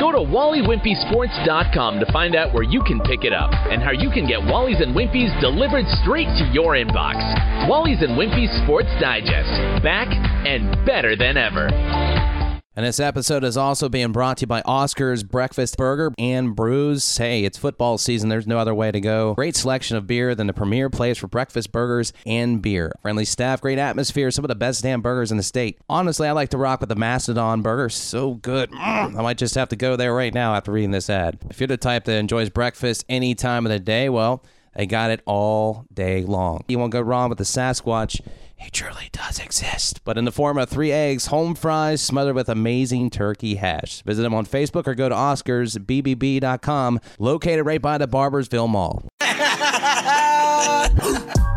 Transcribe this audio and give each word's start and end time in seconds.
Go 0.00 0.12
to 0.12 0.18
WallyWimpySports.com 0.18 2.00
to 2.00 2.12
find 2.12 2.34
out 2.34 2.52
where 2.52 2.62
you 2.62 2.82
can 2.82 3.00
pick 3.00 3.24
it 3.24 3.32
up 3.32 3.50
and 3.70 3.82
how 3.82 3.92
you 3.92 4.10
can 4.10 4.26
get 4.26 4.42
Wally's 4.44 4.80
and 4.80 4.94
Wimpy's 4.94 5.32
delivered 5.40 5.86
straight 6.02 6.28
to 6.38 6.50
your 6.52 6.74
inbox. 6.74 7.68
Wally's 7.68 8.02
and 8.02 8.12
Wimpy's 8.18 8.50
Sports 8.64 8.90
Digest, 9.00 9.82
back 9.82 10.08
and 10.46 10.84
better 10.84 11.16
than 11.16 11.36
ever. 11.36 11.68
And 12.76 12.84
this 12.84 12.98
episode 12.98 13.44
is 13.44 13.56
also 13.56 13.88
being 13.88 14.10
brought 14.10 14.38
to 14.38 14.40
you 14.42 14.46
by 14.48 14.60
Oscar's 14.62 15.22
Breakfast 15.22 15.76
Burger 15.76 16.12
and 16.18 16.56
Brews. 16.56 17.16
Hey, 17.16 17.44
it's 17.44 17.56
football 17.56 17.98
season. 17.98 18.30
There's 18.30 18.48
no 18.48 18.58
other 18.58 18.74
way 18.74 18.90
to 18.90 19.00
go. 19.00 19.34
Great 19.34 19.54
selection 19.54 19.96
of 19.96 20.08
beer 20.08 20.34
than 20.34 20.48
the 20.48 20.52
premier 20.52 20.90
place 20.90 21.18
for 21.18 21.28
breakfast 21.28 21.70
burgers 21.70 22.12
and 22.26 22.60
beer. 22.60 22.92
Friendly 23.00 23.26
staff, 23.26 23.60
great 23.60 23.78
atmosphere, 23.78 24.32
some 24.32 24.44
of 24.44 24.48
the 24.48 24.56
best 24.56 24.82
damn 24.82 25.02
burgers 25.02 25.30
in 25.30 25.36
the 25.36 25.44
state. 25.44 25.78
Honestly, 25.88 26.26
I 26.26 26.32
like 26.32 26.48
to 26.48 26.58
rock 26.58 26.80
with 26.80 26.88
the 26.88 26.96
Mastodon 26.96 27.62
burger. 27.62 27.88
So 27.90 28.34
good. 28.34 28.72
Mm, 28.72 29.16
I 29.16 29.22
might 29.22 29.38
just 29.38 29.54
have 29.54 29.68
to 29.68 29.76
go 29.76 29.94
there 29.94 30.12
right 30.12 30.34
now 30.34 30.56
after 30.56 30.72
reading 30.72 30.90
this 30.90 31.08
ad. 31.08 31.38
If 31.50 31.60
you're 31.60 31.68
the 31.68 31.76
type 31.76 32.06
that 32.06 32.18
enjoys 32.18 32.50
breakfast 32.50 33.04
any 33.08 33.36
time 33.36 33.66
of 33.66 33.70
the 33.70 33.78
day, 33.78 34.08
well, 34.08 34.42
they 34.74 34.86
got 34.86 35.12
it 35.12 35.22
all 35.26 35.86
day 35.94 36.24
long. 36.24 36.64
You 36.66 36.80
won't 36.80 36.90
go 36.90 37.00
wrong 37.00 37.28
with 37.28 37.38
the 37.38 37.44
Sasquatch. 37.44 38.20
He 38.64 38.70
truly 38.70 39.10
does 39.12 39.38
exist, 39.38 40.00
but 40.04 40.16
in 40.16 40.24
the 40.24 40.32
form 40.32 40.56
of 40.56 40.70
three 40.70 40.90
eggs, 40.90 41.26
home 41.26 41.54
fries 41.54 42.00
smothered 42.00 42.34
with 42.34 42.48
amazing 42.48 43.10
turkey 43.10 43.56
hash. 43.56 44.00
Visit 44.04 44.22
them 44.22 44.32
on 44.32 44.46
Facebook 44.46 44.86
or 44.86 44.94
go 44.94 45.10
to 45.10 45.14
OscarsBBB.com, 45.14 46.98
located 47.18 47.66
right 47.66 47.82
by 47.82 47.98
the 47.98 48.08
Barboursville 48.08 48.70
Mall. 48.70 49.04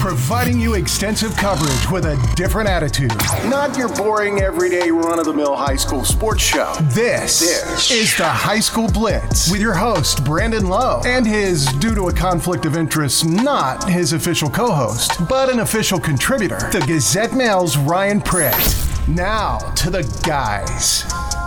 Providing 0.00 0.58
you 0.58 0.74
extensive 0.74 1.36
coverage 1.36 1.90
with 1.90 2.06
a 2.06 2.16
different 2.34 2.70
attitude. 2.70 3.14
Not 3.50 3.76
your 3.76 3.94
boring, 3.94 4.40
everyday, 4.40 4.90
run 4.90 5.18
of 5.18 5.26
the 5.26 5.32
mill 5.34 5.54
high 5.54 5.76
school 5.76 6.06
sports 6.06 6.42
show. 6.42 6.72
This, 6.94 7.40
This. 7.40 7.90
is 7.90 8.16
the 8.16 8.24
High 8.24 8.60
School 8.60 8.88
Blitz 8.88 9.50
with 9.50 9.60
your 9.60 9.74
host, 9.74 10.24
Brandon 10.24 10.66
Lowe, 10.70 11.02
and 11.04 11.26
his, 11.26 11.66
due 11.74 11.94
to 11.94 12.08
a 12.08 12.12
conflict 12.14 12.64
of 12.64 12.78
interest, 12.78 13.26
not 13.26 13.86
his 13.90 14.14
official 14.14 14.48
co 14.48 14.72
host, 14.72 15.12
but 15.28 15.50
an 15.52 15.60
official 15.60 16.00
contributor, 16.00 16.58
the 16.72 16.80
Gazette 16.86 17.34
Mail's 17.34 17.76
Ryan 17.76 18.22
Pritt. 18.22 19.06
Now 19.06 19.58
to 19.76 19.90
the 19.90 20.02
guys. 20.26 21.04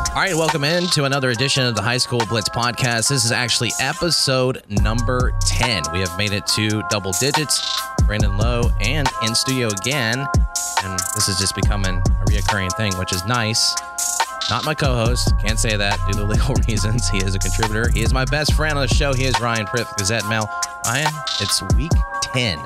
All 0.09 0.19
right, 0.22 0.36
welcome 0.36 0.63
in 0.63 0.86
to 0.90 1.06
another 1.06 1.31
edition 1.31 1.66
of 1.66 1.74
the 1.74 1.81
High 1.81 1.97
School 1.97 2.22
Blitz 2.30 2.50
podcast. 2.50 3.09
This 3.09 3.25
is 3.25 3.31
actually 3.31 3.72
episode 3.80 4.62
number 4.69 5.34
10. 5.47 5.86
We 5.92 6.02
have 6.02 6.16
made 6.19 6.34
it 6.34 6.46
to 6.47 6.84
double 6.92 7.13
digits. 7.13 7.59
Brandon 8.06 8.38
Lowe 8.38 8.69
and 8.81 9.08
in 9.25 9.36
studio 9.36 9.68
again. 9.68 10.25
And 10.84 11.00
this 11.16 11.28
is 11.28 11.38
just 11.40 11.56
becoming 11.56 11.96
a 11.96 12.25
reoccurring 12.25 12.75
thing, 12.75 12.97
which 12.97 13.14
is 13.14 13.25
nice. 13.25 13.75
Not 14.50 14.66
my 14.66 14.74
co 14.74 14.94
host. 14.94 15.34
Can't 15.40 15.58
say 15.59 15.78
that 15.78 15.97
due 16.12 16.19
to 16.19 16.24
legal 16.30 16.56
reasons. 16.68 17.09
He 17.09 17.19
is 17.19 17.36
a 17.36 17.40
contributor. 17.40 17.90
He 17.90 18.02
is 18.02 18.13
my 18.13 18.25
best 18.25 18.53
friend 18.53 18.78
on 18.78 18.88
the 18.88 18.94
show. 18.94 19.13
He 19.13 19.25
is 19.25 19.40
Ryan 19.40 19.66
Pritt, 19.66 19.88
Gazette 19.97 20.28
Mail. 20.28 20.47
Ryan, 20.86 21.12
it's 21.40 21.62
week 21.75 21.92
10. 22.22 22.59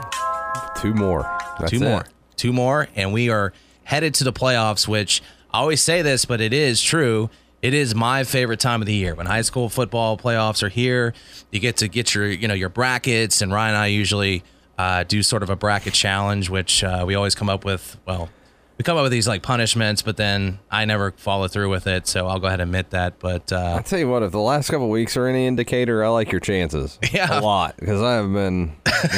Two 0.81 0.93
more. 0.93 1.23
That's 1.59 1.71
Two 1.71 1.77
it. 1.77 1.81
more. 1.81 2.05
Two 2.35 2.53
more. 2.53 2.87
And 2.95 3.13
we 3.13 3.29
are 3.29 3.53
headed 3.83 4.13
to 4.15 4.23
the 4.23 4.33
playoffs, 4.33 4.87
which 4.87 5.21
I 5.53 5.59
always 5.59 5.81
say 5.81 6.01
this, 6.01 6.25
but 6.25 6.41
it 6.41 6.53
is 6.53 6.81
true. 6.81 7.29
It 7.61 7.73
is 7.73 7.95
my 7.95 8.23
favorite 8.23 8.59
time 8.59 8.81
of 8.81 8.85
the 8.85 8.93
year 8.93 9.15
when 9.15 9.25
high 9.25 9.41
school 9.41 9.69
football 9.69 10.17
playoffs 10.17 10.61
are 10.61 10.69
here. 10.69 11.13
You 11.51 11.59
get 11.59 11.77
to 11.77 11.87
get 11.87 12.13
your, 12.13 12.27
you 12.27 12.47
know, 12.47 12.53
your 12.53 12.69
brackets, 12.69 13.41
and 13.41 13.51
Ryan 13.51 13.69
and 13.75 13.77
I 13.83 13.87
usually 13.87 14.43
uh, 14.77 15.03
do 15.03 15.23
sort 15.23 15.43
of 15.43 15.49
a 15.49 15.55
bracket 15.55 15.93
challenge, 15.93 16.49
which 16.49 16.83
uh, 16.83 17.03
we 17.05 17.15
always 17.15 17.35
come 17.35 17.49
up 17.49 17.65
with. 17.65 17.97
Well, 18.05 18.29
we 18.77 18.83
come 18.83 18.95
up 18.95 19.03
with 19.03 19.11
these 19.11 19.27
like 19.27 19.41
punishments, 19.41 20.03
but 20.03 20.17
then 20.17 20.59
I 20.69 20.85
never 20.85 21.11
follow 21.13 21.47
through 21.47 21.69
with 21.69 21.87
it. 21.87 22.05
So 22.05 22.27
I'll 22.27 22.39
go 22.39 22.45
ahead 22.47 22.59
and 22.61 22.69
admit 22.69 22.91
that. 22.91 23.17
But 23.17 23.51
uh, 23.51 23.75
I'll 23.77 23.83
tell 23.83 23.97
you 23.97 24.07
what, 24.07 24.21
if 24.21 24.31
the 24.31 24.39
last 24.39 24.69
couple 24.69 24.89
weeks 24.89 25.17
are 25.17 25.25
any 25.25 25.47
indicator, 25.47 26.03
I 26.03 26.09
like 26.09 26.31
your 26.31 26.41
chances. 26.41 26.99
Yeah. 27.11 27.39
A 27.39 27.41
lot. 27.41 27.77
Because 27.77 28.01
I 28.01 28.15
have 28.15 28.31
been 28.31 28.75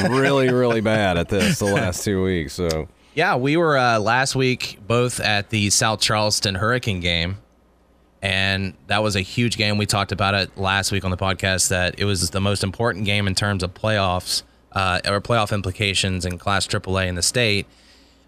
really, 0.10 0.50
really 0.54 0.80
bad 0.80 1.18
at 1.18 1.28
this 1.28 1.60
the 1.60 1.66
last 1.66 2.06
two 2.06 2.24
weeks. 2.24 2.54
So 2.54 2.88
Yeah, 3.14 3.36
we 3.36 3.58
were 3.58 3.78
uh, 3.78 4.00
last 4.00 4.36
week 4.36 4.78
both 4.88 5.20
at 5.20 5.50
the 5.50 5.70
South 5.72 6.00
Charleston 6.00 6.56
Hurricane 6.56 7.02
game, 7.02 7.40
and 8.22 8.76
that 8.88 9.04
was 9.04 9.18
a 9.18 9.22
huge 9.22 9.58
game. 9.58 9.78
We 9.78 9.86
talked 9.86 10.14
about 10.14 10.36
it 10.36 10.58
last 10.58 10.94
week 10.94 11.04
on 11.04 11.12
the 11.12 11.18
podcast 11.18 11.70
that 11.70 12.00
it 12.00 12.06
was 12.06 12.30
the 12.30 12.40
most 12.40 12.64
important 12.64 13.04
game 13.06 13.28
in 13.28 13.36
terms 13.36 13.64
of 13.64 13.74
playoffs 13.74 14.44
uh, 14.74 15.00
or 15.08 15.20
playoff 15.22 15.54
implications 15.54 16.26
in 16.26 16.38
Class 16.38 16.68
AAA 16.68 17.08
in 17.08 17.16
the 17.16 17.22
state. 17.24 17.66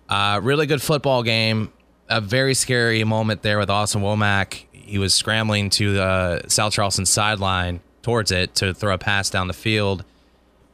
Uh, 0.10 0.40
really 0.44 0.66
good 0.66 0.82
football 0.82 1.24
game. 1.24 1.72
A 2.10 2.20
very 2.20 2.54
scary 2.54 3.04
moment 3.04 3.42
there 3.42 3.58
with 3.58 3.70
Austin 3.70 4.02
Womack. 4.02 4.66
He 4.74 4.98
was 4.98 5.14
scrambling 5.14 5.70
to 5.72 5.94
the 5.94 6.44
South 6.48 6.74
Charleston 6.74 7.06
sideline 7.06 7.80
towards 8.02 8.32
it 8.32 8.54
to 8.56 8.74
throw 8.74 8.94
a 8.94 8.98
pass 8.98 9.30
down 9.30 9.48
the 9.48 9.54
field. 9.54 10.04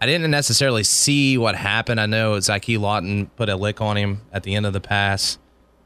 I 0.01 0.05
didn't 0.05 0.29
necessarily 0.31 0.83
see 0.83 1.37
what 1.37 1.55
happened. 1.55 1.99
I 1.99 2.05
know 2.05 2.33
Zyke 2.37 2.79
Lawton 2.79 3.27
put 3.35 3.49
a 3.49 3.55
lick 3.55 3.81
on 3.81 3.97
him 3.97 4.21
at 4.31 4.43
the 4.43 4.55
end 4.55 4.65
of 4.65 4.73
the 4.73 4.79
pass. 4.79 5.37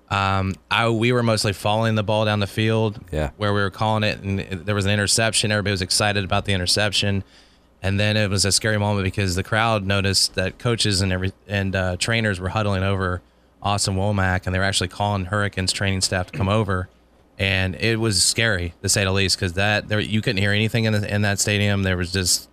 Um, 0.10 0.56
I 0.70 0.90
we 0.90 1.14
were 1.14 1.24
mostly 1.24 1.54
following 1.54 1.96
the 1.96 2.04
ball 2.04 2.26
down 2.26 2.42
the 2.42 2.48
field, 2.48 3.00
Yeah. 3.12 3.30
where 3.38 3.54
we 3.54 3.62
were 3.62 3.70
calling 3.70 4.04
it, 4.04 4.20
and 4.20 4.40
there 4.66 4.76
was 4.76 4.86
an 4.86 4.92
interception. 4.92 5.52
Everybody 5.52 5.72
was 5.72 5.82
excited 5.82 6.24
about 6.26 6.44
the 6.46 6.52
interception, 6.54 7.24
and 7.82 8.00
then 8.00 8.18
it 8.18 8.30
was 8.30 8.46
a 8.46 8.52
scary 8.52 8.78
moment 8.78 9.04
because 9.04 9.36
the 9.36 9.44
crowd 9.44 9.86
noticed 9.86 10.36
that 10.36 10.60
coaches 10.60 11.02
and 11.02 11.12
every 11.12 11.34
and 11.48 11.76
uh, 11.76 11.98
trainers 11.98 12.40
were 12.40 12.50
huddling 12.50 12.84
over 12.84 13.22
Austin 13.62 13.96
Womack, 13.96 14.46
and 14.46 14.54
they 14.54 14.60
were 14.60 14.66
actually 14.66 14.88
calling 14.88 15.26
Hurricanes 15.26 15.72
training 15.72 16.02
staff 16.02 16.32
to 16.32 16.38
come 16.38 16.50
over, 16.50 16.90
and 17.38 17.76
it 17.76 18.00
was 18.00 18.24
scary 18.24 18.74
to 18.82 18.90
say 18.90 19.04
the 19.04 19.12
least 19.12 19.38
because 19.38 19.54
that 19.54 19.88
there 19.88 20.00
you 20.00 20.22
couldn't 20.22 20.42
hear 20.42 20.52
anything 20.52 20.86
in 20.86 20.94
the, 20.94 21.14
in 21.14 21.22
that 21.24 21.40
stadium. 21.40 21.84
There 21.84 21.98
was 21.98 22.12
just 22.12 22.50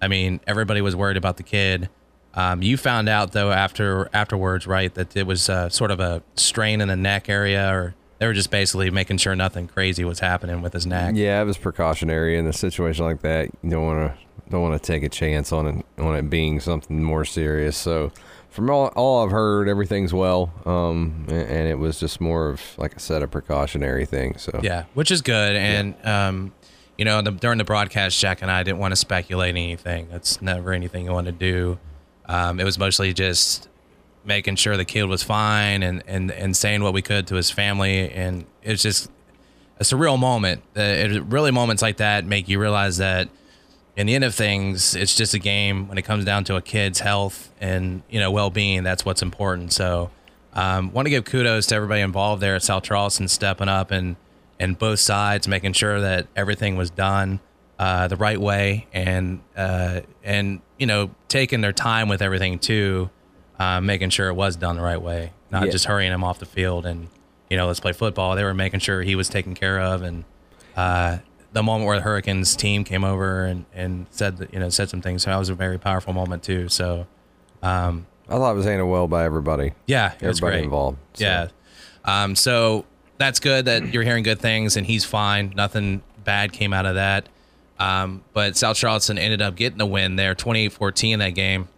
I 0.00 0.08
mean, 0.08 0.40
everybody 0.46 0.80
was 0.80 0.96
worried 0.96 1.16
about 1.16 1.36
the 1.36 1.42
kid. 1.42 1.88
Um, 2.32 2.62
you 2.62 2.76
found 2.76 3.08
out 3.08 3.32
though 3.32 3.50
after 3.50 4.08
afterwards, 4.12 4.66
right, 4.66 4.92
that 4.94 5.16
it 5.16 5.26
was 5.26 5.48
uh, 5.48 5.68
sort 5.68 5.90
of 5.90 6.00
a 6.00 6.22
strain 6.36 6.80
in 6.80 6.88
the 6.88 6.96
neck 6.96 7.28
area, 7.28 7.74
or 7.74 7.94
they 8.18 8.26
were 8.26 8.32
just 8.32 8.50
basically 8.50 8.90
making 8.90 9.18
sure 9.18 9.34
nothing 9.34 9.66
crazy 9.66 10.04
was 10.04 10.20
happening 10.20 10.62
with 10.62 10.72
his 10.72 10.86
neck. 10.86 11.14
Yeah, 11.16 11.42
it 11.42 11.44
was 11.44 11.58
precautionary 11.58 12.38
in 12.38 12.46
a 12.46 12.52
situation 12.52 13.04
like 13.04 13.22
that. 13.22 13.50
You 13.62 13.70
don't 13.70 13.84
want 13.84 14.12
to 14.12 14.18
don't 14.50 14.62
want 14.62 14.80
to 14.80 14.86
take 14.86 15.02
a 15.02 15.08
chance 15.08 15.52
on 15.52 15.66
it 15.66 15.86
on 15.98 16.16
it 16.16 16.28
being 16.30 16.60
something 16.60 17.02
more 17.02 17.24
serious. 17.24 17.76
So, 17.76 18.12
from 18.50 18.68
all, 18.70 18.88
all 18.88 19.24
I've 19.24 19.30
heard, 19.30 19.68
everything's 19.68 20.12
well, 20.12 20.52
um, 20.66 21.26
and, 21.28 21.48
and 21.48 21.68
it 21.68 21.78
was 21.78 22.00
just 22.00 22.20
more 22.20 22.48
of 22.48 22.60
like 22.78 22.94
I 22.94 22.98
said, 22.98 23.22
a 23.22 23.28
precautionary 23.28 24.06
thing. 24.06 24.36
So 24.38 24.60
Yeah, 24.62 24.84
which 24.94 25.10
is 25.10 25.22
good. 25.22 25.56
And 25.56 25.94
um, 26.04 26.52
you 26.98 27.04
know, 27.04 27.22
the, 27.22 27.30
during 27.30 27.56
the 27.56 27.64
broadcast, 27.64 28.18
Jack 28.18 28.42
and 28.42 28.50
I 28.50 28.62
didn't 28.62 28.78
want 28.78 28.92
to 28.92 28.96
speculate 28.96 29.50
anything. 29.50 30.08
That's 30.10 30.42
never 30.42 30.72
anything 30.72 31.06
you 31.06 31.12
want 31.12 31.28
to 31.28 31.32
do. 31.32 31.78
Um, 32.26 32.60
it 32.60 32.64
was 32.64 32.78
mostly 32.78 33.14
just 33.14 33.70
making 34.24 34.56
sure 34.56 34.76
the 34.76 34.84
kid 34.84 35.04
was 35.04 35.22
fine 35.22 35.82
and, 35.82 36.02
and, 36.06 36.30
and 36.30 36.54
saying 36.54 36.82
what 36.82 36.92
we 36.92 37.00
could 37.00 37.26
to 37.28 37.36
his 37.36 37.50
family. 37.50 38.10
And 38.10 38.44
it's 38.62 38.82
just 38.82 39.10
a 39.78 39.82
surreal 39.82 40.18
moment. 40.18 40.62
Uh, 40.76 40.82
it, 40.82 41.22
really, 41.24 41.50
moments 41.50 41.80
like 41.80 41.96
that 41.96 42.26
make 42.26 42.48
you 42.48 42.60
realize 42.60 42.98
that 42.98 43.30
in 43.96 44.06
the 44.06 44.14
end 44.14 44.24
of 44.24 44.34
things, 44.34 44.94
it's 44.94 45.14
just 45.14 45.34
a 45.34 45.38
game. 45.38 45.88
When 45.88 45.98
it 45.98 46.02
comes 46.02 46.24
down 46.24 46.44
to 46.44 46.56
a 46.56 46.62
kid's 46.62 47.00
health 47.00 47.52
and 47.60 48.02
you 48.08 48.20
know 48.20 48.30
well 48.30 48.50
being, 48.50 48.82
that's 48.82 49.04
what's 49.04 49.22
important. 49.22 49.72
So, 49.72 50.10
um, 50.54 50.92
want 50.92 51.06
to 51.06 51.10
give 51.10 51.24
kudos 51.24 51.66
to 51.66 51.74
everybody 51.74 52.00
involved 52.00 52.40
there 52.42 52.54
at 52.56 52.62
South 52.62 52.82
Charleston 52.84 53.28
stepping 53.28 53.68
up 53.68 53.90
and 53.90 54.16
and 54.58 54.78
both 54.78 55.00
sides 55.00 55.48
making 55.48 55.72
sure 55.72 56.00
that 56.00 56.26
everything 56.36 56.76
was 56.76 56.90
done 56.90 57.40
uh, 57.78 58.06
the 58.08 58.16
right 58.16 58.40
way 58.40 58.86
and 58.92 59.40
uh, 59.56 60.00
and 60.22 60.60
you 60.78 60.86
know 60.86 61.10
taking 61.28 61.60
their 61.60 61.72
time 61.72 62.08
with 62.08 62.22
everything 62.22 62.58
too, 62.58 63.10
uh, 63.58 63.80
making 63.80 64.10
sure 64.10 64.28
it 64.28 64.34
was 64.34 64.56
done 64.56 64.76
the 64.76 64.82
right 64.82 65.00
way, 65.00 65.32
not 65.50 65.64
Yeah. 65.66 65.72
just 65.72 65.86
hurrying 65.86 66.12
him 66.12 66.22
off 66.24 66.38
the 66.38 66.46
field 66.46 66.86
and 66.86 67.08
you 67.48 67.56
know 67.56 67.66
let's 67.66 67.80
play 67.80 67.92
football. 67.92 68.36
They 68.36 68.44
were 68.44 68.54
making 68.54 68.80
sure 68.80 69.02
he 69.02 69.14
was 69.16 69.28
taken 69.28 69.54
care 69.54 69.80
of 69.80 70.02
and. 70.02 70.24
The 71.52 71.62
moment 71.62 71.86
where 71.86 71.96
the 71.96 72.02
Hurricanes 72.02 72.54
team 72.54 72.84
came 72.84 73.02
over 73.04 73.44
and, 73.44 73.64
and 73.74 74.06
said 74.10 74.36
that, 74.38 74.52
you 74.54 74.60
know 74.60 74.68
said 74.68 74.88
some 74.88 75.00
things, 75.02 75.22
so 75.24 75.30
that 75.30 75.36
was 75.36 75.48
a 75.48 75.54
very 75.54 75.78
powerful 75.78 76.12
moment 76.12 76.42
too. 76.44 76.68
So, 76.68 77.06
um, 77.62 78.06
I 78.28 78.34
thought 78.34 78.52
it 78.52 78.56
was 78.56 78.66
handled 78.66 78.90
well 78.90 79.08
by 79.08 79.24
everybody. 79.24 79.72
yeah, 79.86 80.12
Everybody 80.22 80.62
involved, 80.62 80.98
so. 81.14 81.24
Yeah. 81.24 81.48
Um, 82.04 82.36
so 82.36 82.84
that's 83.18 83.40
good 83.40 83.64
that 83.66 83.92
you're 83.92 84.04
hearing 84.04 84.22
good 84.22 84.38
things 84.38 84.76
and 84.76 84.86
he's 84.86 85.04
fine. 85.04 85.52
Nothing 85.56 86.02
bad 86.24 86.52
came 86.52 86.72
out 86.72 86.86
of 86.86 86.94
that. 86.94 87.28
Um, 87.78 88.22
but 88.32 88.56
South 88.56 88.76
Charleston 88.76 89.18
ended 89.18 89.42
up 89.42 89.56
getting 89.56 89.80
a 89.80 89.86
win 89.86 90.16
there, 90.16 90.34
28-14 90.34 91.12
in 91.12 91.18
that 91.18 91.30
game, 91.34 91.68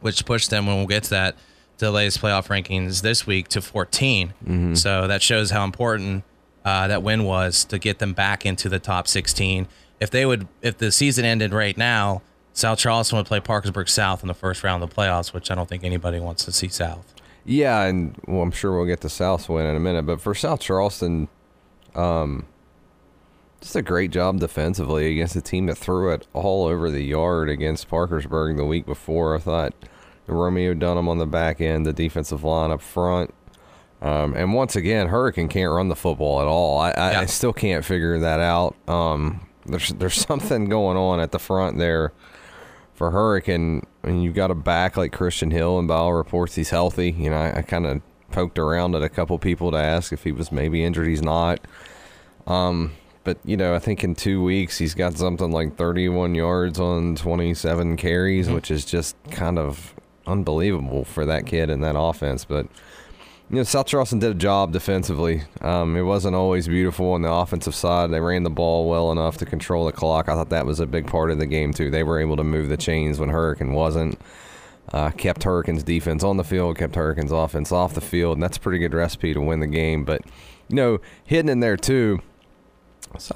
which 0.00 0.24
pushed 0.24 0.50
them, 0.50 0.66
when 0.66 0.76
we'll 0.76 0.86
get 0.86 1.04
to 1.04 1.10
that, 1.10 1.36
to 1.78 1.84
the 1.84 1.90
latest 1.90 2.20
playoff 2.20 2.46
rankings 2.48 3.02
this 3.02 3.26
week 3.26 3.48
to 3.48 3.60
14. 3.60 4.74
So 4.76 5.06
that 5.06 5.20
shows 5.22 5.50
how 5.50 5.62
important 5.64 6.24
uh, 6.66 6.88
that 6.88 7.04
win 7.04 7.22
was 7.22 7.64
to 7.64 7.78
get 7.78 8.00
them 8.00 8.12
back 8.12 8.44
into 8.44 8.68
the 8.68 8.80
top 8.80 9.06
16. 9.06 9.68
If 10.00 10.10
they 10.10 10.26
would, 10.26 10.48
if 10.62 10.76
the 10.76 10.90
season 10.90 11.24
ended 11.24 11.52
right 11.52 11.78
now, 11.78 12.22
South 12.54 12.80
Charleston 12.80 13.18
would 13.18 13.26
play 13.26 13.38
Parkersburg 13.38 13.88
South 13.88 14.22
in 14.22 14.26
the 14.26 14.34
first 14.34 14.64
round 14.64 14.82
of 14.82 14.90
the 14.90 14.96
playoffs, 14.96 15.32
which 15.32 15.48
I 15.48 15.54
don't 15.54 15.68
think 15.68 15.84
anybody 15.84 16.18
wants 16.18 16.44
to 16.44 16.50
see 16.50 16.66
South. 16.66 17.14
Yeah, 17.44 17.82
and 17.84 18.20
well, 18.26 18.42
I'm 18.42 18.50
sure 18.50 18.76
we'll 18.76 18.84
get 18.84 19.02
the 19.02 19.08
South 19.08 19.48
win 19.48 19.64
in 19.64 19.76
a 19.76 19.80
minute. 19.80 20.06
But 20.06 20.20
for 20.20 20.34
South 20.34 20.58
Charleston, 20.58 21.28
um, 21.94 22.46
just 23.60 23.76
a 23.76 23.82
great 23.82 24.10
job 24.10 24.40
defensively 24.40 25.12
against 25.12 25.36
a 25.36 25.40
team 25.40 25.66
that 25.66 25.78
threw 25.78 26.12
it 26.12 26.26
all 26.32 26.66
over 26.66 26.90
the 26.90 27.04
yard 27.04 27.48
against 27.48 27.88
Parkersburg 27.88 28.56
the 28.56 28.64
week 28.64 28.86
before. 28.86 29.36
I 29.36 29.38
thought 29.38 29.72
Romeo 30.26 30.74
Dunham 30.74 31.08
on 31.08 31.18
the 31.18 31.26
back 31.26 31.60
end, 31.60 31.86
the 31.86 31.92
defensive 31.92 32.42
line 32.42 32.72
up 32.72 32.82
front. 32.82 33.32
Um, 34.02 34.34
and 34.34 34.52
once 34.52 34.76
again, 34.76 35.08
Hurricane 35.08 35.48
can't 35.48 35.72
run 35.72 35.88
the 35.88 35.96
football 35.96 36.40
at 36.40 36.46
all. 36.46 36.78
I, 36.78 36.90
I, 36.90 37.10
Yeah. 37.12 37.20
I 37.20 37.26
still 37.26 37.52
can't 37.52 37.84
figure 37.84 38.18
that 38.18 38.40
out. 38.40 38.76
Um, 38.88 39.46
there's 39.64 39.88
there's 39.90 40.14
something 40.26 40.66
going 40.66 40.96
on 40.96 41.20
at 41.20 41.32
the 41.32 41.38
front 41.38 41.78
there 41.78 42.12
for 42.94 43.10
Hurricane, 43.10 43.86
and 44.02 44.22
you've 44.22 44.34
got 44.34 44.50
a 44.50 44.54
back 44.54 44.96
like 44.96 45.12
Christian 45.12 45.50
Hill, 45.50 45.78
and 45.78 45.88
by 45.88 45.96
all 45.96 46.12
reports 46.14 46.54
he's 46.54 46.70
healthy. 46.70 47.10
You 47.10 47.30
know, 47.30 47.36
I, 47.36 47.58
I 47.58 47.62
kind 47.62 47.86
of 47.86 48.02
poked 48.30 48.58
around 48.58 48.94
at 48.94 49.02
a 49.02 49.08
couple 49.08 49.38
people 49.38 49.70
to 49.70 49.78
ask 49.78 50.12
if 50.12 50.24
he 50.24 50.32
was 50.32 50.50
maybe 50.52 50.84
injured. 50.84 51.06
He's 51.06 51.22
not. 51.22 51.60
Um, 52.46 52.92
but 53.24 53.38
you 53.44 53.56
know, 53.56 53.74
I 53.74 53.78
think 53.80 54.04
in 54.04 54.14
two 54.14 54.42
weeks 54.42 54.78
he's 54.78 54.94
got 54.94 55.16
something 55.16 55.50
like 55.50 55.76
31 55.76 56.34
yards 56.34 56.78
on 56.78 57.16
27 57.16 57.96
carries, 57.96 58.48
which 58.48 58.70
is 58.70 58.84
just 58.84 59.16
kind 59.30 59.58
of 59.58 59.94
unbelievable 60.26 61.04
for 61.04 61.26
that 61.26 61.46
kid 61.46 61.70
in 61.70 61.80
that 61.80 61.98
offense. 61.98 62.44
But 62.44 62.66
you 63.48 63.56
know, 63.56 63.62
South 63.62 63.86
Charleston 63.86 64.18
did 64.18 64.32
a 64.32 64.34
job 64.34 64.72
defensively. 64.72 65.44
Um, 65.60 65.96
it 65.96 66.02
wasn't 66.02 66.34
always 66.34 66.66
beautiful 66.66 67.12
on 67.12 67.22
the 67.22 67.30
offensive 67.30 67.76
side. 67.76 68.10
They 68.10 68.20
ran 68.20 68.42
the 68.42 68.50
ball 68.50 68.88
well 68.88 69.12
enough 69.12 69.36
to 69.38 69.46
control 69.46 69.86
the 69.86 69.92
clock. 69.92 70.28
I 70.28 70.34
thought 70.34 70.50
that 70.50 70.66
was 70.66 70.80
a 70.80 70.86
big 70.86 71.06
part 71.06 71.30
of 71.30 71.38
the 71.38 71.46
game 71.46 71.72
too. 71.72 71.90
They 71.90 72.02
were 72.02 72.20
able 72.20 72.36
to 72.36 72.44
move 72.44 72.68
the 72.68 72.76
chains 72.76 73.20
when 73.20 73.28
Hurricane 73.28 73.72
wasn't. 73.72 74.20
Uh, 74.92 75.10
kept 75.10 75.42
Hurricanes 75.42 75.82
defense 75.82 76.22
on 76.22 76.36
the 76.36 76.44
field, 76.44 76.78
kept 76.78 76.94
Hurricanes 76.94 77.32
offense 77.32 77.72
off 77.72 77.94
the 77.94 78.00
field, 78.00 78.36
and 78.36 78.42
that's 78.42 78.56
a 78.56 78.60
pretty 78.60 78.78
good 78.78 78.94
recipe 78.94 79.34
to 79.34 79.40
win 79.40 79.58
the 79.58 79.66
game. 79.66 80.04
But 80.04 80.22
you 80.68 80.76
know, 80.76 80.98
hidden 81.24 81.48
in 81.48 81.58
there 81.60 81.76
too, 81.76 82.20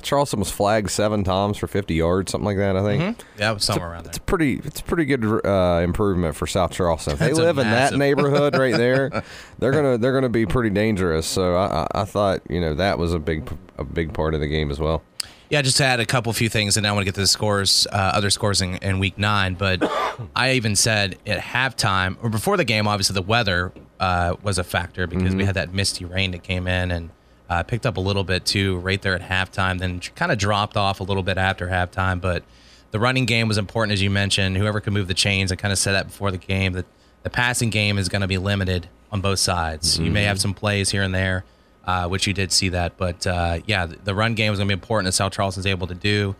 Charleston 0.02 0.38
was 0.40 0.50
flagged 0.50 0.90
seven 0.90 1.24
times 1.24 1.56
for 1.58 1.66
50 1.66 1.94
yards, 1.94 2.32
something 2.32 2.44
like 2.46 2.56
that. 2.56 2.76
I 2.76 2.82
think. 2.82 3.22
Yeah, 3.38 3.50
it 3.50 3.54
was 3.54 3.64
somewhere 3.64 3.90
around 3.90 4.06
It's 4.06 4.18
there. 4.18 4.22
a 4.22 4.26
pretty, 4.26 4.60
it's 4.64 4.80
a 4.80 4.84
pretty 4.84 5.04
good 5.04 5.24
uh, 5.44 5.80
improvement 5.82 6.36
for 6.36 6.46
South 6.46 6.72
Charleston. 6.72 7.14
If 7.14 7.18
they 7.18 7.30
a 7.30 7.34
live 7.34 7.58
in 7.58 7.68
that 7.70 7.94
neighborhood 7.94 8.56
right 8.56 8.76
there, 8.76 9.22
they're 9.58 9.72
gonna 9.72 9.98
they're 9.98 10.12
gonna 10.14 10.28
be 10.28 10.46
pretty 10.46 10.70
dangerous. 10.70 11.26
So 11.26 11.54
I, 11.56 11.82
I, 11.94 12.02
I 12.02 12.04
thought 12.04 12.40
you 12.48 12.60
know 12.60 12.74
that 12.74 12.98
was 12.98 13.12
a 13.14 13.18
big 13.18 13.50
a 13.78 13.84
big 13.84 14.12
part 14.12 14.34
of 14.34 14.40
the 14.40 14.48
game 14.48 14.70
as 14.70 14.78
well. 14.78 15.02
Yeah, 15.48 15.62
just 15.62 15.78
to 15.78 15.84
add 15.84 15.98
a 15.98 16.06
couple 16.06 16.32
few 16.32 16.48
things, 16.48 16.76
and 16.76 16.86
I 16.86 16.92
want 16.92 17.00
to 17.00 17.04
get 17.06 17.16
to 17.16 17.22
the 17.22 17.26
scores, 17.26 17.84
uh, 17.92 17.96
other 17.96 18.30
scores 18.30 18.60
in, 18.62 18.76
in 18.76 19.00
week 19.00 19.18
nine. 19.18 19.54
But 19.54 19.82
I 20.36 20.52
even 20.52 20.76
said 20.76 21.18
at 21.26 21.40
halftime 21.40 22.16
or 22.22 22.30
before 22.30 22.56
the 22.56 22.64
game, 22.64 22.86
obviously 22.86 23.14
the 23.14 23.22
weather 23.22 23.72
uh, 23.98 24.36
was 24.44 24.58
a 24.58 24.64
factor 24.64 25.08
because 25.08 25.34
we 25.34 25.44
had 25.44 25.56
that 25.56 25.74
misty 25.74 26.04
rain 26.04 26.30
that 26.30 26.44
came 26.44 26.68
in 26.68 26.92
and 26.92 27.10
uh, 27.50 27.62
picked 27.62 27.84
up 27.84 27.98
a 27.98 28.00
little 28.00 28.24
bit 28.24 28.46
too 28.46 28.78
right 28.78 29.02
there 29.02 29.14
at 29.14 29.20
halftime. 29.20 29.78
Then 29.78 30.00
kind 30.00 30.32
of 30.32 30.38
dropped 30.38 30.78
off 30.78 31.00
a 31.00 31.02
little 31.02 31.22
bit 31.22 31.36
after 31.36 31.68
halftime. 31.68 32.20
But 32.20 32.44
the 32.92 32.98
running 32.98 33.26
game 33.26 33.46
was 33.48 33.58
important, 33.58 33.92
as 33.92 34.00
you 34.00 34.08
mentioned. 34.08 34.56
Whoever 34.56 34.80
can 34.80 34.94
move 34.94 35.08
the 35.08 35.14
chains, 35.14 35.52
I 35.52 35.56
kind 35.56 35.72
of 35.72 35.78
said 35.78 35.92
that 35.92 36.06
before 36.06 36.30
the 36.30 36.38
game. 36.38 36.72
That 36.72 36.86
the 37.24 37.30
passing 37.30 37.68
game 37.68 37.98
is 37.98 38.08
going 38.08 38.22
to 38.22 38.28
be 38.28 38.38
limited 38.38 38.88
on 39.12 39.20
both 39.20 39.40
sides. 39.40 39.98
You 39.98 40.10
may 40.10 40.22
have 40.22 40.40
some 40.40 40.54
plays 40.54 40.90
here 40.90 41.02
and 41.02 41.14
there 41.14 41.44
uh, 41.84 42.08
which 42.08 42.26
you 42.26 42.32
did 42.32 42.52
see 42.52 42.68
that. 42.70 42.96
But 42.96 43.26
uh, 43.26 43.58
yeah, 43.66 43.86
the, 43.86 43.96
the 43.96 44.14
run 44.14 44.34
game 44.34 44.52
is 44.52 44.58
going 44.58 44.68
to 44.68 44.76
be 44.76 44.78
important 44.78 45.08
as 45.08 45.16
South 45.16 45.32
Charleston's 45.32 45.66
able 45.66 45.86
to 45.86 45.94
do. 45.94 46.36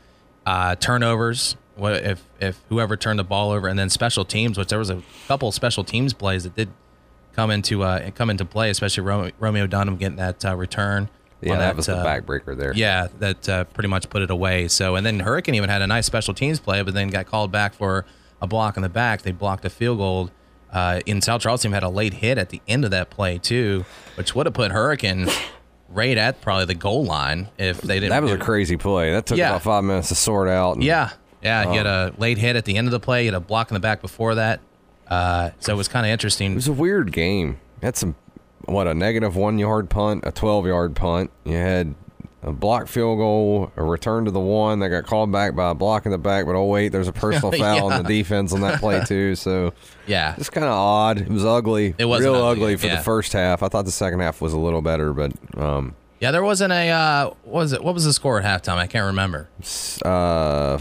Uh, 0.47 0.75
turnovers, 0.76 1.57
what 1.76 2.05
if 2.05 2.23
if 2.40 2.61
whoever 2.69 2.97
turned 2.97 3.19
the 3.19 3.25
ball 3.25 3.50
over, 3.50 3.69
and 3.69 3.79
then 3.79 3.90
special 3.90 4.25
teams, 4.25 4.59
which 4.59 4.69
there 4.69 4.79
was 4.79 4.90
a 4.90 5.02
couple 5.29 5.50
special 5.52 5.85
teams 5.85 6.12
plays 6.12 6.45
that 6.45 6.55
did 6.55 6.69
come 7.34 7.50
into 7.50 7.82
uh, 7.82 8.10
come 8.12 8.30
into 8.30 8.44
play, 8.44 8.70
especially 8.70 9.02
Romeo, 9.04 9.32
Romeo 9.38 9.66
Dunham 9.66 9.96
getting 9.96 10.16
that 10.16 10.44
uh, 10.44 10.56
return. 10.56 11.08
Yeah, 11.42 11.52
on 11.54 11.58
that, 11.60 11.75
was 11.76 11.87
the 11.87 11.96
uh, 11.96 12.04
backbreaker 12.04 12.54
there. 12.54 12.75
yeah, 12.75 13.08
that 13.18 13.49
uh, 13.49 13.64
pretty 13.64 13.88
much 13.88 14.10
put 14.10 14.20
it 14.20 14.30
away. 14.30 14.68
So, 14.68 14.96
and 14.96 15.06
then 15.06 15.20
Hurricane 15.20 15.54
even 15.54 15.70
had 15.70 15.80
a 15.80 15.87
nice 15.87 16.04
special 16.04 16.34
teams 16.34 16.60
play, 16.60 16.82
but 16.82 16.92
then 16.92 17.08
got 17.08 17.25
called 17.25 17.50
back 17.50 17.72
for 17.72 18.04
a 18.42 18.46
block 18.46 18.76
in 18.76 18.82
the 18.82 18.90
back. 18.90 19.22
They 19.22 19.32
blocked 19.32 19.64
a 19.64 19.70
field 19.70 19.96
goal. 19.99 20.30
Uh, 20.70 21.00
in 21.06 21.20
South 21.22 21.40
Charleston, 21.40 21.72
had 21.72 21.82
a 21.82 21.88
late 21.88 22.12
hit 22.14 22.37
at 22.38 22.50
the 22.50 22.60
end 22.68 22.84
of 22.84 22.90
that 22.92 23.10
play 23.10 23.38
too, 23.38 23.84
which 24.16 24.34
would 24.37 24.46
have 24.46 24.54
put 24.54 24.70
Hurricane 24.70 25.26
right 25.88 26.16
at 26.16 26.40
probably 26.42 26.66
the 26.66 26.75
goal 26.75 27.04
line 27.04 27.49
if 27.58 27.80
they 27.80 27.94
didn't. 27.99 28.10
that 28.10 28.22
was 28.22 28.30
a 28.32 28.38
crazy 28.38 28.76
play. 28.76 29.10
That 29.12 29.26
took 29.26 29.37
Yeah. 29.38 29.49
about 29.49 29.62
five 29.62 29.82
minutes 29.82 30.08
to 30.10 30.14
sort 30.14 30.49
out. 30.49 30.76
and- 30.76 30.84
Yeah, 30.84 31.10
yeah. 31.42 31.68
He 31.70 31.76
had 31.76 31.87
Um, 31.88 32.12
a 32.16 32.20
late 32.20 32.38
hit 32.38 32.54
at 32.54 32.66
the 32.66 32.76
end 32.76 32.87
of 32.87 32.92
the 32.92 33.00
play. 33.00 33.20
He 33.22 33.26
had 33.26 33.34
a 33.34 33.40
block 33.40 33.70
in 33.70 33.75
the 33.75 33.80
back 33.80 34.00
before 34.00 34.37
that. 34.37 34.60
Uh, 35.11 35.50
so 35.59 35.73
it 35.73 35.76
was 35.76 35.88
kind 35.88 36.07
of 36.07 36.11
interesting. 36.12 36.52
It 36.52 36.57
was 36.57 36.69
a 36.69 36.73
weird 36.73 37.12
game. 37.12 37.61
Had 37.83 37.97
some, 37.97 38.14
what, 38.67 38.87
a 38.87 38.95
negative 38.95 39.37
one 39.37 39.59
yard 39.59 39.90
punt, 39.90 40.25
a 40.26 40.31
12 40.33 40.67
yard 40.67 40.95
punt. 40.97 41.31
You 41.45 41.57
had 41.57 41.95
a 42.43 42.52
block 42.52 42.87
field 42.87 43.19
goal, 43.19 43.73
a 43.76 43.83
return 43.83 44.25
to 44.25 44.31
the 44.31 44.40
one 44.40 44.79
that 44.79 44.88
got 44.88 45.05
called 45.05 45.31
back 45.31 45.55
by 45.55 45.71
a 45.71 45.75
block 45.75 46.07
in 46.07 46.12
the 46.12 46.19
back, 46.19 46.47
but 46.47 46.55
oh, 46.55 46.64
wait, 46.64 46.88
there's 46.88 47.09
a 47.09 47.12
personal 47.12 47.52
foul 47.59 47.93
on 47.93 48.02
the 48.02 48.09
defense 48.09 48.52
on 48.52 48.61
that 48.62 48.81
play, 48.81 49.02
too. 49.05 49.35
So 49.35 49.75
Yeah, 50.07 50.35
it's 50.38 50.49
kind 50.49 50.64
of 50.64 50.73
odd. 50.73 51.21
It 51.21 51.29
was 51.29 51.45
ugly. 51.45 51.95
It 51.99 52.07
was 52.07 52.23
real 52.23 52.37
ugly, 52.37 52.62
ugly- 52.64 52.76
for 52.76 52.87
yeah. 52.87 52.97
the 52.97 53.02
first 53.02 53.33
half. 53.33 53.62
I 53.62 53.69
thought 53.69 53.85
the 53.85 53.90
second 53.90 54.21
half 54.21 54.40
was 54.40 54.52
a 54.52 54.59
little 54.59 54.81
better, 54.83 55.12
but 55.12 55.33
um, 55.57 55.95
yeah. 56.19 56.31
There 56.31 56.43
wasn't 56.43 56.73
a 56.73 56.88
uh, 56.88 57.26
what 57.45 57.61
was 57.61 57.73
it? 57.73 57.85
What 57.85 57.95
was 57.95 58.05
the 58.05 58.12
score 58.12 58.40
at 58.40 58.45
halftime? 58.45 58.76
I 58.76 58.87
can't 58.87 59.07
remember. 59.07 59.49
uh, 60.05 60.79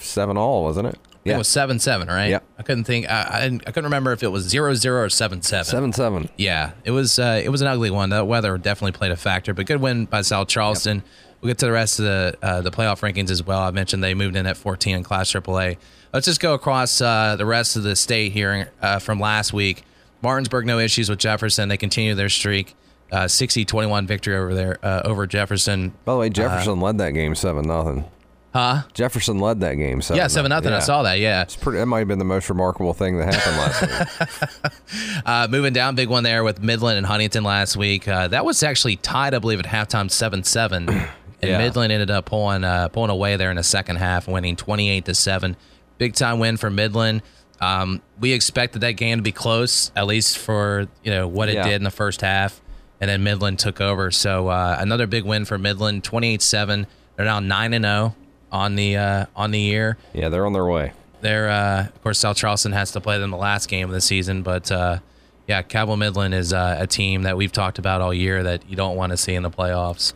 seven 0.00 0.36
all, 0.36 0.64
wasn't 0.64 0.88
it? 0.88 0.98
It 1.24 1.36
was 1.36 1.48
seven 1.48 1.78
seven, 1.78 2.08
right? 2.08 2.30
Yeah. 2.30 2.38
I 2.58 2.62
couldn't 2.62 2.84
think. 2.84 3.08
I, 3.08 3.22
I, 3.22 3.44
I 3.44 3.70
couldn't 3.70 3.84
remember 3.84 4.12
if 4.12 4.22
it 4.22 4.28
was 4.28 4.44
zero 4.44 4.74
zero 4.74 5.02
or 5.02 5.08
seven 5.10 5.42
seven. 5.42 5.64
seven 5.64 5.92
seven. 5.92 6.28
Yeah, 6.36 6.72
it 6.84 6.90
was. 6.92 7.18
Uh, 7.18 7.40
it 7.44 7.50
was 7.50 7.60
an 7.60 7.66
ugly 7.68 7.90
one. 7.90 8.10
The 8.10 8.24
weather 8.24 8.56
definitely 8.58 8.92
played 8.92 9.12
a 9.12 9.16
factor, 9.16 9.52
but 9.54 9.66
good 9.66 9.80
win 9.80 10.06
by 10.06 10.22
South 10.22 10.48
Charleston. 10.48 11.02
we'll 11.40 11.48
get 11.50 11.58
to 11.58 11.66
the 11.66 11.72
rest 11.72 11.98
of 11.98 12.06
the 12.06 12.36
uh, 12.42 12.60
the 12.62 12.70
playoff 12.70 13.00
rankings 13.00 13.30
as 13.30 13.42
well. 13.44 13.60
I 13.60 13.70
mentioned 13.70 14.02
they 14.02 14.14
moved 14.14 14.34
in 14.36 14.46
at 14.46 14.56
14 14.56 14.96
in 14.96 15.02
Class 15.02 15.30
AAA. 15.30 15.76
Let's 16.12 16.26
just 16.26 16.40
go 16.40 16.54
across 16.54 17.00
uh, 17.00 17.36
the 17.36 17.46
rest 17.46 17.76
of 17.76 17.82
the 17.82 17.94
state 17.94 18.32
here 18.32 18.72
uh, 18.82 18.98
from 18.98 19.20
last 19.20 19.52
week. 19.52 19.84
Martinsburg, 20.22 20.66
no 20.66 20.78
issues 20.78 21.08
with 21.08 21.18
Jefferson. 21.18 21.68
They 21.68 21.76
continue 21.76 22.14
their 22.14 22.28
streak. 22.28 22.74
Uh, 23.12 23.24
60-21 23.24 24.06
victory 24.06 24.36
over 24.36 24.54
there 24.54 24.78
uh, 24.84 25.02
over 25.04 25.26
Jefferson. 25.26 25.92
By 26.04 26.12
the 26.12 26.18
way, 26.20 26.28
Jefferson 26.30 26.80
led 26.80 26.98
that 26.98 27.10
game 27.10 27.34
seven 27.34 27.66
nothing. 27.66 28.04
Huh? 28.52 28.82
Jefferson 28.94 29.38
led 29.38 29.60
that 29.60 29.74
game. 29.74 30.02
Seven 30.02 30.18
yeah, 30.18 30.26
seven 30.26 30.48
nothing. 30.48 30.72
Yeah. 30.72 30.78
I 30.78 30.80
saw 30.80 31.02
that. 31.04 31.20
Yeah, 31.20 31.42
It's 31.42 31.54
pretty. 31.54 31.78
That 31.78 31.86
might 31.86 32.00
have 32.00 32.08
been 32.08 32.18
the 32.18 32.24
most 32.24 32.48
remarkable 32.48 32.92
thing 32.94 33.16
that 33.18 33.32
happened 33.32 33.56
last 33.56 34.60
week. 34.60 34.70
Uh, 35.24 35.46
moving 35.48 35.72
down, 35.72 35.94
big 35.94 36.08
one 36.08 36.24
there 36.24 36.42
with 36.42 36.62
Midland 36.62 36.98
and 36.98 37.06
Huntington 37.06 37.44
last 37.44 37.76
week. 37.76 38.08
Uh, 38.08 38.26
that 38.28 38.44
was 38.44 38.62
actually 38.62 38.96
tied, 38.96 39.34
I 39.34 39.38
believe, 39.38 39.60
at 39.60 39.66
halftime, 39.66 40.10
seven 40.10 40.42
seven, 40.42 40.88
and 40.88 41.08
Yeah. 41.42 41.58
Midland 41.58 41.92
ended 41.92 42.10
up 42.10 42.24
pulling 42.26 42.64
uh, 42.64 42.88
pulling 42.88 43.10
away 43.10 43.36
there 43.36 43.50
in 43.50 43.56
the 43.56 43.62
second 43.62 43.96
half, 43.96 44.26
winning 44.26 44.56
twenty 44.56 44.90
eight 44.90 45.04
to 45.04 45.14
seven. 45.14 45.56
Big 45.98 46.14
time 46.14 46.38
win 46.38 46.56
for 46.56 46.70
Midland. 46.70 47.22
Um, 47.60 48.00
we 48.18 48.32
expected 48.32 48.80
that 48.80 48.92
game 48.92 49.18
to 49.18 49.22
be 49.22 49.32
close, 49.32 49.92
at 49.94 50.06
least 50.06 50.38
for 50.38 50.88
you 51.04 51.10
know 51.12 51.28
what 51.28 51.48
it 51.48 51.54
Yeah. 51.56 51.64
did 51.64 51.74
in 51.74 51.84
the 51.84 51.90
first 51.90 52.20
half, 52.22 52.60
and 53.00 53.08
then 53.10 53.22
Midland 53.22 53.58
took 53.60 53.80
over. 53.80 54.10
So 54.10 54.48
uh, 54.48 54.76
another 54.80 55.06
big 55.06 55.24
win 55.24 55.44
for 55.44 55.58
Midland, 55.58 56.02
twenty 56.02 56.34
eight 56.34 56.42
seven. 56.42 56.86
They're 57.16 57.26
now 57.26 57.38
nine 57.40 57.74
and 57.74 57.84
zero 57.84 58.16
on 58.52 58.76
the 58.76 58.96
uh, 58.96 59.26
on 59.36 59.50
the 59.50 59.60
year. 59.60 59.96
Yeah, 60.12 60.28
they're 60.28 60.46
on 60.46 60.52
their 60.52 60.66
way. 60.66 60.92
They're, 61.20 61.50
uh, 61.50 61.86
of 61.86 62.02
course, 62.02 62.18
South 62.18 62.36
Charleston 62.36 62.72
has 62.72 62.92
to 62.92 63.00
play 63.00 63.18
them 63.18 63.30
the 63.30 63.36
last 63.36 63.68
game 63.68 63.86
of 63.88 63.92
the 63.92 64.00
season, 64.00 64.42
but 64.42 64.72
uh, 64.72 65.00
yeah, 65.46 65.62
Cabell 65.62 65.96
Midland 65.96 66.32
is 66.32 66.52
uh, 66.52 66.76
a 66.78 66.86
team 66.86 67.24
that 67.24 67.36
we've 67.36 67.52
talked 67.52 67.78
about 67.78 68.00
all 68.00 68.14
year 68.14 68.42
that 68.42 68.68
you 68.68 68.76
don't 68.76 68.96
want 68.96 69.10
to 69.10 69.16
see 69.16 69.34
in 69.34 69.42
the 69.42 69.50
playoffs, 69.50 70.14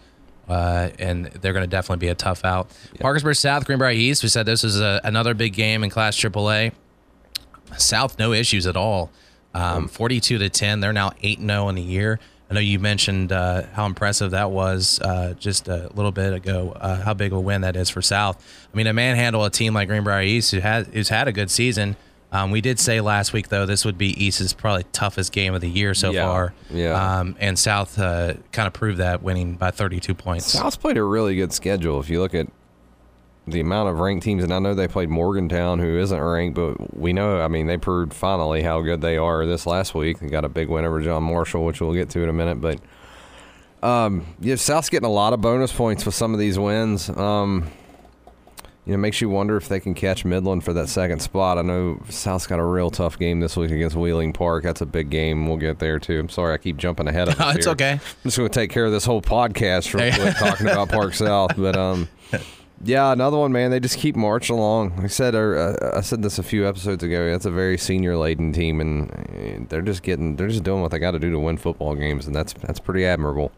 uh, 0.49 0.89
and 0.99 1.27
they're 1.27 1.53
going 1.53 1.65
to 1.65 1.71
definitely 1.71 2.07
be 2.07 2.09
a 2.09 2.15
tough 2.15 2.45
out. 2.45 2.71
Parkersburg 3.01 3.37
South, 3.37 3.67
Greenbrier 3.67 3.91
East. 3.91 4.23
We 4.23 4.29
said 4.31 4.47
this 4.47 4.63
was 4.63 4.81
a, 4.81 5.01
another 5.05 5.35
big 5.35 5.53
game 5.53 5.85
in 5.85 5.91
Class 5.91 6.17
AAA. 6.17 6.73
South, 7.77 8.19
no 8.19 8.33
issues 8.33 8.67
at 8.67 8.77
all. 8.77 9.11
Um, 9.53 9.89
42 9.89 10.39
to 10.39 10.49
10. 10.49 10.81
They're 10.81 10.93
now 10.93 11.13
8 11.23 11.41
0 11.41 11.69
in 11.69 11.75
the 11.75 11.83
year. 11.83 12.19
I 12.51 12.55
know 12.55 12.61
you 12.61 12.79
mentioned 12.79 13.33
uh, 13.33 13.63
how 13.73 13.87
impressive 13.87 14.33
that 14.33 14.51
was 14.51 15.01
uh, 15.01 15.35
just 15.39 15.67
a 15.69 15.91
little 15.95 16.13
bit 16.13 16.33
ago, 16.35 16.73
uh, 16.79 17.01
how 17.03 17.15
big 17.15 17.33
of 17.33 17.39
a 17.39 17.41
win 17.41 17.63
that 17.63 17.75
is 17.75 17.89
for 17.89 18.03
South. 18.03 18.45
I 18.73 18.77
mean, 18.77 18.87
to 18.87 18.93
manhandle 18.93 19.45
a 19.45 19.51
team 19.51 19.73
like 19.75 19.89
Greenbrier 19.89 20.23
East, 20.23 20.51
who 20.51 20.61
has, 20.61 20.87
who's 20.89 21.09
had 21.09 21.27
a 21.27 21.33
good 21.33 21.51
season. 21.51 21.97
Um, 22.33 22.51
we 22.51 22.61
did 22.61 22.79
say 22.81 23.01
last 23.01 23.33
week, 23.33 23.49
though, 23.49 23.65
this 23.65 23.85
would 23.85 23.97
be 23.97 24.09
East's 24.23 24.53
probably 24.53 24.85
toughest 24.93 25.33
game 25.33 25.55
of 25.55 25.61
the 25.61 25.71
year 25.71 25.95
so 25.95 26.11
Yeah, 26.11 26.27
far. 26.27 26.55
yeah. 26.71 27.19
Um, 27.21 27.37
and 27.39 27.57
South 27.59 27.97
uh, 27.99 28.35
kind 28.53 28.67
of 28.67 28.73
proved 28.73 28.99
that, 28.99 29.23
winning 29.23 29.55
by 29.55 29.71
32 29.71 30.15
points. 30.15 30.47
South's 30.47 30.77
played 30.77 30.97
a 30.99 31.03
really 31.05 31.37
good 31.37 31.53
schedule. 31.53 32.01
If 32.01 32.11
you 32.11 32.21
look 32.21 32.35
at 32.35 32.49
the 33.47 33.61
amount 33.61 33.91
of 33.91 33.99
ranked 33.99 34.25
teams, 34.25 34.43
and 34.43 34.53
I 34.53 34.59
know 34.59 34.75
they 34.75 34.89
played 34.89 35.11
Morgantown, 35.11 35.79
who 35.79 35.99
isn't 35.99 36.21
ranked, 36.21 36.55
but 36.55 36.97
we 36.97 37.13
know, 37.13 37.41
I 37.41 37.49
mean, 37.49 37.67
they 37.67 37.77
proved 37.77 38.15
finally 38.15 38.63
how 38.63 38.81
good 38.81 39.01
they 39.01 39.17
are 39.17 39.45
this 39.45 39.67
last 39.67 39.95
week. 39.95 40.19
They 40.19 40.29
got 40.29 40.45
a 40.45 40.49
big 40.49 40.69
win 40.69 40.85
over 40.85 41.01
John 41.03 41.25
Marshall, 41.25 41.65
which 41.65 41.81
we'll 41.81 41.93
get 41.93 42.11
to 42.11 42.23
in 42.23 42.29
a 42.29 42.33
minute. 42.33 42.61
But 42.61 42.81
um, 43.87 44.25
yeah, 44.41 44.57
South's 44.57 44.89
getting 44.89 45.09
a 45.09 45.13
lot 45.13 45.35
of 45.35 45.41
bonus 45.43 45.73
points 45.73 46.07
with 46.07 46.15
some 46.15 46.33
of 46.33 46.41
these 46.41 46.59
wins. 46.59 47.11
Um, 47.11 47.71
you 48.87 48.93
know, 48.93 48.99
makes 48.99 49.21
you 49.21 49.31
wonder 49.31 49.57
if 49.57 49.69
they 49.69 49.81
can 49.81 49.95
catch 49.95 50.27
Midland 50.27 50.63
for 50.63 50.75
that 50.75 50.89
second 50.91 51.21
spot. 51.21 51.57
I 51.57 51.63
know 51.63 52.03
South's 52.11 52.47
got 52.47 52.59
a 52.59 52.65
real 52.65 52.91
tough 52.91 53.19
game 53.19 53.41
this 53.41 53.57
week 53.57 53.71
against 53.71 53.97
Wheeling 53.97 54.35
Park. 54.35 54.63
That's 54.63 54.83
a 54.83 54.87
big 54.87 55.09
game. 55.09 55.47
We'll 55.47 55.57
get 55.57 55.79
there 55.79 55.99
too. 55.99 56.21
I'm 56.21 56.29
sorry, 56.29 56.53
I 56.53 56.59
keep 56.59 56.77
jumping 56.77 57.09
ahead 57.09 57.29
of. 57.29 57.41
us 57.41 57.57
it's 57.57 57.65
here. 57.65 57.73
okay. 57.73 57.93
I'm 57.93 58.01
just 58.25 58.37
going 58.37 58.49
to 58.49 58.55
take 58.55 58.71
care 58.71 58.85
of 58.85 58.93
this 58.93 59.07
whole 59.07 59.23
podcast 59.23 59.91
quick 59.91 60.37
talking 60.37 60.67
about 60.67 60.91
Park 60.91 61.15
South. 61.15 61.57
But 61.57 61.77
um, 61.77 62.09
yeah, 62.83 63.13
another 63.13 63.37
one, 63.37 63.53
man. 63.53 63.71
They 63.71 63.81
just 63.81 63.99
keep 63.99 64.17
marching 64.17 64.57
along. 64.57 65.01
I 65.03 65.07
said, 65.07 65.35
uh, 65.35 65.75
I 65.95 66.01
said 66.01 66.23
this 66.23 66.39
a 66.39 66.43
few 66.43 66.67
episodes 66.67 67.03
ago. 67.03 67.31
That's 67.31 67.47
a 67.47 67.51
very 67.51 67.79
senior 67.79 68.17
laden 68.17 68.53
team, 68.53 68.81
and 68.81 69.67
they're 69.69 69.83
just 69.83 70.03
getting, 70.03 70.37
they're 70.37 70.49
just 70.49 70.65
doing 70.65 70.83
what 70.83 70.91
they 70.91 70.99
got 70.99 71.13
to 71.13 71.19
do 71.19 71.31
to 71.31 71.39
win 71.39 71.57
football 71.57 71.95
games, 71.95 72.27
and 72.27 72.35
that's 72.35 72.53
that's 72.55 72.81
pretty 72.81 73.05
admirable. 73.07 73.53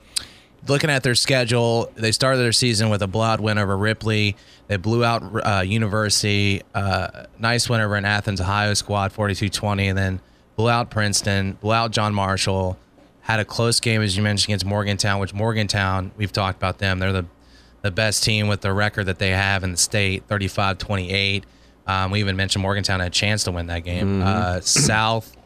looking 0.69 0.91
at 0.91 1.03
their 1.03 1.15
schedule, 1.15 1.91
they 1.95 2.13
started 2.13 2.39
their 2.39 2.53
season 2.53 2.89
with 2.91 3.03
a 3.03 3.07
blowout 3.07 3.41
win 3.41 3.59
over 3.59 3.77
Ripley. 3.77 4.37
They 4.69 4.77
blew 4.77 5.05
out 5.05 5.23
uh, 5.47 5.63
University, 5.63 6.63
uh, 6.75 7.27
nice 7.39 7.69
win 7.69 7.81
over 7.81 7.95
an 7.95 8.05
Athens, 8.05 8.41
Ohio 8.41 8.75
squad, 8.75 9.13
42-20, 9.13 9.83
and 9.89 9.99
then 9.99 10.21
blew 10.57 10.69
out 10.69 10.91
Princeton, 10.91 11.53
blew 11.61 11.73
out 11.73 11.91
John 11.93 12.15
Marshall. 12.15 12.79
Had 13.23 13.41
a 13.41 13.45
close 13.45 13.81
game, 13.81 14.03
as 14.03 14.17
you 14.17 14.23
mentioned, 14.23 14.49
against 14.51 14.65
Morgantown, 14.65 15.21
which 15.21 15.35
Morgantown, 15.35 16.13
we've 16.17 16.33
talked 16.33 16.59
about 16.59 16.79
them. 16.79 16.99
They're 17.01 17.13
the, 17.13 17.27
the 17.87 17.91
best 17.93 18.25
team 18.25 18.49
with 18.49 18.63
the 18.63 18.73
record 18.73 19.05
that 19.05 19.19
they 19.19 19.31
have 19.31 19.63
in 19.63 19.71
the 19.71 19.77
state, 19.77 20.27
35-28. 20.29 21.45
Um, 21.87 22.11
we 22.11 22.19
even 22.19 22.35
mentioned 22.35 22.63
Morgantown 22.63 22.99
had 22.99 23.07
a 23.07 23.11
chance 23.11 23.45
to 23.45 23.53
win 23.53 23.69
that 23.69 23.85
game. 23.85 24.21
Uh, 24.23 24.61
South, 24.61 25.37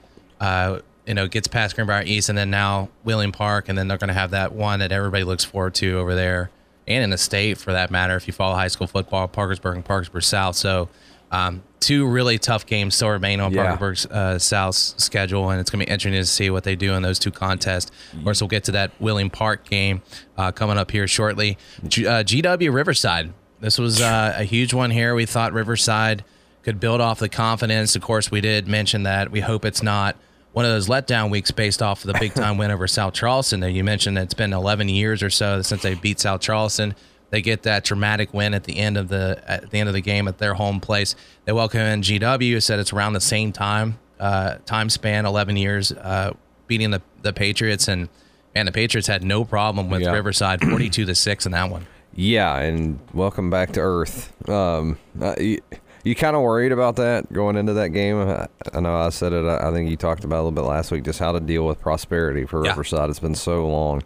uh, 0.40 0.80
you 1.06 1.12
know, 1.12 1.28
gets 1.28 1.48
past 1.48 1.74
Greenbrier 1.74 2.02
East, 2.06 2.30
and 2.30 2.38
then 2.38 2.48
now 2.48 2.88
Wheeling 3.04 3.32
Park, 3.32 3.68
and 3.68 3.76
then 3.76 3.88
they're 3.88 3.98
going 3.98 4.08
to 4.08 4.14
have 4.14 4.30
that 4.30 4.52
one 4.52 4.80
that 4.80 4.90
everybody 4.90 5.22
looks 5.22 5.44
forward 5.44 5.74
to 5.74 5.98
over 5.98 6.14
there, 6.14 6.50
and 6.88 7.04
in 7.04 7.10
the 7.10 7.18
state 7.18 7.58
for 7.58 7.72
that 7.72 7.90
matter. 7.90 8.16
If 8.16 8.26
you 8.26 8.32
follow 8.32 8.54
high 8.54 8.68
school 8.68 8.86
football, 8.86 9.28
Parkersburg 9.28 9.76
and 9.76 9.84
Parkersburg 9.84 10.22
South, 10.22 10.56
so 10.56 10.88
um, 11.30 11.62
two 11.80 12.06
really 12.06 12.38
tough 12.38 12.66
games 12.66 12.94
still 12.94 13.08
remain 13.10 13.40
on 13.40 13.52
Yeah. 13.52 13.76
Uh, 14.10 14.38
South's 14.38 14.94
schedule, 15.02 15.50
and 15.50 15.60
it's 15.60 15.70
going 15.70 15.80
to 15.80 15.86
be 15.86 15.90
interesting 15.92 16.20
to 16.20 16.26
see 16.26 16.50
what 16.50 16.64
they 16.64 16.76
do 16.76 16.92
in 16.94 17.02
those 17.02 17.18
two 17.18 17.30
contests. 17.30 17.90
Of 18.12 18.24
course, 18.24 18.40
we'll 18.40 18.48
get 18.48 18.64
to 18.64 18.72
that 18.72 18.90
Wheeling 19.00 19.30
Park 19.30 19.68
game 19.68 20.02
uh, 20.36 20.52
coming 20.52 20.76
up 20.76 20.90
here 20.90 21.06
shortly. 21.06 21.56
G- 21.86 22.06
uh, 22.06 22.22
GW 22.22 22.72
Riverside. 22.72 23.32
This 23.60 23.78
was 23.78 24.00
uh, 24.00 24.34
a 24.36 24.44
huge 24.44 24.72
one 24.74 24.90
here. 24.90 25.14
We 25.14 25.26
thought 25.26 25.52
Riverside 25.52 26.24
could 26.62 26.80
build 26.80 27.00
off 27.00 27.18
the 27.18 27.28
confidence. 27.28 27.96
Of 27.96 28.02
course, 28.02 28.30
we 28.30 28.40
did 28.40 28.66
mention 28.68 29.04
that. 29.04 29.30
We 29.30 29.40
hope 29.40 29.64
it's 29.64 29.82
not 29.82 30.16
one 30.52 30.64
of 30.64 30.70
those 30.72 30.88
letdown 30.88 31.30
weeks 31.30 31.50
based 31.50 31.80
off 31.80 32.04
of 32.04 32.12
the 32.12 32.18
big 32.18 32.34
time 32.34 32.58
win 32.58 32.70
over 32.70 32.86
South 32.88 33.14
Charleston. 33.14 33.60
That 33.60 33.70
you 33.72 33.84
mentioned 33.84 34.18
it's 34.18 34.34
been 34.34 34.52
11 34.52 34.88
years 34.88 35.22
or 35.22 35.30
so 35.30 35.62
since 35.62 35.82
they 35.82 35.94
beat 35.94 36.20
South 36.20 36.40
Charleston. 36.40 36.94
They 37.30 37.42
get 37.42 37.62
that 37.62 37.84
dramatic 37.84 38.34
win 38.34 38.54
at 38.54 38.64
the 38.64 38.78
end 38.78 38.96
of 38.96 39.08
the 39.08 39.42
at 39.46 39.70
the 39.70 39.78
end 39.78 39.88
of 39.88 39.94
the 39.94 40.00
game 40.00 40.26
at 40.28 40.38
their 40.38 40.54
home 40.54 40.80
place. 40.80 41.14
They 41.44 41.52
welcome 41.52 41.80
in 41.80 42.02
GW. 42.02 42.62
Said 42.62 42.78
it's 42.80 42.92
around 42.92 43.12
the 43.14 43.20
same 43.20 43.52
time 43.52 43.98
uh, 44.18 44.56
time 44.66 44.90
span, 44.90 45.24
11 45.26 45.56
years, 45.56 45.92
uh, 45.92 46.32
beating 46.66 46.90
the 46.90 47.00
the 47.22 47.32
Patriots 47.32 47.88
and 47.88 48.08
and 48.54 48.66
the 48.66 48.72
Patriots 48.72 49.06
had 49.06 49.22
no 49.22 49.44
problem 49.44 49.90
with 49.90 50.02
Yeah. 50.02 50.10
Riverside, 50.12 50.60
42 50.68 51.04
to 51.06 51.14
six 51.14 51.46
in 51.46 51.52
that 51.52 51.70
one. 51.70 51.86
Yeah, 52.14 52.58
and 52.58 52.98
welcome 53.14 53.50
back 53.50 53.72
to 53.74 53.80
Earth. 53.80 54.32
Um, 54.48 54.98
uh, 55.22 55.36
you, 55.38 55.60
you 56.02 56.16
kind 56.16 56.34
of 56.34 56.42
worried 56.42 56.72
about 56.72 56.96
that 56.96 57.32
going 57.32 57.56
into 57.56 57.74
that 57.74 57.90
game. 57.90 58.18
I, 58.18 58.48
I 58.74 58.80
know 58.80 58.96
I 58.96 59.10
said 59.10 59.32
it. 59.32 59.44
I, 59.44 59.68
I 59.68 59.72
think 59.72 59.88
you 59.88 59.96
talked 59.96 60.24
about 60.24 60.36
it 60.36 60.40
a 60.40 60.42
little 60.42 60.62
bit 60.62 60.68
last 60.68 60.90
week, 60.90 61.04
just 61.04 61.20
how 61.20 61.30
to 61.30 61.38
deal 61.38 61.64
with 61.64 61.78
prosperity 61.80 62.44
for 62.46 62.64
Yeah. 62.64 62.70
Riverside. 62.72 63.08
It's 63.10 63.20
been 63.20 63.36
so 63.36 63.68
long. 63.68 64.02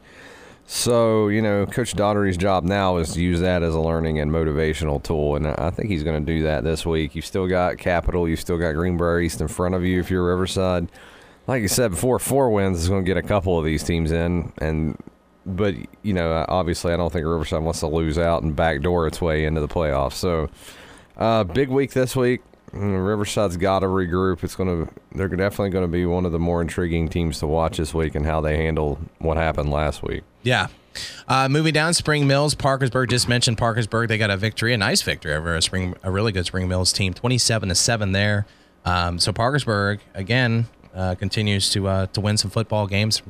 So 0.66 1.28
you 1.28 1.42
know, 1.42 1.66
Coach 1.66 1.94
Daugherty's 1.94 2.36
job 2.36 2.64
now 2.64 2.96
is 2.96 3.12
to 3.12 3.22
use 3.22 3.40
that 3.40 3.62
as 3.62 3.74
a 3.74 3.80
learning 3.80 4.18
and 4.18 4.30
motivational 4.30 5.02
tool, 5.02 5.36
and 5.36 5.46
I 5.46 5.70
think 5.70 5.90
he's 5.90 6.02
going 6.02 6.24
to 6.24 6.32
do 6.32 6.42
that 6.44 6.64
this 6.64 6.86
week. 6.86 7.14
You've 7.14 7.26
still 7.26 7.46
got 7.46 7.78
Capital, 7.78 8.28
you've 8.28 8.40
still 8.40 8.58
got 8.58 8.72
Greenbrier 8.72 9.20
East 9.20 9.40
in 9.40 9.48
front 9.48 9.74
of 9.74 9.84
you. 9.84 10.00
If 10.00 10.10
you're 10.10 10.24
Riverside, 10.24 10.88
like 11.46 11.60
you 11.60 11.68
said 11.68 11.90
before, 11.90 12.18
four 12.18 12.50
wins 12.50 12.80
is 12.80 12.88
going 12.88 13.04
to 13.04 13.06
get 13.06 13.22
a 13.22 13.26
couple 13.26 13.58
of 13.58 13.64
these 13.64 13.82
teams 13.82 14.10
in, 14.10 14.52
and 14.58 14.96
but 15.46 15.74
you 16.02 16.14
know, 16.14 16.44
obviously, 16.48 16.92
I 16.92 16.96
don't 16.96 17.12
think 17.12 17.26
Riverside 17.26 17.62
wants 17.62 17.80
to 17.80 17.86
lose 17.86 18.16
out 18.16 18.42
and 18.42 18.56
backdoor 18.56 19.06
its 19.06 19.20
way 19.20 19.44
into 19.44 19.60
the 19.60 19.68
playoffs. 19.68 20.14
So, 20.14 20.48
uh, 21.18 21.44
big 21.44 21.68
week 21.68 21.92
this 21.92 22.16
week. 22.16 22.40
Mm, 22.72 23.06
Riverside's 23.06 23.56
got 23.56 23.80
to 23.80 23.86
regroup. 23.86 24.42
It's 24.42 24.56
going 24.56 24.86
to. 24.86 24.92
They're 25.12 25.28
definitely 25.28 25.70
going 25.70 25.84
to 25.84 25.92
be 25.92 26.06
one 26.06 26.24
of 26.24 26.32
the 26.32 26.38
more 26.38 26.60
intriguing 26.62 27.08
teams 27.08 27.38
to 27.40 27.46
watch 27.46 27.76
this 27.76 27.92
week 27.94 28.14
and 28.14 28.24
how 28.26 28.40
they 28.40 28.56
handle 28.56 28.98
what 29.18 29.36
happened 29.36 29.70
last 29.70 30.02
week. 30.02 30.24
Yeah. 30.44 30.68
Uh, 31.26 31.48
moving 31.48 31.72
down, 31.72 31.92
Spring 31.92 32.26
Mills, 32.28 32.54
Parkersburg. 32.54 33.10
Just 33.10 33.28
mentioned 33.28 33.58
Parkersburg. 33.58 34.08
They 34.08 34.16
got 34.18 34.30
a 34.30 34.36
victory, 34.36 34.72
a 34.72 34.76
nice 34.78 35.02
victory 35.02 35.34
over 35.34 35.56
a 35.56 35.60
spring, 35.62 35.96
a 36.04 36.10
really 36.10 36.30
good 36.30 36.46
Spring 36.46 36.68
Mills 36.68 36.92
team, 36.92 37.12
twenty-seven 37.12 37.68
to 37.68 37.74
seven 37.74 38.12
there. 38.12 38.46
Um, 38.84 39.18
so 39.18 39.32
Parkersburg 39.32 39.98
again 40.14 40.66
uh, 40.94 41.16
continues 41.16 41.68
to 41.70 41.88
uh, 41.88 42.06
to 42.06 42.20
win 42.20 42.36
some 42.36 42.50
football 42.52 42.86
games, 42.86 43.22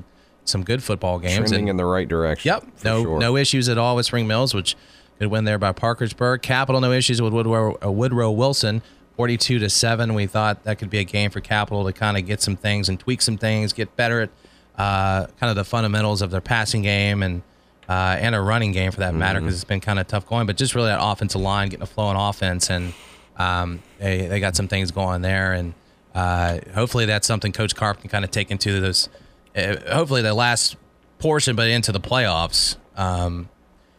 some 0.44 0.62
good 0.62 0.82
football 0.82 1.18
games. 1.18 1.36
Trending 1.38 1.60
and- 1.60 1.68
in 1.70 1.76
the 1.78 1.86
right 1.86 2.06
direction. 2.06 2.48
Yep. 2.50 2.66
No 2.84 3.02
sure. 3.02 3.18
no 3.18 3.36
issues 3.38 3.70
at 3.70 3.78
all 3.78 3.96
with 3.96 4.04
Spring 4.04 4.26
Mills, 4.26 4.52
which 4.52 4.76
could 5.18 5.28
win 5.28 5.44
there 5.44 5.58
by 5.58 5.72
Parkersburg. 5.72 6.42
Capital 6.42 6.82
no 6.82 6.92
issues 6.92 7.22
with 7.22 7.32
Woodrow, 7.32 7.78
uh, 7.82 7.90
Woodrow 7.90 8.30
Wilson, 8.30 8.82
forty 9.16 9.38
two 9.38 9.58
to 9.60 9.70
seven. 9.70 10.12
We 10.12 10.26
thought 10.26 10.64
that 10.64 10.78
could 10.78 10.90
be 10.90 10.98
a 10.98 11.04
game 11.04 11.30
for 11.30 11.40
Capital 11.40 11.86
to 11.86 11.94
kind 11.94 12.18
of 12.18 12.26
get 12.26 12.42
some 12.42 12.56
things 12.56 12.90
and 12.90 13.00
tweak 13.00 13.22
some 13.22 13.38
things, 13.38 13.72
get 13.72 13.96
better 13.96 14.20
at 14.20 14.30
uh, 14.78 15.26
kind 15.38 15.50
of 15.50 15.56
the 15.56 15.64
fundamentals 15.64 16.22
of 16.22 16.30
their 16.30 16.40
passing 16.40 16.82
game 16.82 17.22
and 17.22 17.42
uh, 17.88 18.16
and 18.18 18.34
a 18.34 18.40
running 18.40 18.72
game 18.72 18.90
for 18.92 19.00
that 19.00 19.14
matter 19.14 19.38
Mm-hmm. 19.38 19.46
because 19.46 19.56
it's 19.56 19.64
been 19.68 19.80
kind 19.80 19.98
of 19.98 20.06
tough 20.06 20.26
going. 20.26 20.46
But 20.46 20.56
just 20.56 20.74
really 20.74 20.88
that 20.88 21.00
offensive 21.02 21.40
line 21.40 21.68
getting 21.68 21.82
a 21.82 21.86
flow 21.86 22.10
flowing 22.12 22.16
offense 22.28 22.70
and 22.70 22.92
um, 23.36 23.82
they 23.98 24.26
they 24.26 24.40
got 24.40 24.56
some 24.56 24.68
things 24.68 24.90
going 24.90 25.22
there 25.22 25.52
and 25.52 25.74
uh, 26.14 26.58
hopefully 26.74 27.04
that's 27.06 27.26
something 27.26 27.52
Coach 27.52 27.74
Carp 27.74 28.00
can 28.00 28.08
kind 28.08 28.24
of 28.24 28.30
take 28.30 28.50
into 28.50 28.80
those. 28.80 29.08
Uh, 29.56 29.76
hopefully 29.92 30.22
the 30.22 30.32
last 30.34 30.76
portion, 31.18 31.56
but 31.56 31.68
into 31.68 31.92
the 31.92 32.00
playoffs. 32.00 32.76
Um, 32.96 33.48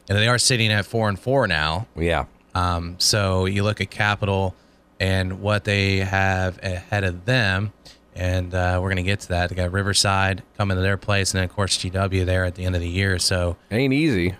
and 0.09 0.17
they 0.17 0.27
are 0.27 0.37
sitting 0.37 0.71
at 0.71 0.85
four 0.85 1.09
and 1.09 1.19
four 1.19 1.47
now. 1.47 1.87
Yeah. 1.95 2.25
Um, 2.53 2.95
so 2.99 3.45
you 3.45 3.63
look 3.63 3.81
at 3.81 3.89
Capital 3.89 4.55
and 4.99 5.41
what 5.41 5.63
they 5.65 5.97
have 5.97 6.57
ahead 6.63 7.03
of 7.03 7.25
them, 7.25 7.73
and 8.15 8.53
uh, 8.53 8.79
we're 8.81 8.87
going 8.89 8.95
to 8.97 9.03
get 9.03 9.19
to 9.21 9.27
that. 9.29 9.49
They 9.49 9.55
got 9.55 9.71
Riverside 9.71 10.41
coming 10.57 10.75
to 10.77 10.81
their 10.81 10.97
place, 10.97 11.31
and 11.33 11.39
then 11.39 11.45
of 11.45 11.53
course 11.55 11.77
GW 11.77 12.25
there 12.25 12.45
at 12.45 12.55
the 12.55 12.63
end 12.65 12.75
of 12.75 12.81
the 12.81 12.89
year. 12.89 13.19
So 13.19 13.57
Ain't 13.71 13.93
easy. 13.93 14.35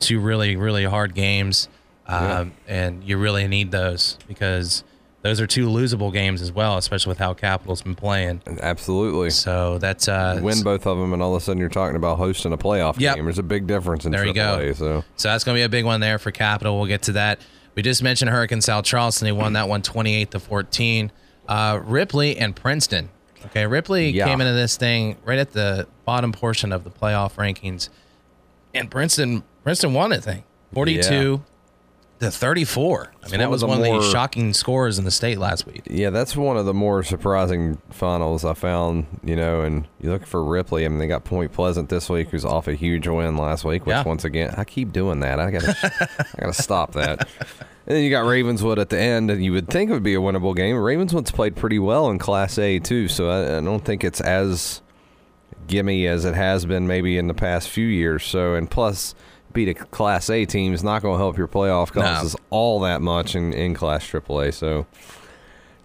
two 0.00 0.20
really 0.20 0.56
really 0.56 0.84
hard 0.84 1.14
games, 1.14 1.68
um, 2.06 2.52
and 2.68 3.02
you 3.04 3.18
really 3.18 3.46
need 3.48 3.70
those 3.72 4.18
because 4.28 4.84
those 5.22 5.40
are 5.40 5.46
two 5.46 5.66
losable 5.66 6.12
games 6.12 6.40
as 6.40 6.52
well, 6.52 6.76
especially 6.76 7.10
with 7.10 7.18
how 7.18 7.34
Capital's 7.34 7.82
been 7.82 7.96
playing. 7.96 8.42
Absolutely. 8.60 9.30
So 9.30 9.78
that's 9.78 10.06
uh, 10.06 10.38
Win 10.40 10.62
both 10.62 10.86
of 10.86 10.98
them, 10.98 11.12
and 11.12 11.20
all 11.20 11.34
of 11.34 11.42
a 11.42 11.44
sudden 11.44 11.58
you're 11.58 11.68
talking 11.68 11.96
about 11.96 12.18
hosting 12.18 12.52
a 12.52 12.58
playoff 12.58 13.00
Yep. 13.00 13.16
game. 13.16 13.24
There's 13.24 13.40
a 13.40 13.42
big 13.42 13.66
difference 13.66 14.04
in 14.04 14.12
There 14.12 14.24
you 14.24 14.32
go. 14.32 14.72
So 14.72 15.04
So 15.16 15.28
that's 15.30 15.42
going 15.42 15.56
to 15.56 15.58
be 15.58 15.64
a 15.64 15.68
big 15.68 15.84
one 15.84 15.98
there 16.00 16.20
for 16.20 16.30
Capital. 16.30 16.76
We'll 16.78 16.86
get 16.86 17.02
to 17.02 17.12
that. 17.12 17.40
We 17.74 17.82
just 17.82 18.02
mentioned 18.04 18.30
Hurricane 18.30 18.60
South 18.60 18.84
Charleston. 18.84 19.26
They 19.26 19.32
won 19.32 19.54
that 19.54 19.68
one 19.68 19.82
28 19.82 20.30
to 20.30 20.38
14. 20.40 21.10
Uh, 21.48 21.80
Ripley 21.84 22.36
and 22.38 22.54
Princeton. 22.56 23.08
Okay, 23.46 23.66
Ripley 23.66 24.10
Yeah. 24.10 24.24
came 24.26 24.40
into 24.40 24.54
this 24.54 24.76
thing 24.76 25.16
right 25.24 25.38
at 25.38 25.52
the 25.52 25.86
bottom 26.04 26.32
portion 26.32 26.72
of 26.72 26.84
the 26.84 26.90
playoff 26.90 27.34
rankings, 27.34 27.88
and 28.74 28.90
Princeton 28.90 29.42
Princeton 29.62 29.94
won 29.94 30.12
it 30.12 30.22
thing 30.24 30.42
42 30.72 31.42
to 32.20 32.30
34. 32.30 33.12
I 33.24 33.28
mean, 33.28 33.40
that 33.40 33.50
was 33.50 33.60
the 33.60 33.66
one 33.66 33.78
of 33.78 33.84
the 33.84 33.90
more- 33.92 34.02
shocking 34.02 34.52
scores 34.54 34.98
in 34.98 35.04
the 35.04 35.10
state 35.10 35.38
last 35.38 35.66
week. 35.66 35.82
yeah, 35.90 36.10
that's 36.10 36.34
one 36.36 36.56
of 36.56 36.64
the 36.64 36.72
more 36.74 37.02
surprising 37.02 37.78
finals 37.90 38.44
I 38.44 38.54
found. 38.54 39.06
You 39.24 39.36
know, 39.36 39.60
and 39.62 39.86
you 40.00 40.10
look 40.10 40.24
for 40.26 40.42
Ripley. 40.42 40.84
I 40.84 40.88
mean, 40.88 40.98
they 40.98 41.06
got 41.08 41.24
Point 41.24 41.52
Pleasant 41.52 41.88
this 41.88 42.08
week, 42.08 42.30
who's 42.30 42.44
off 42.44 42.68
a 42.68 42.74
huge 42.74 43.06
win 43.06 43.36
last 43.36 43.64
week. 43.64 43.84
Which 43.86 43.94
Yeah. 43.94 44.04
once 44.04 44.24
again, 44.24 44.54
I 44.56 44.64
keep 44.64 44.92
doing 44.92 45.20
that. 45.20 45.38
I 45.40 45.50
gotta, 45.50 45.76
I 46.38 46.40
gotta 46.40 46.52
stop 46.54 46.92
that. 46.92 47.28
And 47.86 47.96
then 47.96 48.02
you 48.02 48.10
got 48.10 48.26
Ravenswood 48.26 48.78
at 48.78 48.88
the 48.88 48.98
end, 48.98 49.30
and 49.30 49.44
you 49.44 49.52
would 49.52 49.68
think 49.68 49.90
it 49.90 49.92
would 49.92 50.02
be 50.02 50.14
a 50.14 50.20
winnable 50.20 50.56
game. 50.56 50.76
Ravenswood's 50.76 51.30
played 51.30 51.54
pretty 51.54 51.78
well 51.78 52.10
in 52.10 52.18
Class 52.18 52.58
A 52.58 52.78
too, 52.78 53.08
so 53.08 53.28
I, 53.30 53.58
I 53.58 53.60
don't 53.60 53.84
think 53.84 54.02
it's 54.02 54.20
as 54.20 54.80
gimme 55.68 56.06
as 56.06 56.24
it 56.24 56.34
has 56.34 56.64
been 56.66 56.86
maybe 56.86 57.18
in 57.18 57.26
the 57.28 57.34
past 57.34 57.68
few 57.68 57.86
years. 57.86 58.24
So, 58.24 58.54
and 58.54 58.70
plus, 58.70 59.14
beat 59.56 59.68
a 59.68 59.74
Class 59.74 60.30
A 60.30 60.44
team 60.44 60.72
is 60.72 60.84
not 60.84 61.02
going 61.02 61.14
to 61.14 61.18
help 61.18 61.36
your 61.36 61.48
playoff 61.48 61.90
causes 61.90 62.36
all 62.50 62.80
that 62.80 63.02
much 63.02 63.34
in, 63.34 63.52
in 63.52 63.74
Class 63.74 64.04
AAA. 64.06 64.54
So, 64.54 64.86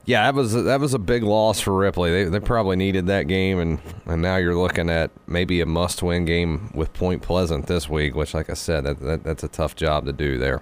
yeah, 0.06 0.24
that 0.24 0.36
was 0.36 0.54
that 0.54 0.80
was 0.80 0.94
a 0.94 1.00
big 1.00 1.24
loss 1.24 1.62
for 1.62 1.74
Ripley. 1.74 2.12
They, 2.12 2.24
they 2.26 2.40
probably 2.40 2.76
needed 2.76 3.08
that 3.08 3.24
game, 3.28 3.60
and 3.60 3.80
and 4.06 4.22
now 4.22 4.36
you're 4.36 4.56
looking 4.56 4.90
at 4.90 5.10
maybe 5.26 5.62
a 5.62 5.66
must-win 5.66 6.26
game 6.26 6.72
with 6.76 6.92
Point 6.94 7.22
Pleasant 7.22 7.68
this 7.68 7.90
week, 7.90 8.14
which, 8.14 8.34
like 8.34 8.50
I 8.50 8.56
said, 8.56 8.84
that, 8.84 9.00
that 9.00 9.24
that's 9.24 9.44
a 9.44 9.48
tough 9.48 9.76
job 9.76 10.06
to 10.06 10.14
do 10.14 10.38
there. 10.38 10.62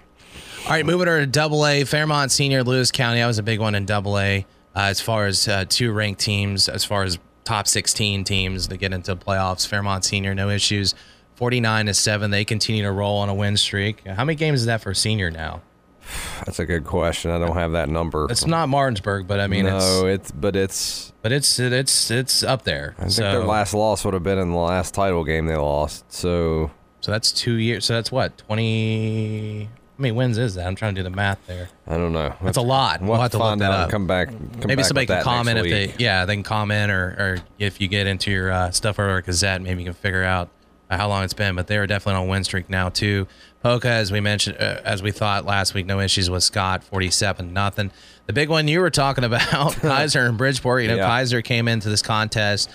All 0.65 0.71
right, 0.71 0.85
moving 0.85 1.07
over 1.07 1.21
to 1.21 1.25
Double 1.25 1.65
A, 1.65 1.83
Fairmont 1.85 2.31
Senior, 2.31 2.63
Lewis 2.63 2.91
County. 2.91 3.19
That 3.19 3.27
was 3.27 3.39
a 3.39 3.43
big 3.43 3.59
one 3.59 3.73
in 3.75 3.85
Double 3.85 4.19
A 4.19 4.45
uh, 4.75 4.79
as 4.81 5.01
far 5.01 5.25
as 5.25 5.47
uh, 5.47 5.65
two 5.67 5.91
ranked 5.91 6.21
teams, 6.21 6.69
as 6.69 6.85
far 6.85 7.03
as 7.03 7.17
top 7.43 7.67
16 7.67 8.25
teams 8.25 8.67
that 8.67 8.77
get 8.77 8.93
into 8.93 9.15
playoffs. 9.15 9.65
Fairmont 9.65 10.05
Senior, 10.05 10.35
no 10.35 10.49
issues. 10.49 10.93
49 11.39 11.85
to 11.85 11.93
7. 11.93 12.31
They 12.31 12.43
continue 12.43 12.83
to 12.83 12.91
roll 12.91 13.19
on 13.19 13.29
a 13.29 13.33
win 13.33 13.55
streak. 13.55 14.05
How 14.05 14.25
many 14.25 14.35
games 14.35 14.59
is 14.59 14.65
that 14.65 14.81
for 14.81 14.91
a 14.91 14.95
Senior 14.95 15.31
now? 15.31 15.61
That's 16.45 16.59
a 16.59 16.65
good 16.65 16.83
question. 16.83 17.31
I 17.31 17.39
don't 17.39 17.55
have 17.55 17.71
that 17.71 17.87
number. 17.87 18.27
It's 18.29 18.45
not 18.45 18.67
Martinsburg, 18.67 19.25
but 19.25 19.39
I 19.39 19.47
mean, 19.47 19.63
no, 19.65 20.05
it's, 20.05 20.31
it's 20.31 20.31
but 20.31 20.57
it's. 20.57 21.13
but 21.21 21.31
it's 21.31 21.57
it's 21.57 22.11
it's 22.11 22.43
up 22.43 22.63
there. 22.63 22.93
I 22.97 23.03
think 23.03 23.11
so, 23.13 23.21
their 23.23 23.45
last 23.45 23.73
loss 23.73 24.03
would 24.03 24.13
have 24.15 24.23
been 24.23 24.37
in 24.37 24.51
the 24.51 24.57
last 24.57 24.93
title 24.93 25.23
game 25.23 25.45
they 25.45 25.55
lost. 25.55 26.11
So 26.11 26.71
so 26.99 27.11
that's 27.11 27.31
two 27.31 27.53
years. 27.53 27.85
So 27.85 27.93
that's 27.93 28.11
what 28.11 28.37
20. 28.39 29.63
How 29.63 29.69
many 30.01 30.11
wins 30.11 30.37
is 30.37 30.55
that? 30.55 30.67
I'm 30.67 30.75
trying 30.75 30.95
to 30.95 30.99
do 30.99 31.03
the 31.03 31.15
math 31.15 31.39
there. 31.47 31.69
I 31.87 31.95
don't 31.95 32.11
know. 32.11 32.33
That's 32.41 32.57
a 32.57 32.61
lot. 32.61 33.01
We'll 33.01 33.21
have 33.21 33.31
to 33.31 33.37
look 33.37 33.59
that 33.59 33.71
up. 33.71 33.89
come 33.89 34.07
back. 34.07 34.27
Come 34.27 34.51
maybe 34.65 34.77
back 34.77 34.85
somebody 34.85 35.07
can 35.07 35.23
comment 35.23 35.57
if 35.59 35.63
week. 35.63 35.71
they 35.71 36.03
yeah 36.03 36.25
they 36.25 36.35
can 36.35 36.43
comment 36.43 36.91
or, 36.91 37.03
or 37.17 37.37
if 37.59 37.79
you 37.79 37.87
get 37.87 38.07
into 38.07 38.29
your 38.29 38.51
uh, 38.51 38.71
stuff 38.71 38.99
or 38.99 39.21
gazette 39.21 39.61
maybe 39.61 39.83
you 39.83 39.85
can 39.85 39.93
figure 39.93 40.23
out 40.23 40.49
how 40.97 41.07
long 41.07 41.23
it's 41.23 41.33
been 41.33 41.55
but 41.55 41.67
they're 41.67 41.85
definitely 41.87 42.19
on 42.21 42.27
a 42.27 42.29
win 42.29 42.43
streak 42.43 42.69
now 42.69 42.89
too. 42.89 43.27
Poca 43.61 43.89
as 43.89 44.11
we 44.11 44.19
mentioned 44.21 44.57
uh, 44.59 44.81
as 44.83 45.03
we 45.03 45.11
thought 45.11 45.45
last 45.45 45.73
week 45.73 45.85
no 45.85 45.99
issues 45.99 46.29
with 46.29 46.43
Scott 46.43 46.83
47 46.83 47.53
nothing. 47.53 47.91
The 48.27 48.33
big 48.33 48.49
one 48.49 48.67
you 48.67 48.79
were 48.79 48.89
talking 48.89 49.23
about 49.23 49.47
Keyser 49.73 50.27
and 50.27 50.37
Bridgeport 50.37 50.81
you 50.83 50.87
know 50.87 50.95
Yeah. 50.95 51.09
Keyser 51.09 51.43
came 51.43 51.67
into 51.67 51.89
this 51.89 52.01
contest 52.01 52.69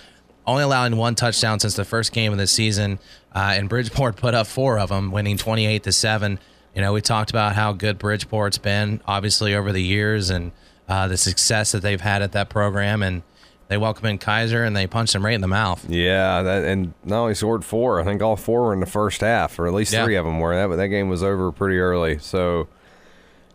only 0.47 0.63
allowing 0.63 0.97
one 0.97 1.15
touchdown 1.15 1.59
since 1.59 1.75
the 1.75 1.85
first 1.87 2.13
game 2.13 2.31
of 2.33 2.39
the 2.39 2.47
season 2.47 2.99
uh, 3.35 3.55
and 3.57 3.69
Bridgeport 3.69 4.17
put 4.25 4.35
up 4.35 4.47
four 4.47 4.79
of 4.79 4.91
them 4.91 5.11
winning 5.11 5.37
28 5.39 5.83
to 5.85 5.93
7 5.93 6.39
you 6.75 6.83
know 6.83 6.93
we 6.93 7.01
talked 7.01 7.31
about 7.31 7.55
how 7.55 7.73
good 7.73 7.99
Bridgeport's 7.99 8.59
been 8.59 9.01
obviously 9.07 9.55
over 9.55 9.73
the 9.73 9.83
years 9.83 10.29
and 10.31 10.53
uh, 10.89 11.09
the 11.09 11.17
success 11.17 11.73
that 11.73 11.81
they've 11.81 12.01
had 12.03 12.21
at 12.21 12.33
that 12.33 12.51
program 12.51 13.03
and 13.03 13.23
they 13.69 13.77
welcome 13.79 14.07
in 14.07 14.19
Keyser 14.19 14.67
and 14.67 14.77
they 14.77 14.87
punch 14.87 15.13
them 15.13 15.25
right 15.25 15.35
in 15.35 15.41
the 15.41 15.49
mouth 15.49 15.85
Yeah, 15.89 16.43
that, 16.43 16.65
and 16.65 16.93
not 17.05 17.21
only 17.23 17.35
scored 17.35 17.65
four. 17.65 18.01
I 18.01 18.05
think 18.05 18.21
all 18.23 18.37
four 18.37 18.63
were 18.67 18.73
in 18.75 18.81
the 18.81 18.87
first 18.87 19.21
half, 19.23 19.59
or 19.59 19.67
at 19.67 19.73
least 19.75 19.93
Yeah. 19.93 20.05
three 20.05 20.17
of 20.17 20.25
them 20.25 20.39
were. 20.39 20.55
That 20.55 20.69
but 20.69 20.77
that 20.77 20.89
game 20.89 21.09
was 21.09 21.23
over 21.23 21.51
pretty 21.53 21.79
early. 21.79 22.19
So, 22.19 22.69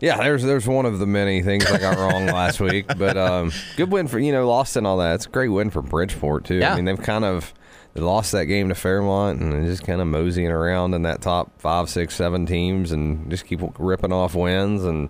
yeah, 0.00 0.16
there's 0.16 0.42
there's 0.42 0.66
one 0.66 0.86
of 0.86 0.98
the 0.98 1.06
many 1.06 1.42
things 1.42 1.66
I 1.70 1.78
got 1.78 1.96
wrong 1.98 2.26
last 2.40 2.60
week, 2.60 2.86
but 2.98 3.16
um, 3.16 3.52
good 3.76 3.92
win 3.92 4.08
for 4.08 4.18
you 4.18 4.32
know 4.32 4.48
lost 4.48 4.76
and 4.76 4.86
all 4.86 4.96
that. 4.98 5.14
It's 5.16 5.26
a 5.26 5.30
great 5.30 5.48
win 5.48 5.70
for 5.70 5.82
Bridgeport 5.82 6.44
too. 6.44 6.56
Yeah. 6.56 6.72
I 6.72 6.76
mean 6.76 6.86
they've 6.86 7.00
kind 7.00 7.24
of 7.24 7.52
they 7.94 8.00
lost 8.00 8.32
that 8.32 8.46
game 8.46 8.68
to 8.68 8.74
Fairmont 8.74 9.40
and 9.40 9.52
they're 9.52 9.64
just 9.64 9.84
kind 9.84 10.00
of 10.00 10.06
moseying 10.06 10.48
around 10.50 10.94
in 10.94 11.02
that 11.02 11.20
top 11.20 11.50
five, 11.58 11.88
six, 11.90 12.14
seven 12.14 12.46
teams 12.46 12.92
and 12.92 13.28
just 13.30 13.44
keep 13.46 13.60
ripping 13.78 14.12
off 14.12 14.34
wins 14.34 14.84
and 14.84 15.08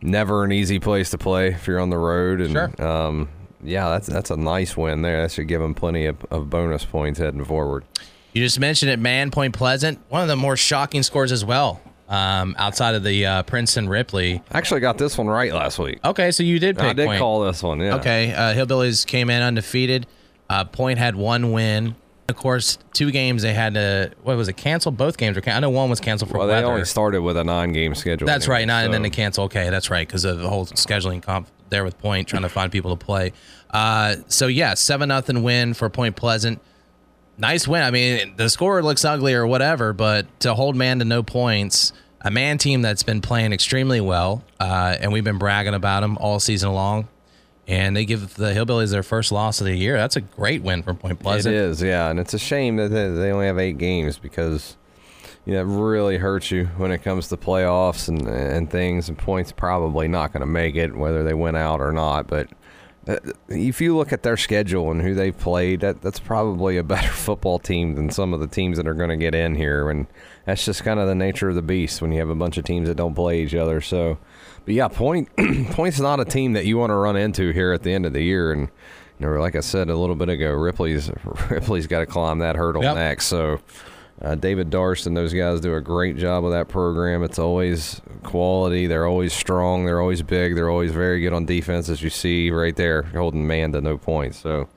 never 0.00 0.44
an 0.44 0.52
easy 0.52 0.78
place 0.78 1.10
to 1.10 1.18
play 1.18 1.48
if 1.48 1.66
you're 1.66 1.80
on 1.80 1.90
the 1.90 1.98
road 1.98 2.40
and 2.40 2.52
Sure. 2.52 2.82
um, 2.86 3.28
yeah, 3.62 3.88
that's 3.90 4.06
that's 4.06 4.30
a 4.30 4.36
nice 4.36 4.76
win 4.76 5.02
there. 5.02 5.22
That 5.22 5.32
should 5.32 5.48
give 5.48 5.60
them 5.60 5.74
plenty 5.74 6.06
of, 6.06 6.16
of 6.30 6.50
bonus 6.50 6.84
points 6.84 7.18
heading 7.18 7.44
forward. 7.44 7.84
you 8.32 8.42
just 8.42 8.60
mentioned 8.60 8.90
it 8.90 8.98
man 8.98 9.30
Point 9.30 9.54
Pleasant 9.54 9.98
one 10.08 10.22
of 10.22 10.28
the 10.28 10.36
more 10.36 10.56
shocking 10.56 11.02
scores 11.02 11.32
as 11.32 11.44
well 11.44 11.80
um, 12.08 12.54
outside 12.58 12.94
of 12.94 13.02
the 13.02 13.24
uh, 13.26 13.42
Princeton 13.44 13.88
Ripley 13.88 14.42
I 14.52 14.58
actually 14.58 14.80
got 14.80 14.98
this 14.98 15.16
one 15.18 15.26
right 15.26 15.52
last 15.52 15.78
week. 15.78 15.98
okay 16.04 16.30
so 16.30 16.42
you 16.42 16.58
did 16.58 16.76
pick 16.76 16.84
I 16.84 16.92
did 16.92 17.06
Point. 17.06 17.18
call 17.18 17.44
this 17.44 17.62
one. 17.62 17.80
Yeah. 17.80 17.96
Okay, 17.96 18.32
uh, 18.32 18.54
Hillbillies 18.54 19.06
came 19.06 19.30
in 19.30 19.42
undefeated. 19.42 20.06
Uh, 20.48 20.64
Point 20.64 20.98
had 20.98 21.16
one 21.16 21.50
win. 21.52 21.96
Of 22.28 22.34
course, 22.36 22.76
two 22.92 23.12
games 23.12 23.42
they 23.42 23.52
had 23.54 23.74
to. 23.74 24.10
What 24.24 24.36
was 24.36 24.48
it? 24.48 24.56
Cancel 24.56 24.90
both 24.90 25.16
games. 25.16 25.36
Or 25.36 25.40
can- 25.40 25.56
I 25.56 25.60
know 25.60 25.70
one 25.70 25.88
was 25.88 26.00
canceled 26.00 26.30
for 26.30 26.38
Well, 26.38 26.48
they 26.48 26.54
weather. 26.54 26.66
only 26.66 26.84
started 26.84 27.22
with 27.22 27.36
a 27.36 27.44
nine-game 27.44 27.94
schedule. 27.94 28.26
That's 28.26 28.46
anyway, 28.46 28.60
right. 28.60 28.66
Nine, 28.66 28.84
and 28.86 28.94
then 28.94 29.02
they 29.02 29.10
cancel. 29.10 29.44
Okay, 29.44 29.70
that's 29.70 29.90
right 29.90 30.06
because 30.06 30.24
of 30.24 30.38
the 30.38 30.48
whole 30.48 30.66
scheduling 30.66 31.22
comp 31.22 31.46
there 31.70 31.84
with 31.84 31.98
Point 31.98 32.26
trying 32.26 32.42
to 32.42 32.48
find 32.48 32.72
people 32.72 32.96
to 32.96 33.04
play. 33.04 33.32
Uh, 33.70 34.16
so 34.26 34.48
yeah, 34.48 34.74
seven 34.74 35.08
nothing 35.08 35.42
win 35.44 35.72
for 35.74 35.88
Point 35.88 36.16
Pleasant. 36.16 36.60
Nice 37.38 37.68
win. 37.68 37.82
I 37.82 37.90
mean, 37.90 38.34
the 38.36 38.48
score 38.48 38.82
looks 38.82 39.04
ugly 39.04 39.34
or 39.34 39.46
whatever, 39.46 39.92
but 39.92 40.26
to 40.40 40.54
hold 40.54 40.74
Man 40.74 40.98
to 41.00 41.04
no 41.04 41.22
points, 41.22 41.92
a 42.22 42.30
Man 42.30 42.56
team 42.58 42.82
that's 42.82 43.02
been 43.02 43.20
playing 43.20 43.52
extremely 43.52 44.00
well, 44.00 44.42
uh, 44.58 44.96
and 44.98 45.12
we've 45.12 45.22
been 45.24 45.38
bragging 45.38 45.74
about 45.74 46.00
them 46.00 46.16
all 46.18 46.40
season 46.40 46.72
long. 46.72 47.06
And 47.68 47.96
they 47.96 48.04
give 48.04 48.34
the 48.34 48.52
Hillbillies 48.52 48.92
their 48.92 49.02
first 49.02 49.32
loss 49.32 49.60
of 49.60 49.66
the 49.66 49.76
year. 49.76 49.96
That's 49.96 50.14
a 50.14 50.20
great 50.20 50.62
win 50.62 50.82
for 50.82 50.94
Point 50.94 51.18
It 51.18 51.22
Pleasant. 51.22 51.54
is, 51.54 51.82
yeah, 51.82 52.08
and 52.08 52.20
it's 52.20 52.32
a 52.32 52.38
shame 52.38 52.76
that 52.76 52.88
they, 52.88 53.08
they 53.08 53.32
only 53.32 53.46
have 53.46 53.58
eight 53.58 53.76
games 53.76 54.18
because 54.18 54.76
you 55.44 55.54
know 55.54 55.60
it 55.60 55.64
really 55.64 56.18
hurts 56.18 56.52
you 56.52 56.66
when 56.76 56.92
it 56.92 56.98
comes 56.98 57.26
to 57.28 57.36
playoffs 57.36 58.08
and 58.08 58.28
and 58.28 58.70
things. 58.70 59.08
And 59.08 59.18
points 59.18 59.50
probably 59.50 60.06
not 60.06 60.32
going 60.32 60.42
to 60.42 60.46
make 60.46 60.76
it 60.76 60.94
whether 60.96 61.24
they 61.24 61.34
win 61.34 61.56
out 61.56 61.80
or 61.80 61.90
not. 61.90 62.28
But 62.28 62.48
uh, 63.08 63.18
if 63.48 63.80
you 63.80 63.96
look 63.96 64.12
at 64.12 64.22
their 64.22 64.36
schedule 64.36 64.90
and 64.90 65.02
who 65.02 65.14
they've 65.14 65.36
played, 65.36 65.80
that 65.80 66.02
that's 66.02 66.20
probably 66.20 66.76
a 66.76 66.82
better 66.82 67.08
football 67.12 67.58
team 67.58 67.94
than 67.94 68.10
some 68.10 68.32
of 68.32 68.40
the 68.40 68.46
teams 68.46 68.76
that 68.76 68.86
are 68.86 68.94
going 68.94 69.10
to 69.10 69.16
get 69.16 69.34
in 69.34 69.54
here. 69.54 69.90
And 69.90 70.06
that's 70.44 70.64
just 70.64 70.84
kind 70.84 70.98
of 71.00 71.06
the 71.06 71.14
nature 71.14 71.48
of 71.48 71.54
the 71.54 71.62
beast 71.62 72.00
when 72.02 72.12
you 72.12 72.18
have 72.20 72.28
a 72.28 72.34
bunch 72.34 72.56
of 72.58 72.64
teams 72.64 72.88
that 72.88 72.96
don't 72.96 73.14
play 73.14 73.42
each 73.42 73.54
other. 73.54 73.80
So, 73.80 74.18
but 74.66 74.74
yeah, 74.74 74.88
point 74.88 75.28
points 75.70 75.98
not 75.98 76.20
a 76.20 76.24
team 76.26 76.52
that 76.52 76.66
you 76.66 76.76
want 76.76 76.90
to 76.90 76.94
run 76.94 77.16
into 77.16 77.50
here 77.52 77.72
at 77.72 77.82
the 77.82 77.92
end 77.94 78.04
of 78.04 78.12
the 78.12 78.20
year. 78.22 78.52
And 78.52 78.68
you 79.18 79.26
know, 79.26 79.32
like 79.40 79.56
I 79.56 79.60
said 79.60 79.88
a 79.88 79.96
little 79.96 80.14
bit 80.16 80.28
ago, 80.28 80.52
Ripley's 80.52 81.10
Ripley's 81.50 81.86
got 81.86 82.00
to 82.00 82.06
climb 82.06 82.40
that 82.40 82.56
hurdle 82.56 82.82
Yep. 82.82 82.94
next. 82.96 83.26
So. 83.26 83.60
Uh, 84.18 84.34
David 84.34 84.70
Darst 84.70 85.06
and 85.06 85.14
those 85.14 85.34
guys 85.34 85.60
do 85.60 85.74
a 85.74 85.80
great 85.82 86.16
job 86.16 86.42
with 86.42 86.54
that 86.54 86.68
program. 86.68 87.22
It's 87.22 87.38
always 87.38 88.00
quality. 88.22 88.86
They're 88.86 89.06
always 89.06 89.34
strong. 89.34 89.84
They're 89.84 90.00
always 90.00 90.22
big. 90.22 90.54
They're 90.54 90.70
always 90.70 90.90
very 90.90 91.20
good 91.20 91.34
on 91.34 91.44
defense, 91.44 91.90
as 91.90 92.02
you 92.02 92.08
see 92.08 92.50
right 92.50 92.74
there, 92.74 93.02
holding 93.02 93.46
Man 93.46 93.72
to 93.72 93.82
no 93.82 93.98
points. 93.98 94.38
So, 94.38 94.70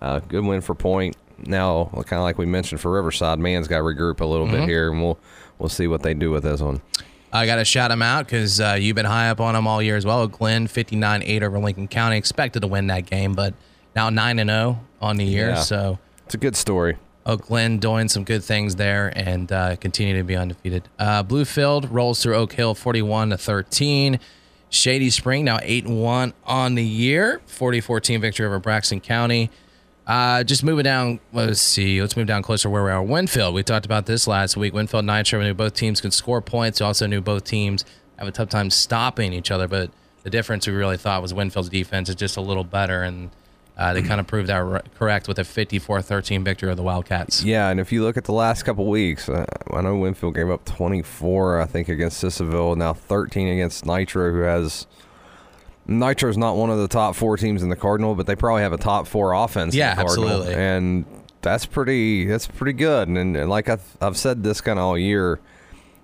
uh, 0.00 0.20
good 0.20 0.46
win 0.46 0.62
for 0.62 0.74
Point. 0.74 1.14
Now, 1.44 1.90
kind 1.92 2.14
of 2.14 2.22
like 2.22 2.38
we 2.38 2.46
mentioned 2.46 2.80
for 2.80 2.90
Riverside, 2.90 3.38
Man's 3.38 3.68
got 3.68 3.80
to 3.80 3.84
regroup 3.84 4.22
a 4.22 4.24
little 4.24 4.46
bit 4.46 4.66
here, 4.66 4.90
and 4.90 5.02
we'll 5.02 5.18
we'll 5.58 5.68
see 5.68 5.86
what 5.88 6.02
they 6.02 6.14
do 6.14 6.30
with 6.30 6.44
this 6.44 6.62
one. 6.62 6.80
I 7.36 7.46
got 7.46 7.56
to 7.56 7.64
shout 7.64 7.90
them 7.90 8.02
out 8.02 8.26
because 8.26 8.60
uh, 8.60 8.76
you've 8.78 8.96
been 8.96 9.06
high 9.06 9.30
up 9.30 9.40
on 9.40 9.54
them 9.54 9.66
all 9.66 9.82
year 9.82 9.96
as 9.96 10.04
well. 10.04 10.26
Glen, 10.26 10.66
59 10.66 11.22
8 11.22 11.42
over 11.42 11.58
Lincoln 11.58 11.88
County. 11.88 12.16
Expected 12.16 12.60
to 12.60 12.66
win 12.66 12.86
that 12.88 13.06
game, 13.06 13.34
but 13.34 13.54
now 13.94 14.10
9 14.10 14.38
and 14.38 14.50
0 14.50 14.80
on 15.00 15.16
the 15.16 15.24
year. 15.24 15.50
Yeah. 15.50 15.60
So 15.60 15.98
It's 16.24 16.34
a 16.34 16.38
good 16.38 16.56
story. 16.56 16.96
Oak 17.24 17.46
Glen 17.46 17.78
doing 17.78 18.08
some 18.08 18.22
good 18.22 18.44
things 18.44 18.76
there 18.76 19.12
and 19.16 19.50
uh, 19.50 19.76
continue 19.76 20.16
to 20.16 20.22
be 20.22 20.36
undefeated. 20.36 20.88
Uh, 20.98 21.24
Bluefield 21.24 21.88
rolls 21.90 22.22
through 22.22 22.36
Oak 22.36 22.52
Hill 22.52 22.74
41 22.74 23.30
to 23.30 23.38
13. 23.38 24.20
Shady 24.70 25.10
Spring 25.10 25.44
now 25.44 25.58
8 25.62 25.86
1 25.86 26.34
on 26.44 26.74
the 26.74 26.84
year, 26.84 27.40
40 27.46 27.80
14 27.80 28.20
victory 28.20 28.46
over 28.46 28.58
Braxton 28.58 29.00
County. 29.00 29.50
Uh, 30.06 30.44
just 30.44 30.62
moving 30.62 30.84
down, 30.84 31.18
let's 31.32 31.60
see, 31.60 32.00
let's 32.00 32.16
move 32.16 32.28
down 32.28 32.40
closer 32.42 32.70
where 32.70 32.84
we 32.84 32.90
are. 32.90 33.02
Winfield, 33.02 33.54
we 33.54 33.62
talked 33.64 33.84
about 33.86 34.06
this 34.06 34.28
last 34.28 34.56
week. 34.56 34.72
Winfield 34.72 35.04
Nitro 35.04 35.42
knew 35.42 35.52
both 35.52 35.74
teams 35.74 36.00
could 36.00 36.12
score 36.14 36.40
points. 36.40 36.78
We 36.80 36.86
also 36.86 37.06
knew 37.06 37.20
both 37.20 37.44
teams 37.44 37.84
have 38.16 38.28
a 38.28 38.30
tough 38.30 38.48
time 38.48 38.70
stopping 38.70 39.32
each 39.32 39.50
other, 39.50 39.66
but 39.66 39.90
the 40.22 40.30
difference 40.30 40.66
we 40.66 40.72
really 40.74 40.96
thought 40.96 41.22
was 41.22 41.34
Winfield's 41.34 41.68
defense 41.68 42.08
is 42.08 42.14
just 42.14 42.36
a 42.36 42.40
little 42.40 42.62
better, 42.62 43.02
and 43.02 43.30
uh, 43.76 43.94
they 43.94 44.02
kind 44.02 44.20
of 44.20 44.28
proved 44.28 44.48
that 44.48 44.56
r- 44.60 44.82
correct 44.96 45.26
with 45.26 45.40
a 45.40 45.44
54 45.44 46.02
13 46.02 46.44
victory 46.44 46.70
of 46.70 46.76
the 46.76 46.82
Wildcats. 46.84 47.42
Yeah, 47.42 47.68
and 47.68 47.80
if 47.80 47.90
you 47.90 48.04
look 48.04 48.16
at 48.16 48.24
the 48.24 48.32
last 48.32 48.62
couple 48.62 48.86
weeks, 48.86 49.28
uh, 49.28 49.44
I 49.72 49.80
know 49.80 49.96
Winfield 49.96 50.36
gave 50.36 50.50
up 50.50 50.64
24, 50.66 51.60
I 51.60 51.66
think, 51.66 51.88
against 51.88 52.22
Sissonville, 52.22 52.76
now 52.76 52.94
13 52.94 53.48
against 53.48 53.84
Nitro, 53.84 54.30
who 54.30 54.40
has. 54.40 54.86
Nitro's 55.88 56.36
not 56.36 56.56
one 56.56 56.70
of 56.70 56.78
the 56.78 56.88
top 56.88 57.14
four 57.14 57.36
teams 57.36 57.62
in 57.62 57.68
the 57.68 57.76
Cardinal, 57.76 58.14
but 58.14 58.26
they 58.26 58.36
probably 58.36 58.62
have 58.62 58.72
a 58.72 58.78
top 58.78 59.06
four 59.06 59.32
offense. 59.32 59.74
Yeah, 59.74 59.92
in 59.92 59.98
the 59.98 60.04
Cardinal, 60.04 60.28
absolutely. 60.28 60.54
and 60.54 61.04
that's 61.42 61.66
pretty. 61.66 62.26
That's 62.26 62.46
pretty 62.46 62.72
good. 62.72 63.08
And, 63.08 63.36
and 63.36 63.48
like 63.48 63.68
I've, 63.68 63.96
I've 64.00 64.16
said 64.16 64.42
this 64.42 64.60
kind 64.60 64.78
of 64.78 64.84
all 64.84 64.98
year, 64.98 65.40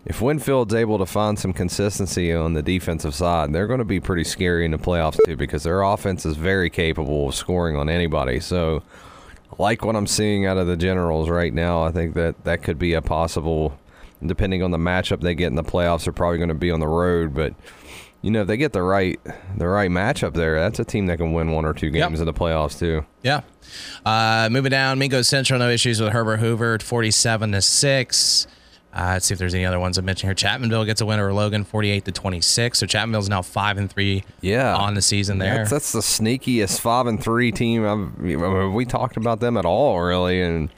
if 0.05 0.21
Winfield's 0.21 0.75
able 0.75 0.99
to 0.99 1.07
find 1.07 1.39
some 1.39 1.53
consistency 1.53 2.33
on 2.33 2.55
the 2.55 2.63
defensive 2.63 3.15
side, 3.15 3.53
they're 3.53 3.67
going 3.67 3.79
to 3.79 3.85
be 3.85 4.01
pretty 4.01 4.25
scary 4.25 4.65
in 4.65 4.71
the 4.71 4.79
playoffs 4.79 5.19
too, 5.25 5.37
because 5.37 5.65
their 5.65 5.83
offense 5.83 6.27
is 6.27 6.37
very 6.37 6.71
capable 6.71 7.29
of 7.29 7.35
scoring 7.35 7.77
on 7.77 7.89
anybody. 7.89 8.41
So, 8.41 8.83
like 9.59 9.85
what 9.85 9.97
I'm 9.97 10.07
seeing 10.07 10.47
out 10.47 10.59
of 10.59 10.67
the 10.67 10.77
Generals 10.77 11.29
right 11.29 11.53
now, 11.53 11.83
I 11.83 11.91
think 11.91 12.15
that 12.15 12.45
that 12.45 12.63
could 12.63 12.79
be 12.79 12.95
a 12.95 13.03
possible. 13.03 13.79
Depending 14.25 14.63
on 14.63 14.71
the 14.71 14.79
matchup 14.79 15.21
they 15.21 15.35
get 15.35 15.49
in 15.49 15.57
the 15.57 15.65
playoffs, 15.65 16.05
they're 16.05 16.13
probably 16.13 16.39
going 16.39 16.49
to 16.49 16.55
be 16.55 16.71
on 16.71 16.79
the 16.79 16.87
road, 16.87 17.35
but 17.35 17.55
you 18.23 18.31
know 18.31 18.43
if 18.43 18.47
they 18.47 18.57
get 18.57 18.73
the 18.73 18.83
right 18.83 19.21
the 19.57 19.69
right 19.69 19.91
matchup 19.91 20.35
there, 20.35 20.59
that's 20.59 20.79
a 20.79 20.85
team 20.85 21.07
that 21.07 21.19
can 21.19 21.33
win 21.33 21.51
one 21.51 21.65
or 21.65 21.75
two 21.75 21.91
games 21.91 22.21
in 22.21 22.27
the 22.27 22.33
playoffs 22.33 22.79
too. 22.79 23.05
Yeah. 23.23 23.43
Uh, 24.05 24.49
moving 24.51 24.71
down, 24.71 24.99
Mingo 24.99 25.23
Central, 25.23 25.59
no 25.59 25.69
issues 25.69 26.01
with 26.01 26.13
Herbert 26.13 26.39
Hoover, 26.39 26.79
47 26.79 27.53
to 27.53 27.63
6. 27.63 28.47
Uh, 28.95 29.01
let's 29.13 29.25
see 29.27 29.33
if 29.33 29.39
there's 29.39 29.55
any 29.55 29.65
other 29.65 29.81
ones 29.81 29.97
I 29.97 30.03
mentioned 30.03 30.29
here. 30.29 30.35
Chapmanville 30.35 30.85
gets 30.85 31.01
a 31.01 31.07
win 31.07 31.19
over 31.19 31.33
Logan, 31.33 31.65
48 31.65 32.05
to 32.05 32.13
26. 32.13 32.79
So 32.79 32.87
Chapmanville's 32.87 33.29
now 33.31 33.41
5 33.41 33.79
and 33.79 33.91
3 33.91 34.23
Yeah, 34.43 34.77
on 34.77 34.95
the 34.95 35.01
season 35.01 35.39
there. 35.39 35.59
That's, 35.59 35.71
that's 35.71 35.93
the 35.93 36.01
sneakiest 36.01 36.81
five 36.81 37.07
and 37.07 37.23
three 37.23 37.53
team. 37.53 37.87
I've, 37.87 38.41
have 38.41 38.73
we 38.73 38.85
talked 38.85 39.17
about 39.17 39.41
them 39.41 39.57
at 39.57 39.65
all, 39.65 39.99
really? 40.03 40.43
And 40.43 40.69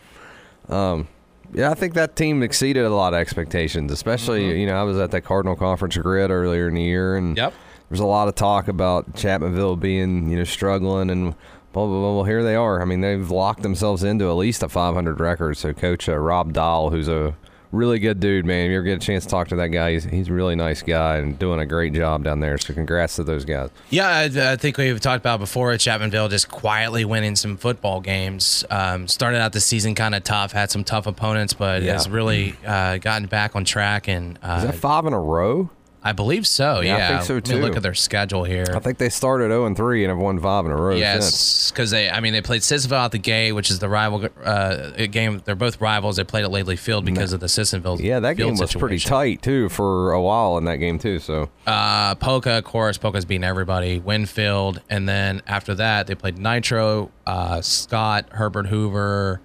um, 0.68 1.08
yeah, 1.54 1.70
I 1.70 1.74
think 1.74 1.94
that 1.94 2.16
team 2.16 2.42
exceeded 2.42 2.84
a 2.84 2.90
lot 2.90 3.14
of 3.14 3.20
expectations. 3.20 3.90
Especially, 3.92 4.60
you 4.60 4.66
know, 4.66 4.74
I 4.76 4.82
was 4.82 4.98
at 4.98 5.10
that 5.12 5.22
Cardinal 5.22 5.56
Conference 5.56 5.96
grid 5.96 6.30
earlier 6.30 6.68
in 6.68 6.74
the 6.74 6.82
year, 6.82 7.16
and 7.16 7.36
Yep. 7.36 7.54
there's 7.88 8.00
a 8.00 8.06
lot 8.06 8.28
of 8.28 8.34
talk 8.34 8.68
about 8.68 9.14
Chapmanville 9.14 9.78
being, 9.80 10.28
you 10.30 10.36
know, 10.38 10.44
struggling 10.44 11.10
and. 11.10 11.34
Blah, 11.72 11.86
blah, 11.88 11.98
blah. 11.98 12.14
Well, 12.14 12.22
here 12.24 12.44
they 12.44 12.54
are. 12.54 12.80
I 12.80 12.84
mean, 12.84 13.00
they've 13.00 13.28
locked 13.32 13.62
themselves 13.62 14.04
into 14.04 14.26
at 14.28 14.34
least 14.36 14.62
a 14.62 14.68
500 14.68 15.18
record. 15.18 15.56
So, 15.56 15.72
Coach 15.72 16.08
uh, 16.08 16.16
Rob 16.16 16.52
Dahl, 16.52 16.90
who's 16.90 17.08
a 17.08 17.34
really 17.74 17.98
good 17.98 18.20
dude, 18.20 18.46
man. 18.46 18.66
If 18.66 18.70
you 18.70 18.76
ever 18.76 18.84
get 18.84 19.02
a 19.02 19.06
chance 19.06 19.24
to 19.24 19.30
talk 19.30 19.48
to 19.48 19.56
that 19.56 19.68
guy, 19.68 19.92
he's, 19.92 20.04
he's 20.04 20.28
a 20.28 20.32
really 20.32 20.54
nice 20.54 20.82
guy 20.82 21.16
and 21.16 21.38
doing 21.38 21.60
a 21.60 21.66
great 21.66 21.92
job 21.92 22.24
down 22.24 22.40
there. 22.40 22.56
So, 22.58 22.72
congrats 22.74 23.16
to 23.16 23.24
those 23.24 23.44
guys. 23.44 23.70
Yeah, 23.90 24.08
I, 24.08 24.52
I 24.52 24.56
think 24.56 24.78
we've 24.78 25.00
talked 25.00 25.20
about 25.22 25.40
before. 25.40 25.72
at 25.72 25.80
Chapmanville 25.80 26.30
just 26.30 26.48
quietly 26.48 27.04
winning 27.04 27.36
some 27.36 27.56
football 27.56 28.00
games. 28.00 28.64
Um, 28.70 29.08
started 29.08 29.40
out 29.40 29.52
the 29.52 29.60
season 29.60 29.94
kind 29.94 30.14
of 30.14 30.24
tough, 30.24 30.52
had 30.52 30.70
some 30.70 30.84
tough 30.84 31.06
opponents, 31.06 31.52
but 31.52 31.82
Yeah. 31.82 31.94
has 31.94 32.08
really 32.08 32.56
uh, 32.66 32.98
gotten 32.98 33.26
back 33.28 33.56
on 33.56 33.64
track. 33.64 34.08
And 34.08 34.38
uh, 34.42 34.56
Is 34.58 34.64
that 34.64 34.74
five 34.76 35.06
in 35.06 35.12
a 35.12 35.20
row? 35.20 35.68
I 36.06 36.12
believe 36.12 36.46
so. 36.46 36.80
Yeah, 36.80 36.98
Yeah, 36.98 37.04
I 37.18 37.22
think 37.22 37.46
so, 37.46 37.54
me 37.56 37.62
look 37.62 37.76
at 37.76 37.82
their 37.82 37.94
schedule 37.94 38.44
here. 38.44 38.66
I 38.74 38.78
think 38.78 38.98
they 38.98 39.08
started 39.08 39.48
0 39.48 39.64
and 39.64 39.74
3 39.74 40.04
and 40.04 40.10
have 40.10 40.18
won 40.18 40.38
five 40.38 40.66
in 40.66 40.70
a 40.70 40.76
row. 40.76 40.94
Yes, 40.94 41.70
because 41.70 41.90
they, 41.90 42.10
I 42.10 42.20
mean, 42.20 42.34
they 42.34 42.42
played 42.42 42.62
Sissonville 42.62 42.98
out 42.98 43.12
the 43.12 43.18
gate, 43.18 43.52
which 43.52 43.70
is 43.70 43.78
the 43.78 43.88
rival 43.88 44.28
uh, 44.44 44.90
game. 45.06 45.40
They're 45.46 45.54
both 45.54 45.80
rivals. 45.80 46.16
They 46.16 46.24
played 46.24 46.44
at 46.44 46.50
Lately 46.50 46.76
Field 46.76 47.06
because 47.06 47.32
of 47.32 47.40
the 47.40 47.48
Sissonville. 47.48 48.02
Yeah, 48.02 48.20
that 48.20 48.36
game 48.36 48.58
was 48.58 48.74
pretty 48.74 48.98
tight 48.98 49.40
too 49.40 49.70
for 49.70 50.12
a 50.12 50.20
while 50.20 50.58
in 50.58 50.64
that 50.66 50.76
game 50.76 50.98
too. 50.98 51.18
So 51.20 51.48
Uh, 51.66 52.14
Poca, 52.16 52.58
of 52.58 52.64
course, 52.64 52.98
Poca's 52.98 53.24
beating 53.24 53.44
everybody. 53.44 53.98
Winfield, 53.98 54.82
and 54.90 55.08
then 55.08 55.40
after 55.46 55.74
that, 55.76 56.06
they 56.06 56.14
played 56.14 56.36
Nitro, 56.36 57.10
uh, 57.26 57.62
Scott, 57.62 58.26
Herbert 58.32 58.66
Hoover, 58.66 59.40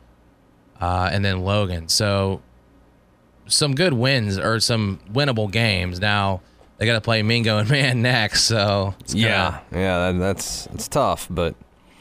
uh, 0.81 1.09
and 1.11 1.23
then 1.23 1.41
Logan. 1.45 1.87
So 1.87 2.41
some 3.49 3.75
good 3.75 3.93
wins 3.93 4.37
or 4.37 4.59
some 4.59 4.99
winnable 5.11 5.51
games. 5.51 5.99
Now 5.99 6.41
they 6.77 6.85
got 6.85 6.93
to 6.93 7.01
play 7.01 7.21
Mingo 7.23 7.57
and 7.57 7.69
Man 7.69 8.01
next. 8.03 8.43
So 8.43 8.95
kinda- 9.07 9.19
yeah, 9.27 9.59
yeah, 9.71 10.11
that, 10.11 10.19
that's 10.19 10.67
it's 10.67 10.87
tough, 10.87 11.27
but 11.29 11.55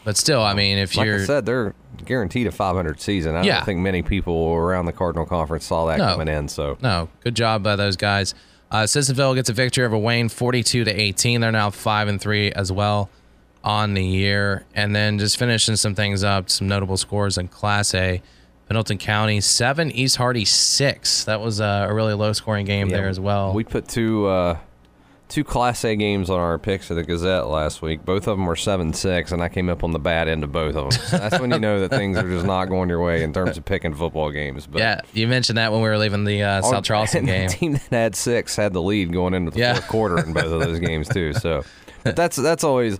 but 0.04 0.16
still, 0.16 0.42
I 0.42 0.54
mean, 0.54 0.78
if 0.78 0.96
like 0.96 1.06
you're 1.06 1.20
I 1.20 1.24
said, 1.24 1.44
they're 1.46 1.74
guaranteed 2.04 2.46
a 2.46 2.52
500 2.52 3.00
season. 3.00 3.34
I 3.34 3.42
Yeah. 3.42 3.56
don't 3.56 3.64
think 3.66 3.80
many 3.80 4.02
people 4.02 4.52
around 4.54 4.86
the 4.86 4.92
Cardinal 4.92 5.26
Conference 5.26 5.66
saw 5.66 5.86
that 5.86 5.98
No. 5.98 6.06
coming 6.06 6.28
in. 6.28 6.48
So 6.48 6.78
No, 6.80 7.08
good 7.24 7.34
job 7.34 7.62
by 7.62 7.76
those 7.76 7.96
guys. 7.96 8.34
Uh, 8.70 8.84
Sissonville 8.86 9.34
gets 9.34 9.48
a 9.50 9.52
victory 9.52 9.84
over 9.84 9.96
Wayne, 9.98 10.28
forty-two 10.28 10.84
to 10.84 10.90
eighteen. 11.00 11.40
They're 11.40 11.50
now 11.52 11.70
five 11.70 12.06
and 12.08 12.20
three 12.20 12.52
as 12.52 12.70
well 12.70 13.10
on 13.64 13.94
the 13.94 14.04
year, 14.04 14.64
and 14.74 14.94
then 14.94 15.18
just 15.18 15.36
finishing 15.38 15.74
some 15.76 15.94
things 15.94 16.22
up. 16.22 16.48
Some 16.48 16.68
notable 16.68 16.96
scores 16.96 17.36
in 17.36 17.48
Class 17.48 17.94
A. 17.94 18.22
Pendleton 18.68 18.98
County 18.98 19.40
seven, 19.40 19.90
East 19.90 20.16
Hardy 20.16 20.44
six. 20.44 21.24
That 21.24 21.40
was 21.40 21.60
uh, 21.60 21.86
a 21.88 21.94
really 21.94 22.14
low-scoring 22.14 22.66
game 22.66 22.88
there 22.90 23.08
as 23.08 23.18
well. 23.18 23.52
We 23.54 23.64
put 23.64 23.88
two 23.88 24.26
uh, 24.26 24.58
two 25.28 25.42
Class 25.44 25.84
A 25.84 25.96
games 25.96 26.28
on 26.30 26.38
our 26.38 26.58
picks 26.58 26.90
of 26.90 26.96
the 26.96 27.02
Gazette 27.02 27.46
last 27.48 27.80
week. 27.82 28.04
Both 28.04 28.26
of 28.26 28.36
them 28.36 28.46
were 28.46 28.56
seven 28.56 28.92
six, 28.92 29.32
and 29.32 29.42
I 29.42 29.48
came 29.48 29.68
up 29.70 29.84
on 29.84 29.92
the 29.92 29.98
bad 29.98 30.28
end 30.28 30.44
of 30.44 30.52
both 30.52 30.76
of 30.76 30.90
them. 30.90 30.92
So 30.92 31.18
that's 31.18 31.40
when 31.40 31.50
you 31.50 31.58
know 31.58 31.80
that 31.80 31.88
things 31.90 32.18
are 32.18 32.28
just 32.28 32.44
not 32.46 32.66
going 32.66 32.88
your 32.90 33.02
way 33.02 33.22
in 33.22 33.32
terms 33.32 33.56
of 33.56 33.64
picking 33.64 33.94
football 33.94 34.30
games. 34.30 34.66
But 34.66 34.80
yeah, 34.80 35.00
you 35.14 35.28
mentioned 35.28 35.56
that 35.58 35.72
when 35.72 35.80
we 35.80 35.88
were 35.88 35.98
leaving 35.98 36.24
the 36.24 36.42
uh, 36.42 36.62
South 36.62 36.84
Charleston 36.84 37.24
game. 37.26 37.48
The 37.48 37.54
team 37.54 37.72
that 37.72 37.90
had 37.90 38.16
six 38.16 38.54
had 38.56 38.74
the 38.74 38.82
lead 38.82 39.12
going 39.12 39.32
into 39.34 39.50
the 39.50 39.58
Yeah. 39.60 39.74
fourth 39.74 39.88
quarter 39.88 40.18
in 40.18 40.32
both 40.34 40.44
of 40.52 40.60
those 40.60 40.78
games 40.78 41.08
too. 41.08 41.32
So, 41.32 41.64
but 42.04 42.16
that's 42.16 42.36
that's 42.36 42.64
always 42.64 42.98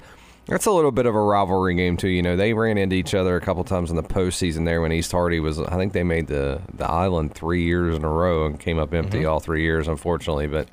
that's 0.49 0.67
a 0.67 0.71
little 0.73 0.91
bit 0.91 1.07
of 1.07 1.15
a 1.15 1.21
rivalry 1.21 1.75
game 1.75 1.97
too. 1.97 2.09
You 2.09 2.23
know, 2.23 2.37
they 2.37 2.53
ran 2.55 2.79
into 2.79 2.97
each 2.97 3.15
other 3.15 3.37
a 3.37 3.41
couple 3.41 3.63
times 3.65 3.91
in 3.91 3.97
the 3.97 4.03
postseason 4.03 4.65
there 4.65 4.81
when 4.81 4.93
East 4.93 5.13
Hardy 5.13 5.41
was. 5.41 5.61
I 5.61 5.77
think 5.77 5.93
they 5.93 6.03
made 6.05 6.27
the 6.27 6.61
the 6.75 6.87
island 6.89 7.35
three 7.35 7.63
years 7.65 7.97
in 7.97 8.05
a 8.05 8.09
row 8.11 8.47
and 8.47 8.59
came 8.59 8.79
up 8.79 8.93
empty 8.95 9.19
Mm-hmm. 9.21 9.29
all 9.29 9.41
three 9.41 9.63
years, 9.63 9.87
unfortunately. 9.89 10.47
But 10.47 10.69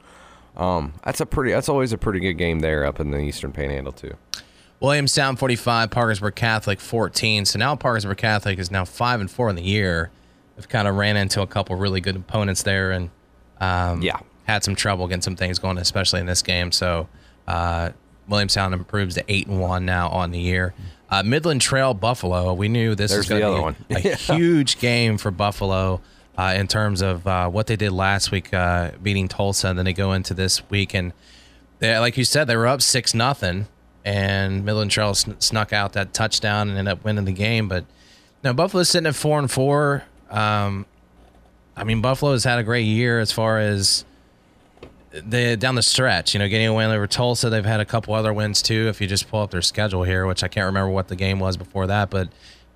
um, 0.58 0.94
that's 1.04 1.20
a 1.22 1.26
pretty 1.26 1.52
that's 1.52 1.70
always 1.70 1.92
a 1.94 1.98
pretty 1.98 2.20
good 2.20 2.34
game 2.36 2.60
there 2.60 2.86
up 2.86 3.00
in 3.00 3.12
the 3.12 3.20
Eastern 3.20 3.52
Panhandle 3.52 3.94
too. 3.94 4.16
Williamstown 4.82 5.36
45, 5.38 5.90
Parkersburg 5.90 6.36
Catholic 6.36 6.80
14. 6.80 7.46
So 7.46 7.58
now 7.60 7.76
Parkersburg 7.76 8.18
Catholic 8.18 8.60
is 8.60 8.70
now 8.70 8.84
5 8.86 9.22
and 9.22 9.32
4 9.32 9.50
in 9.50 9.56
the 9.56 9.62
year. 9.64 10.12
They've 10.56 10.68
kind 10.68 10.88
of 10.88 10.96
ran 10.96 11.16
into 11.18 11.42
a 11.42 11.48
couple 11.48 11.76
really 11.78 12.02
good 12.02 12.16
opponents 12.18 12.64
there 12.64 12.92
and 12.92 13.10
um, 13.62 14.02
Yeah. 14.02 14.18
had 14.46 14.64
some 14.64 14.76
trouble 14.76 15.08
getting 15.08 15.22
some 15.22 15.36
things 15.38 15.60
going, 15.60 15.78
especially 15.78 16.20
in 16.20 16.26
this 16.26 16.42
game. 16.42 16.72
So 16.74 17.08
uh, 17.48 17.92
Williamstown 18.28 18.74
improves 18.74 19.16
to 19.16 19.24
8 19.28 19.48
and 19.48 19.60
1 19.60 19.86
now 19.86 20.10
on 20.10 20.32
the 20.32 20.40
year. 20.40 20.74
Uh, 21.10 21.22
Midland 21.24 21.62
Trail 21.62 21.94
Buffalo, 21.94 22.54
we 22.54 22.68
knew 22.68 22.96
this 22.96 23.12
There's 23.12 23.30
was 23.30 23.40
going 23.40 23.42
to 23.42 23.58
be 23.58 23.62
one. 23.62 23.76
a 23.92 24.16
huge 24.16 24.80
game 24.80 25.18
for 25.18 25.32
Buffalo. 25.32 26.02
Uh, 26.38 26.54
in 26.58 26.68
terms 26.68 27.02
of 27.02 27.26
uh, 27.26 27.48
what 27.48 27.66
they 27.68 27.78
did 27.78 27.94
last 27.94 28.30
week, 28.30 28.54
uh, 28.54 28.92
beating 29.02 29.30
Tolsia, 29.30 29.70
and 29.70 29.80
then 29.80 29.86
they 29.86 29.94
go 29.94 30.12
into 30.12 30.34
this 30.34 30.70
week, 30.70 30.94
and 30.94 31.14
they, 31.80 31.98
like 31.98 32.18
you 32.18 32.26
said, 32.26 32.44
they 32.46 32.58
were 32.58 32.68
up 32.68 32.82
six 32.82 33.14
nothing, 33.14 33.68
and 34.04 34.66
Midland 34.66 34.92
Trail 34.92 35.14
sn- 35.16 35.40
snuck 35.40 35.72
out 35.72 35.94
that 35.94 36.14
touchdown 36.14 36.68
and 36.68 36.78
ended 36.78 36.92
up 36.92 37.06
winning 37.06 37.24
the 37.24 37.32
game. 37.32 37.70
But 37.70 37.86
no, 38.44 38.52
Buffalo's 38.54 38.90
sitting 38.90 39.08
at 39.08 39.16
four 39.16 39.40
and 39.40 39.50
four. 39.50 40.04
Um, 40.30 40.86
I 41.78 41.86
mean, 41.86 42.02
Buffalo 42.02 42.34
has 42.34 42.44
had 42.44 42.60
a 42.60 42.64
great 42.64 42.86
year 42.86 43.22
as 43.22 43.32
far 43.32 43.58
as 43.60 44.04
the 45.24 45.56
down 45.58 45.76
the 45.76 45.82
stretch. 45.82 46.34
You 46.34 46.40
know, 46.40 46.48
getting 46.48 46.68
a 46.68 46.74
win 46.74 46.90
over 46.92 47.08
Tolsia. 47.08 47.50
They've 47.50 47.66
had 47.66 47.80
a 47.80 47.86
couple 47.86 48.14
other 48.14 48.34
wins 48.34 48.62
too. 48.62 48.88
If 48.88 49.02
you 49.02 49.08
just 49.08 49.30
pull 49.30 49.42
up 49.42 49.52
their 49.52 49.62
schedule 49.62 50.04
here, 50.04 50.26
which 50.26 50.44
I 50.44 50.48
can't 50.48 50.66
remember 50.66 50.90
what 50.90 51.08
the 51.08 51.16
game 51.16 51.40
was 51.40 51.58
before 51.58 51.88
that, 51.88 52.10
but 52.10 52.28
you 52.28 52.32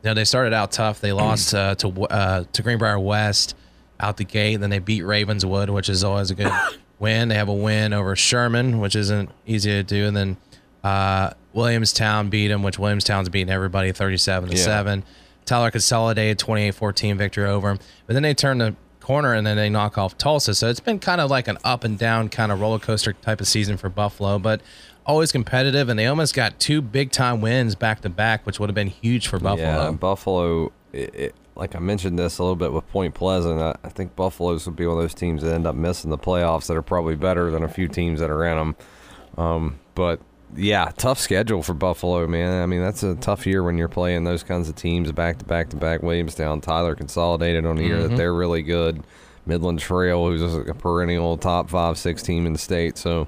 know 0.06 0.13
they 0.13 0.25
started 0.25 0.54
out 0.54 0.71
tough. 0.71 1.02
They 1.02 1.12
lost 1.12 1.54
uh, 1.54 1.75
to 1.75 2.04
uh, 2.04 2.43
to 2.52 2.62
Greenbrier 2.62 2.99
West 2.99 3.56
out 3.99 4.17
the 4.17 4.23
gate. 4.25 4.58
Then 4.58 4.69
they 4.69 4.80
beat 4.80 5.04
Ravenswood, 5.04 5.69
which 5.69 5.89
is 5.89 6.04
always 6.04 6.32
a 6.32 6.36
good 6.36 6.52
win. 6.99 7.30
They 7.30 7.36
have 7.36 7.49
a 7.49 7.54
win 7.54 7.93
over 7.93 8.15
Sherman, 8.15 8.80
which 8.80 8.95
isn't 8.95 9.30
easy 9.45 9.71
to 9.71 9.84
do, 9.84 10.06
and 10.06 10.15
then 10.15 10.38
uh, 10.84 11.32
Williamstown 11.54 12.30
beat 12.30 12.47
them, 12.47 12.63
which 12.63 12.80
Williamstown's 12.80 13.30
beating 13.30 13.52
everybody 13.52 13.91
thirty-seven 13.91 14.49
to 14.49 14.58
seven. 14.58 15.04
Tyler 15.45 15.71
consolidated 15.71 16.38
28 16.38 16.75
14 16.75 17.17
victory 17.17 17.45
over 17.45 17.69
them. 17.69 17.80
But 18.06 18.13
then 18.13 18.21
they 18.21 18.36
turn 18.36 18.60
the 18.60 18.75
corner 19.10 19.34
and 19.34 19.48
then 19.48 19.58
they 19.58 19.69
knock 19.72 19.98
off 19.98 20.15
Tolsia. 20.19 20.56
So 20.56 20.69
it's 20.69 20.80
been 20.80 21.00
kind 21.00 21.19
of 21.19 21.32
like 21.32 21.48
an 21.48 21.58
up 21.63 21.84
and 21.84 21.98
down 21.98 22.30
kind 22.30 22.52
of 22.52 22.62
roller 22.62 22.78
coaster 22.78 23.13
type 23.13 23.41
of 23.41 23.48
season 23.48 23.76
for 23.76 23.89
Buffalo, 23.89 24.38
but 24.38 24.62
always 25.04 25.32
competitive. 25.32 25.89
And 25.89 25.98
they 25.98 26.06
almost 26.06 26.36
got 26.36 26.60
two 26.60 26.80
big 26.80 27.10
time 27.10 27.41
wins 27.41 27.74
back 27.74 28.02
to 28.02 28.10
back, 28.10 28.45
which 28.45 28.60
would 28.60 28.69
have 28.69 28.76
been 28.76 28.86
huge 28.86 29.28
for 29.28 29.39
Buffalo. 29.39 29.86
Yeah, 29.86 29.91
Buffalo. 29.93 30.72
it, 30.93 31.15
it, 31.15 31.36
like 31.56 31.76
I 31.76 31.80
mentioned 31.80 32.19
this 32.19 32.38
a 32.38 32.43
little 32.43 32.56
bit 32.56 32.72
with 32.72 32.88
Point 32.91 33.15
Pleasant, 33.15 33.60
I, 33.60 33.76
I, 33.84 33.89
think 33.89 34.15
Buffalo's 34.15 34.67
would 34.67 34.76
be 34.76 34.86
one 34.86 34.98
of 34.98 35.04
those 35.04 35.15
teams 35.15 35.41
that 35.41 35.56
end 35.56 35.65
up 35.65 35.76
missing 35.76 36.12
the 36.12 36.17
playoffs 36.17 36.67
that 36.67 36.78
are 36.78 36.84
probably 36.84 37.15
better 37.15 37.50
than 37.50 37.63
a 37.63 37.67
few 37.67 37.88
teams 37.88 38.19
that 38.19 38.30
are 38.30 38.45
in 38.45 38.58
them. 38.58 38.76
Um, 39.43 39.80
but 39.95 40.22
yeah, 40.56 40.92
tough 40.98 41.20
schedule 41.20 41.62
for 41.64 41.74
Buffalo, 41.74 42.26
man. 42.28 42.62
I 42.62 42.66
mean, 42.66 42.82
that's 42.82 43.04
a 43.04 43.16
tough 43.16 43.46
year 43.46 43.64
when 43.64 43.78
you're 43.78 43.88
playing 43.88 44.24
those 44.24 44.44
kinds 44.44 44.70
of 44.70 44.76
teams 44.76 45.12
back 45.12 45.40
to 45.40 45.46
back 45.46 45.70
to 45.70 45.76
back. 45.76 46.02
Williamstown, 46.02 46.62
Tyler 46.62 46.96
consolidated 46.96 47.66
on 47.66 47.78
a 47.78 47.82
year 47.82 47.98
mm-hmm. 47.98 48.10
that 48.10 48.18
they're 48.18 48.34
really 48.34 48.64
good. 48.64 49.04
Midland 49.46 49.80
Trail, 49.80 50.28
who's 50.28 50.42
a 50.42 50.74
perennial 50.74 51.38
top 51.38 51.70
five, 51.70 51.98
six 51.98 52.22
team 52.22 52.46
in 52.46 52.54
the 52.54 52.60
state. 52.60 52.98
So, 52.98 53.28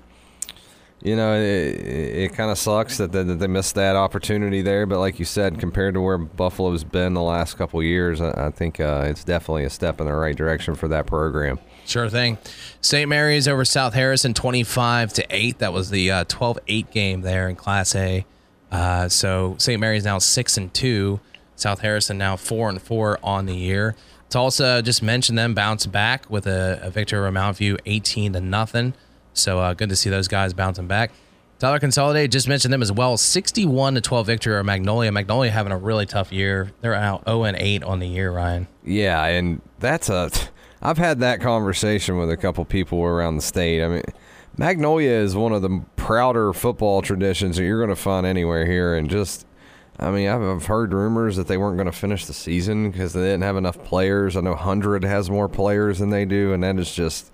you 1.02 1.16
know, 1.16 1.36
it, 1.36 1.42
it 1.44 2.34
kind 2.34 2.52
of 2.52 2.58
sucks 2.58 2.98
that 2.98 3.12
they, 3.12 3.24
that 3.24 3.40
they, 3.40 3.48
missed 3.48 3.76
that 3.76 3.96
opportunity 3.96 4.62
there. 4.62 4.86
But 4.86 5.00
like 5.00 5.18
you 5.18 5.26
said, 5.26 5.60
compared 5.60 5.96
to 5.96 6.02
where 6.02 6.20
Buffalo's 6.20 6.84
been 6.84 7.16
the 7.16 7.24
last 7.24 7.58
couple 7.58 7.82
years, 7.82 8.22
I, 8.22 8.48
I 8.48 8.52
think 8.52 8.80
uh, 8.80 9.06
it's 9.08 9.24
definitely 9.24 9.64
a 9.64 9.70
step 9.70 10.00
in 10.00 10.06
the 10.06 10.14
right 10.14 10.36
direction 10.36 10.76
for 10.76 10.88
that 10.90 11.08
program. 11.08 11.60
Sure 11.92 12.08
thing. 12.08 12.38
St. 12.80 13.10
Mary's 13.10 13.50
over 13.50 13.66
South 13.66 13.94
Harrison, 13.94 14.34
twenty-five 14.34 15.12
to 15.12 15.26
eight. 15.30 15.58
That 15.58 15.74
was 15.74 15.90
the 15.90 16.10
uh, 16.10 16.24
12-8 16.24 16.90
game 16.90 17.22
there 17.22 17.50
in 17.50 17.58
Class 17.58 17.94
A. 17.96 18.26
Uh, 18.72 19.10
so 19.10 19.56
St. 19.58 19.78
Mary's 19.78 20.06
now 20.06 20.18
six 20.18 20.56
and 20.56 20.74
two. 20.74 21.20
South 21.58 21.82
Harrison 21.82 22.18
now 22.18 22.38
four 22.38 22.70
and 22.70 22.82
four 22.82 23.20
on 23.22 23.46
the 23.46 23.56
year. 23.56 23.98
Tolsia 24.30 24.82
just 24.82 25.04
mentioned 25.04 25.38
them 25.38 25.54
bounce 25.54 25.86
back 25.86 26.30
with 26.30 26.48
a, 26.48 26.80
a 26.82 26.90
victory 26.90 27.20
over 27.20 27.30
Mount 27.30 27.58
View, 27.58 27.78
eighteen 27.86 28.32
to 28.32 28.40
nothing. 28.40 28.94
So 29.34 29.60
uh, 29.60 29.74
good 29.74 29.90
to 29.90 29.96
see 29.98 30.10
those 30.10 30.30
guys 30.30 30.54
bouncing 30.54 30.88
back. 30.88 31.12
Tyler 31.60 31.80
Consolidated 31.80 32.32
just 32.32 32.48
mentioned 32.48 32.74
them 32.74 32.82
as 32.82 32.92
well. 32.92 33.18
61 33.18 33.96
to 33.96 34.02
12 34.02 34.26
victory 34.26 34.54
over 34.54 34.64
Magnolia. 34.64 35.12
Magnolia 35.12 35.52
having 35.52 35.72
a 35.72 35.78
really 35.78 36.08
tough 36.08 36.32
year. 36.32 36.72
They're 36.82 36.96
out 36.96 37.26
0 37.26 37.44
and 37.44 37.56
8 37.56 37.84
on 37.84 38.00
the 38.00 38.08
year, 38.08 38.32
Ryan. 38.32 38.68
Yeah, 38.84 39.24
and 39.26 39.62
that's 39.80 40.10
a. 40.10 40.32
I've 40.82 40.98
had 40.98 41.20
that 41.20 41.42
conversation 41.42 42.18
with 42.18 42.30
a 42.30 42.38
couple 42.38 42.66
people 42.66 43.04
around 43.04 43.36
the 43.36 43.42
state. 43.42 43.84
I 43.84 43.88
mean, 43.88 44.04
Magnolia 44.58 45.12
is 45.12 45.36
one 45.36 45.54
of 45.54 45.62
the 45.62 45.84
prouder 45.96 46.54
football 46.54 47.02
traditions 47.02 47.58
that 47.58 47.64
you're 47.64 47.80
going 47.80 47.96
to 47.96 48.02
find 48.02 48.26
anywhere 48.26 48.66
here, 48.66 48.96
and 48.96 49.10
just. 49.10 49.46
I 50.00 50.10
mean, 50.10 50.28
I've 50.28 50.66
heard 50.66 50.94
rumors 50.94 51.36
that 51.36 51.48
they 51.48 51.58
weren't 51.58 51.78
going 51.78 51.86
to 51.86 51.92
finish 51.92 52.26
the 52.26 52.34
season 52.34 52.90
because 52.90 53.14
they 53.14 53.22
didn't 53.22 53.44
have 53.44 53.58
enough 53.58 53.84
players. 53.84 54.36
I 54.36 54.42
know 54.42 54.56
Hundred 54.56 55.04
has 55.04 55.30
more 55.30 55.48
players 55.48 56.00
than 56.00 56.10
they 56.10 56.26
do, 56.26 56.54
and 56.54 56.64
that 56.64 56.80
is 56.80 56.92
just 56.92 57.32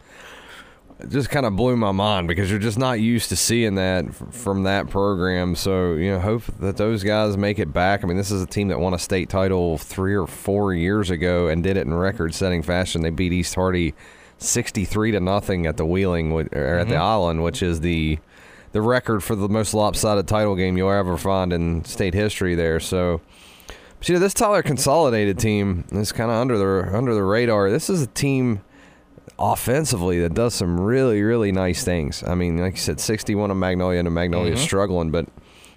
it 1.00 1.10
just 1.10 1.30
kind 1.30 1.46
of 1.46 1.56
blew 1.56 1.76
my 1.76 1.92
mind 1.92 2.28
because 2.28 2.50
you're 2.50 2.60
just 2.60 2.78
not 2.78 3.00
used 3.00 3.30
to 3.30 3.36
seeing 3.36 3.76
that 3.76 4.06
from 4.34 4.64
that 4.64 4.90
program. 4.90 5.56
So 5.56 5.94
you 5.94 6.12
know, 6.12 6.20
hope 6.20 6.44
that 6.60 6.78
those 6.78 7.04
guys 7.04 7.38
make 7.38 7.60
it 7.60 7.72
back. 7.74 8.04
I 8.04 8.08
mean, 8.08 8.18
this 8.18 8.32
is 8.32 8.42
a 8.42 8.46
team 8.48 8.68
that 8.70 8.80
won 8.80 8.94
a 8.94 9.00
state 9.00 9.30
title 9.30 9.78
three 9.78 10.16
or 10.16 10.28
four 10.28 10.74
years 10.74 11.10
ago 11.10 11.48
and 11.48 11.64
did 11.64 11.78
it 11.78 11.86
in 11.86 11.94
record-setting 11.94 12.64
fashion. 12.64 13.02
They 13.02 13.10
beat 13.10 13.32
East 13.32 13.56
Hardy 13.56 13.94
sixty-three 14.38 15.12
to 15.12 15.20
nothing 15.20 15.66
at 15.66 15.78
the 15.78 15.86
Wheeling 15.86 16.32
or 16.32 16.42
at 16.42 16.52
mm-hmm. 16.52 16.90
the 16.90 16.96
Island, 16.96 17.44
which 17.44 17.62
is 17.62 17.82
the 17.82 18.20
the 18.72 18.82
record 18.82 19.24
for 19.24 19.36
the 19.36 19.50
most 19.50 19.74
lopsided 19.74 20.28
title 20.28 20.56
game 20.56 20.78
you'll 20.78 20.92
ever 20.92 21.18
find 21.18 21.54
in 21.54 21.84
state 21.86 22.14
history. 22.14 22.56
There, 22.56 22.80
so. 22.80 23.22
But, 24.00 24.10
you 24.10 24.14
know, 24.14 24.20
this 24.20 24.36
Tyler 24.36 24.62
Consolidated 24.62 25.40
team 25.40 25.84
is 25.92 26.12
kind 26.12 26.30
of 26.30 26.38
under 26.38 26.56
the 26.56 26.96
under 26.96 27.16
the 27.16 27.24
radar. 27.24 27.72
This 27.72 27.90
is 27.90 28.04
a 28.04 28.08
team 28.08 28.62
offensively 29.40 30.20
that 30.22 30.34
does 30.34 30.54
some 30.54 30.80
really, 30.80 31.22
really 31.22 31.52
nice 31.52 31.84
things. 31.84 32.24
I 32.24 32.36
mean, 32.36 32.58
like 32.58 32.74
you 32.74 32.80
said, 32.80 33.00
61 33.00 33.52
of 33.52 33.58
Magnolia 33.58 34.00
and 34.00 34.14
Magnolia 34.14 34.54
mm-hmm. 34.54 34.64
struggling, 34.64 35.12
but 35.12 35.28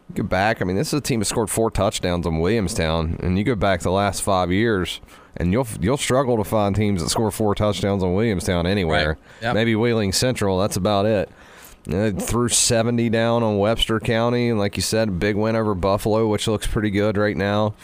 you 0.08 0.22
go 0.22 0.22
back. 0.22 0.60
I 0.60 0.64
mean, 0.64 0.76
this 0.76 0.88
is 0.88 0.94
a 0.94 1.00
team 1.00 1.20
that 1.20 1.26
scored 1.26 1.50
four 1.50 1.70
touchdowns 1.70 2.26
on 2.26 2.40
Williamstown, 2.40 3.18
and 3.22 3.38
you 3.38 3.44
go 3.44 3.54
back 3.54 3.80
the 3.80 3.90
last 3.90 4.22
five 4.22 4.50
years, 4.50 5.00
and 5.36 5.52
you'll 5.52 5.68
you'll 5.80 5.96
struggle 5.96 6.36
to 6.36 6.44
find 6.44 6.74
teams 6.74 7.02
that 7.02 7.10
score 7.10 7.30
four 7.30 7.54
touchdowns 7.54 8.02
on 8.02 8.14
Williamstown 8.14 8.66
anywhere. 8.66 9.10
Right. 9.10 9.42
Yep. 9.42 9.54
Maybe 9.54 9.76
Wheeling 9.76 10.12
Central. 10.12 10.58
That's 10.58 10.76
about 10.76 11.06
it. 11.06 11.28
They 11.84 12.12
threw 12.12 12.48
70 12.48 13.08
down 13.08 13.42
on 13.42 13.58
Webster 13.58 14.00
County, 14.00 14.50
and 14.50 14.58
like 14.58 14.76
you 14.76 14.82
said, 14.82 15.18
big 15.18 15.36
win 15.36 15.56
over 15.56 15.74
Buffalo, 15.74 16.28
which 16.28 16.46
looks 16.46 16.66
pretty 16.66 16.90
good 16.90 17.16
right 17.16 17.36
now. 17.36 17.74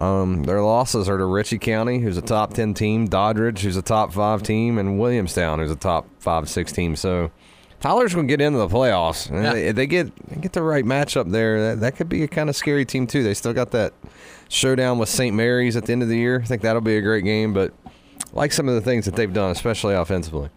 Um, 0.00 0.42
their 0.42 0.60
losses 0.60 1.08
are 1.08 1.18
to 1.18 1.24
Ritchie 1.24 1.58
County, 1.58 2.00
who's 2.00 2.16
a 2.16 2.22
top 2.22 2.54
10 2.54 2.74
team, 2.74 3.08
Doddridge, 3.08 3.60
who's 3.60 3.76
a 3.76 3.82
top 3.82 4.12
five 4.12 4.42
team, 4.42 4.78
and 4.78 4.98
Williamstown, 4.98 5.58
who's 5.60 5.70
a 5.70 5.76
top 5.76 6.06
five, 6.18 6.48
six 6.48 6.72
team. 6.72 6.96
So 6.96 7.30
Tyler's 7.80 8.14
going 8.14 8.26
to 8.26 8.32
get 8.32 8.40
into 8.40 8.58
the 8.58 8.68
playoffs. 8.68 9.30
Yeah. 9.30 9.52
They, 9.52 9.72
they, 9.72 9.86
get 9.86 10.14
they 10.28 10.40
get 10.40 10.52
the 10.52 10.62
right 10.62 10.84
matchup 10.84 11.30
there. 11.30 11.60
That, 11.60 11.80
that 11.80 11.96
could 11.96 12.08
be 12.08 12.22
a 12.24 12.28
kind 12.28 12.48
of 12.48 12.56
scary 12.56 12.84
team, 12.84 13.06
too. 13.06 13.22
They 13.22 13.34
still 13.34 13.52
got 13.52 13.70
that 13.70 13.92
showdown 14.48 14.98
with 14.98 15.08
St. 15.08 15.34
Mary's 15.34 15.76
at 15.76 15.86
the 15.86 15.92
end 15.92 16.02
of 16.02 16.08
the 16.08 16.16
year. 16.16 16.40
I 16.42 16.46
think 16.46 16.62
that'll 16.62 16.82
be 16.82 16.96
a 16.96 17.02
great 17.02 17.24
game, 17.24 17.52
but 17.52 17.72
like 18.32 18.52
some 18.52 18.68
of 18.68 18.74
the 18.74 18.80
things 18.80 19.04
that 19.04 19.14
they've 19.14 19.32
done, 19.32 19.50
especially 19.50 19.94
offensively. 19.94 20.50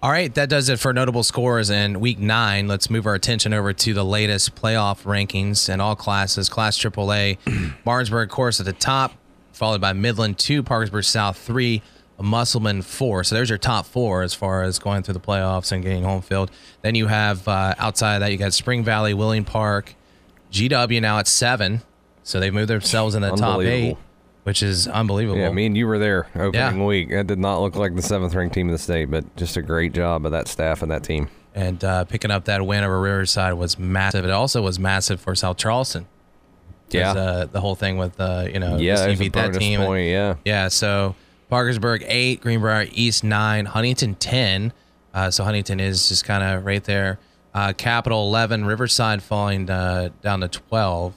All 0.00 0.12
right, 0.12 0.32
that 0.34 0.48
does 0.48 0.68
it 0.68 0.78
for 0.78 0.92
notable 0.92 1.24
scores 1.24 1.70
in 1.70 1.98
week 1.98 2.20
nine. 2.20 2.68
Let's 2.68 2.88
move 2.88 3.04
our 3.04 3.14
attention 3.14 3.52
over 3.52 3.72
to 3.72 3.94
the 3.94 4.04
latest 4.04 4.54
playoff 4.54 5.02
rankings 5.02 5.68
in 5.68 5.80
all 5.80 5.96
classes. 5.96 6.48
Class 6.48 6.78
AAA, 6.78 7.38
Martinsburg, 7.84 8.28
of 8.28 8.32
course, 8.32 8.60
at 8.60 8.66
the 8.66 8.72
top, 8.72 9.14
followed 9.52 9.80
by 9.80 9.92
Midland 9.92 10.38
2, 10.38 10.62
Parkersburg 10.62 11.02
South 11.02 11.36
3, 11.36 11.82
Musselman 12.20 12.82
4. 12.82 13.24
So 13.24 13.34
there's 13.34 13.48
your 13.48 13.58
top 13.58 13.86
four 13.86 14.22
as 14.22 14.34
far 14.34 14.62
as 14.62 14.78
going 14.78 15.02
through 15.02 15.14
the 15.14 15.20
playoffs 15.20 15.72
and 15.72 15.82
getting 15.82 16.04
home 16.04 16.22
field. 16.22 16.52
Then 16.82 16.94
you 16.94 17.08
have 17.08 17.48
uh, 17.48 17.74
outside 17.76 18.14
of 18.14 18.20
that, 18.20 18.30
you 18.30 18.38
got 18.38 18.52
Spring 18.52 18.84
Valley, 18.84 19.14
Wheeling 19.14 19.44
Park, 19.44 19.96
GW 20.52 21.02
now 21.02 21.18
at 21.18 21.26
7. 21.26 21.82
So 22.22 22.38
they've 22.38 22.54
moved 22.54 22.70
themselves 22.70 23.16
in 23.16 23.22
the 23.22 23.30
top 23.34 23.62
eight 23.62 23.96
which 24.48 24.62
is 24.62 24.88
unbelievable. 24.88 25.40
Yeah, 25.40 25.50
I 25.50 25.52
mean, 25.52 25.76
you 25.76 25.86
were 25.86 25.98
there 25.98 26.26
opening 26.34 26.78
yeah. 26.78 26.82
week. 26.82 27.10
That 27.10 27.26
did 27.26 27.38
not 27.38 27.60
look 27.60 27.76
like 27.76 27.94
the 27.94 28.00
seventh 28.00 28.34
ranked 28.34 28.54
team 28.54 28.68
in 28.68 28.72
the 28.72 28.78
state, 28.78 29.10
but 29.10 29.36
just 29.36 29.58
a 29.58 29.62
great 29.62 29.92
job 29.92 30.24
of 30.24 30.32
that 30.32 30.48
staff 30.48 30.80
and 30.80 30.90
that 30.90 31.02
team. 31.02 31.28
And 31.54 31.84
uh, 31.84 32.04
picking 32.06 32.30
up 32.30 32.46
that 32.46 32.64
win 32.64 32.82
over 32.82 32.98
Riverside 32.98 33.52
was 33.52 33.78
massive. 33.78 34.24
It 34.24 34.30
also 34.30 34.62
was 34.62 34.78
massive 34.78 35.20
for 35.20 35.34
South 35.34 35.58
Charleston. 35.58 36.06
Yeah, 36.88 37.12
uh, 37.12 37.44
the 37.44 37.60
whole 37.60 37.74
thing 37.74 37.98
with 37.98 38.18
uh, 38.18 38.46
you 38.50 38.58
know, 38.58 38.78
yeah, 38.78 39.14
beat 39.16 39.34
that 39.34 39.52
team. 39.52 39.80
Point, 39.80 40.08
yeah, 40.08 40.36
yeah. 40.46 40.68
So 40.68 41.14
Parkersburg 41.50 42.02
eight, 42.06 42.40
Greenbrier 42.40 42.88
East 42.92 43.24
nine, 43.24 43.66
Huntington 43.66 44.14
ten. 44.14 44.72
Uh, 45.12 45.30
so 45.30 45.44
Huntington 45.44 45.78
is 45.78 46.08
just 46.08 46.24
kind 46.24 46.42
of 46.42 46.64
right 46.64 46.84
there. 46.84 47.18
Uh, 47.52 47.74
Capital 47.74 48.26
eleven, 48.26 48.64
Riverside 48.64 49.22
falling 49.22 49.68
uh, 49.68 50.08
down 50.22 50.40
to 50.40 50.48
12 50.48 51.12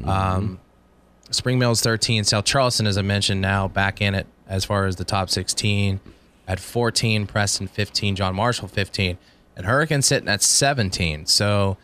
mm-hmm. 0.00 0.08
um, 0.08 0.60
Spring 1.30 1.58
Mills 1.58 1.80
13. 1.80 2.24
South 2.24 2.44
Charleston, 2.44 2.86
as 2.86 2.98
I 2.98 3.02
mentioned, 3.02 3.40
now 3.40 3.68
back 3.68 4.00
in 4.00 4.14
it 4.14 4.26
as 4.46 4.64
far 4.64 4.86
as 4.86 4.96
the 4.96 5.04
top 5.04 5.30
16 5.30 6.00
at 6.46 6.60
14. 6.60 7.26
Preston 7.26 7.68
15. 7.68 8.16
John 8.16 8.34
Marshall 8.34 8.68
15. 8.68 9.18
And 9.56 9.66
Hurricane 9.66 10.02
sitting 10.02 10.28
at 10.28 10.42
17. 10.42 11.26
So 11.26 11.76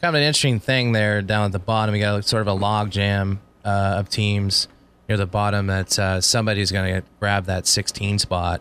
kind 0.00 0.14
of 0.14 0.20
an 0.20 0.26
interesting 0.26 0.60
thing 0.60 0.92
there 0.92 1.22
down 1.22 1.46
at 1.46 1.52
the 1.52 1.58
bottom. 1.58 1.92
We 1.92 2.00
got 2.00 2.24
sort 2.24 2.42
of 2.42 2.48
a 2.48 2.52
log 2.52 2.90
jam 2.90 3.40
uh, 3.64 3.96
of 3.98 4.08
teams 4.08 4.68
near 5.08 5.18
the 5.18 5.26
bottom 5.26 5.66
that 5.66 5.98
uh, 5.98 6.20
somebody's 6.20 6.72
going 6.72 6.94
to 6.94 7.08
grab 7.20 7.46
that 7.46 7.66
16 7.66 8.18
spot. 8.18 8.60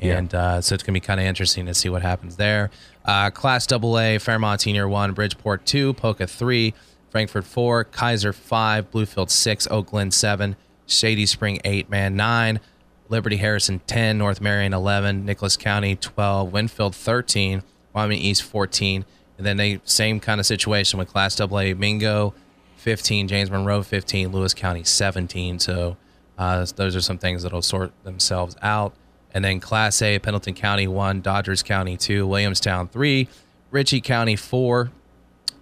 And 0.00 0.32
yeah. 0.32 0.38
uh, 0.38 0.60
so 0.60 0.74
it's 0.74 0.82
going 0.82 0.92
to 0.94 1.00
be 1.00 1.04
kind 1.04 1.20
of 1.20 1.26
interesting 1.26 1.66
to 1.66 1.74
see 1.74 1.88
what 1.88 2.02
happens 2.02 2.36
there. 2.36 2.70
Uh, 3.04 3.30
Class 3.30 3.70
AA, 3.70 4.18
Fairmont 4.18 4.60
Senior 4.60 4.88
1, 4.88 5.12
Bridgeport 5.12 5.64
2, 5.64 5.94
Poca 5.94 6.26
3, 6.26 6.74
Frankfort 7.16 7.46
4, 7.46 7.84
Keyser 7.86 8.34
5, 8.34 8.90
Bluefield 8.90 9.30
6, 9.30 9.68
Oak 9.70 9.86
Glen 9.86 10.10
7, 10.10 10.54
Shady 10.86 11.24
Spring 11.24 11.58
8, 11.64 11.88
Man 11.88 12.14
9, 12.14 12.60
Liberty 13.08 13.36
Harrison 13.36 13.80
10, 13.86 14.18
North 14.18 14.42
Marion 14.42 14.74
11, 14.74 15.24
Nicholas 15.24 15.56
County 15.56 15.96
12, 15.96 16.52
Winfield 16.52 16.94
13, 16.94 17.62
Wyoming 17.94 18.18
East 18.18 18.42
14. 18.42 19.06
And 19.38 19.46
then 19.46 19.56
they 19.56 19.80
same 19.84 20.20
kind 20.20 20.40
of 20.40 20.44
situation 20.44 20.98
with 20.98 21.08
Class 21.08 21.40
AA 21.40 21.72
Mingo 21.74 22.34
15, 22.76 23.28
James 23.28 23.50
Monroe 23.50 23.82
15, 23.82 24.30
Lewis 24.30 24.52
County 24.52 24.84
17. 24.84 25.58
So 25.58 25.96
uh, 26.36 26.66
those 26.76 26.94
are 26.94 27.00
some 27.00 27.16
things 27.16 27.44
that'll 27.44 27.62
sort 27.62 27.94
themselves 28.04 28.56
out. 28.60 28.92
And 29.32 29.42
then 29.42 29.58
Class 29.58 30.02
A, 30.02 30.18
Pendleton 30.18 30.52
County 30.52 30.86
1, 30.86 31.22
Doddridge 31.22 31.64
County 31.64 31.96
2, 31.96 32.26
Williamstown 32.26 32.88
3, 32.88 33.26
Ritchie 33.70 34.02
County 34.02 34.36
4, 34.36 34.90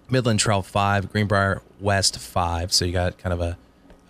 Midland 0.09 0.39
Trail 0.39 0.61
five, 0.61 1.11
Greenbrier 1.11 1.61
West 1.79 2.19
five. 2.19 2.71
So 2.71 2.85
you 2.85 2.91
got 2.91 3.17
kind 3.17 3.33
of 3.33 3.41
a 3.41 3.57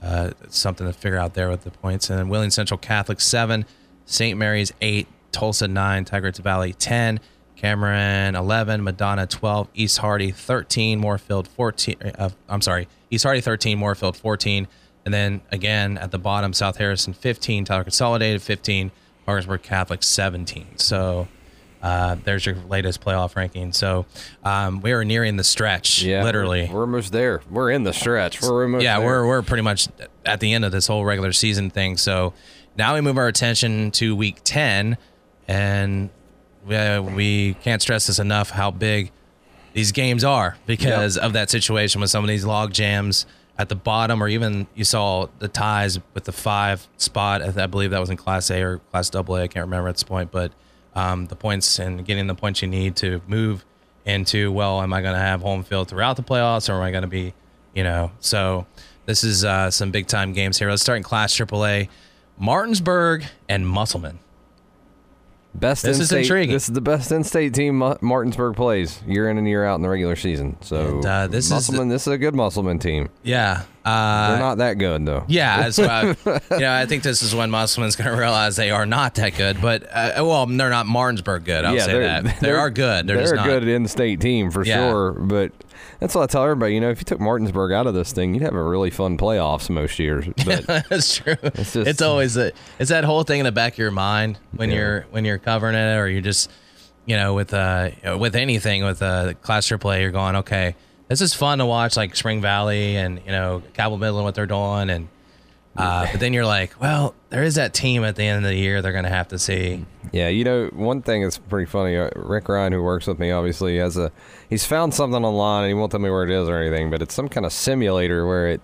uh, 0.02 0.32
something 0.50 0.86
to 0.86 0.94
figure 0.94 1.18
out 1.18 1.34
there 1.34 1.50
with 1.50 1.64
the 1.64 1.72
points. 1.72 2.10
And 2.10 2.20
then 2.20 2.30
Wheeling 2.30 2.52
Central 2.52 2.78
Catholic 2.78 3.20
seven, 3.20 3.66
St. 4.06 4.38
Mary's 4.38 4.72
eight, 4.82 5.08
Tolsia 5.32 5.70
nine, 5.70 6.06
Tygarts 6.06 6.38
Valley 6.40 6.74
ten, 6.74 7.20
Cameron 7.56 8.36
eleven, 8.36 8.84
Madonna 8.84 9.26
twelve, 9.26 9.68
East 9.74 9.98
Hardy 9.98 10.32
thirteen, 10.32 11.00
Moorfield 11.00 11.48
fourteen. 11.48 11.98
Uh, 12.04 12.30
I'm 12.50 12.62
sorry, 12.62 12.88
East 13.10 13.24
Hardy 13.24 13.42
thirteen, 13.42 13.80
Moorfield 13.80 14.16
fourteen, 14.18 14.68
and 15.06 15.14
then 15.14 15.42
again 15.52 15.98
at 15.98 16.12
the 16.12 16.20
bottom, 16.20 16.54
South 16.54 16.78
Harrison 16.78 17.14
fifteen, 17.14 17.66
Tyler 17.66 17.84
Consolidated 17.84 18.42
fifteen, 18.42 18.92
Parkersburg 19.26 19.64
Catholic 19.64 20.04
seventeen. 20.04 20.78
So 20.78 21.28
Uh, 21.86 22.16
there's 22.24 22.44
your 22.44 22.56
latest 22.68 23.00
playoff 23.00 23.36
ranking. 23.36 23.72
So 23.72 24.08
um, 24.44 24.82
we 24.82 24.92
are 24.92 25.06
nearing 25.06 25.36
the 25.36 25.44
stretch, 25.44 26.02
yeah, 26.02 26.24
literally. 26.24 26.68
We're, 26.68 26.82
almost 26.82 27.12
there. 27.12 27.44
We're 27.48 27.70
in 27.70 27.84
the 27.84 27.94
stretch. 27.94 28.42
We're 28.42 28.64
almost 28.64 28.84
yeah, 28.84 28.98
there. 28.98 29.08
we're 29.08 29.28
we're 29.28 29.42
pretty 29.44 29.62
much 29.62 29.88
at 30.26 30.40
the 30.40 30.52
end 30.52 30.66
of 30.66 30.72
this 30.72 30.88
whole 30.88 31.06
regular 31.06 31.32
season 31.32 31.70
thing. 31.70 31.98
So 31.98 32.34
now 32.76 32.96
we 32.96 33.02
move 33.02 33.20
our 33.20 33.28
attention 33.28 33.92
to 33.92 34.16
week 34.16 34.38
ten, 34.44 34.98
and 35.48 36.10
we, 36.66 36.76
uh, 36.76 37.04
we 37.04 37.54
can't 37.62 37.84
stress 37.84 38.08
this 38.08 38.18
enough 38.18 38.50
how 38.50 38.72
big 38.72 39.12
these 39.74 39.92
games 39.92 40.24
are 40.24 40.58
because 40.66 41.20
of 41.20 41.34
that 41.34 41.52
situation 41.52 42.02
with 42.02 42.10
some 42.10 42.24
of 42.24 42.28
these 42.28 42.46
log 42.46 42.74
jams 42.74 43.28
at 43.60 43.70
the 43.70 43.76
bottom, 43.76 44.24
or 44.24 44.28
even 44.28 44.66
you 44.74 44.86
saw 44.86 45.28
the 45.38 45.48
ties 45.48 46.00
with 46.16 46.24
the 46.24 46.32
five 46.32 46.88
spot. 46.98 47.44
I 47.44 47.64
I 47.64 47.68
believe 47.68 47.92
that 47.92 48.00
was 48.00 48.10
in 48.10 48.18
Class 48.18 48.50
A 48.50 48.64
or 48.64 48.80
Class 48.90 49.12
Double 49.12 49.36
A. 49.36 49.44
I 49.44 49.48
can't 49.48 49.68
remember 49.68 49.88
at 49.88 49.94
this 49.94 50.04
point, 50.04 50.32
but 50.32 50.52
um, 50.96 51.26
the 51.28 51.36
points 51.36 51.80
and 51.80 52.06
getting 52.06 52.28
the 52.28 52.36
points 52.36 52.62
you 52.62 52.68
need 52.68 52.96
to 52.98 53.22
move 53.28 53.66
into. 54.06 54.52
Well, 54.52 54.82
am 54.82 54.94
I 54.94 55.02
going 55.02 55.14
to 55.14 55.20
have 55.20 55.42
home 55.42 55.64
field 55.64 55.90
throughout 55.90 56.16
the 56.16 56.24
playoffs, 56.24 56.70
or 56.70 56.74
am 56.74 56.82
I 56.82 56.92
going 56.92 57.04
to 57.04 57.08
be, 57.08 57.34
you 57.74 57.84
know? 57.84 58.12
So 58.20 58.66
this 59.06 59.24
is 59.24 59.44
uh, 59.44 59.72
some 59.72 59.92
big 59.92 60.08
time 60.08 60.34
games 60.34 60.58
here. 60.58 60.70
Let's 60.70 60.82
start 60.82 60.98
in 60.98 61.04
Class 61.04 61.36
AAA. 61.36 61.90
Martinsburg 62.38 63.26
and 63.48 63.68
Musselman. 63.68 64.20
Best 65.60 65.84
This 65.84 66.00
is 66.00 66.12
intriguing. 66.12 66.54
This 66.54 66.68
is 66.68 66.74
the 66.74 66.82
best 66.82 67.12
in-state 67.12 67.54
team 67.54 67.82
Martinsburg 68.02 68.56
plays 68.56 69.02
year 69.08 69.30
in 69.30 69.38
and 69.38 69.48
year 69.48 69.64
out 69.66 69.76
in 69.76 69.82
the 69.82 69.90
regular 69.90 70.16
season. 70.16 70.58
So 70.62 70.76
And, 70.98 71.06
uh, 71.06 71.28
this 71.28 71.50
is 71.50 71.68
the- 71.68 71.86
this 71.86 72.08
is 72.08 72.14
a 72.14 72.18
good 72.18 72.36
Musselman 72.36 72.80
team. 72.80 73.10
Yeah. 73.24 73.62
Uh, 73.86 74.30
They're 74.32 74.40
not 74.40 74.58
that 74.58 74.74
good 74.80 75.06
though. 75.06 75.24
Yeah, 75.28 75.70
I, 75.78 76.16
you 76.56 76.60
know, 76.60 76.74
I 76.74 76.86
think 76.88 77.04
this 77.04 77.22
is 77.22 77.36
when 77.36 77.52
Musselman's 77.52 77.96
going 77.96 78.10
to 78.14 78.18
realize 78.18 78.56
they 78.56 78.72
are 78.72 78.86
not 78.86 79.14
that 79.16 79.38
good. 79.38 79.62
But 79.62 79.84
uh, 79.92 80.14
well, 80.26 80.46
they're 80.48 80.70
not 80.72 80.88
Martinsburg 80.88 81.46
good. 81.46 81.64
I'll 81.64 81.76
yeah, 81.76 81.86
say 81.86 82.00
that 82.00 82.40
they 82.42 82.52
are 82.52 82.70
good. 82.72 83.08
They're, 83.08 83.24
They're, 83.24 83.36
a 83.36 83.44
good 83.44 83.68
in-state 83.68 84.20
team 84.20 84.50
for 84.52 84.66
Yeah. 84.66 84.90
sure. 84.90 85.12
But 85.14 85.52
that's 86.00 86.14
what 86.16 86.24
I 86.24 86.26
tell 86.28 86.44
everybody. 86.44 86.74
You 86.76 86.82
know, 86.82 86.90
if 86.90 87.00
you 87.00 87.06
took 87.06 87.20
Martinsburg 87.20 87.72
out 87.72 87.88
of 87.88 87.94
this 87.94 88.12
thing, 88.12 88.34
you'd 88.34 88.44
have 88.44 88.54
a 88.56 88.64
really 88.64 88.90
fun 88.90 89.18
playoffs 89.18 89.70
most 89.70 89.98
years. 90.00 90.26
But 90.46 90.66
That's 90.90 91.16
true. 91.18 91.36
It's, 91.42 91.74
just- 91.74 92.02
always 92.02 92.38
a, 92.38 92.52
it's 92.80 92.90
that 92.90 93.04
whole 93.04 93.24
thing 93.24 93.40
in 93.40 93.46
the 93.46 93.52
back 93.52 93.74
of 93.74 93.80
your 93.80 93.92
mind 93.92 94.38
when 94.56 94.70
Yeah. 94.70 94.76
you're 94.78 95.02
when 95.12 95.26
you're 95.26 95.38
covering 95.40 95.76
it, 95.76 95.96
or 95.98 96.08
you're 96.08 96.22
just 96.22 96.52
you 97.06 97.16
know 97.16 97.34
with 97.34 97.54
uh 97.54 97.90
with 98.20 98.36
anything 98.36 98.84
with 98.84 99.02
uh 99.02 99.34
class 99.42 99.72
play, 99.72 100.02
you're 100.02 100.12
going 100.12 100.36
okay. 100.38 100.76
This 101.08 101.22
is 101.22 101.34
fun 101.36 101.60
to 101.60 101.66
watch, 101.66 101.96
like 101.96 102.16
Spring 102.16 102.42
Valley 102.42 102.96
and 102.98 103.20
you 103.26 103.32
know 103.32 103.62
Cabell 103.74 103.98
Midland, 103.98 104.26
what 104.26 104.36
they're 104.36 104.46
doing, 104.48 104.90
and 104.90 105.08
uh, 105.76 106.08
but 106.12 106.20
then 106.20 106.34
you're 106.34 106.46
like, 106.46 106.80
well, 106.80 107.14
there 107.30 107.44
is 107.44 107.56
that 107.56 107.74
team 107.74 108.04
at 108.04 108.16
the 108.16 108.24
end 108.24 108.46
of 108.46 108.50
the 108.50 108.58
year 108.58 108.82
they're 108.82 108.92
going 108.94 109.04
to 109.04 109.10
have 109.10 109.28
to 109.30 109.40
see. 109.40 109.86
Yeah, 110.12 110.30
you 110.30 110.44
know, 110.44 110.68
one 110.74 111.02
thing 111.02 111.24
that's 111.24 111.38
pretty 111.38 111.66
funny. 111.66 111.98
Uh, 111.98 112.10
Rick 112.16 112.48
Ryan, 112.48 112.74
who 112.74 112.82
works 112.82 113.08
with 113.08 113.20
me, 113.20 113.32
obviously 113.32 113.78
has 113.78 113.98
a 113.98 114.12
he's 114.50 114.66
found 114.66 114.94
something 114.94 115.26
online, 115.26 115.64
and 115.64 115.70
he 115.70 115.74
won't 115.74 115.92
tell 115.92 116.00
me 116.00 116.10
where 116.10 116.24
it 116.24 116.30
is 116.30 116.48
or 116.48 116.58
anything, 116.58 116.90
but 116.90 117.02
it's 117.02 117.14
some 117.14 117.28
kind 117.28 117.46
of 117.46 117.52
simulator 117.52 118.26
where 118.26 118.48
it 118.48 118.62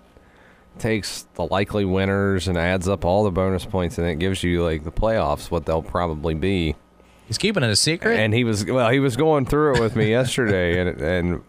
takes 0.78 1.26
the 1.34 1.44
likely 1.44 1.84
winners 1.84 2.48
and 2.48 2.56
adds 2.56 2.88
up 2.88 3.04
all 3.04 3.24
the 3.24 3.30
bonus 3.30 3.66
points, 3.66 3.98
and 3.98 4.06
it 4.06 4.18
gives 4.18 4.42
you 4.42 4.62
like 4.62 4.84
the 4.84 4.92
playoffs 4.92 5.50
what 5.50 5.66
they'll 5.66 5.82
probably 5.82 6.34
be. 6.34 6.74
He's 7.26 7.38
keeping 7.38 7.62
it 7.62 7.70
a 7.70 7.76
secret. 7.76 8.18
And 8.18 8.32
he 8.32 8.44
was 8.44 8.64
well, 8.64 8.90
he 8.90 9.00
was 9.00 9.16
going 9.16 9.44
through 9.44 9.76
it 9.76 9.80
with 9.80 9.96
me 9.96 10.10
yesterday, 10.10 10.78
and 10.80 11.00
and. 11.00 11.44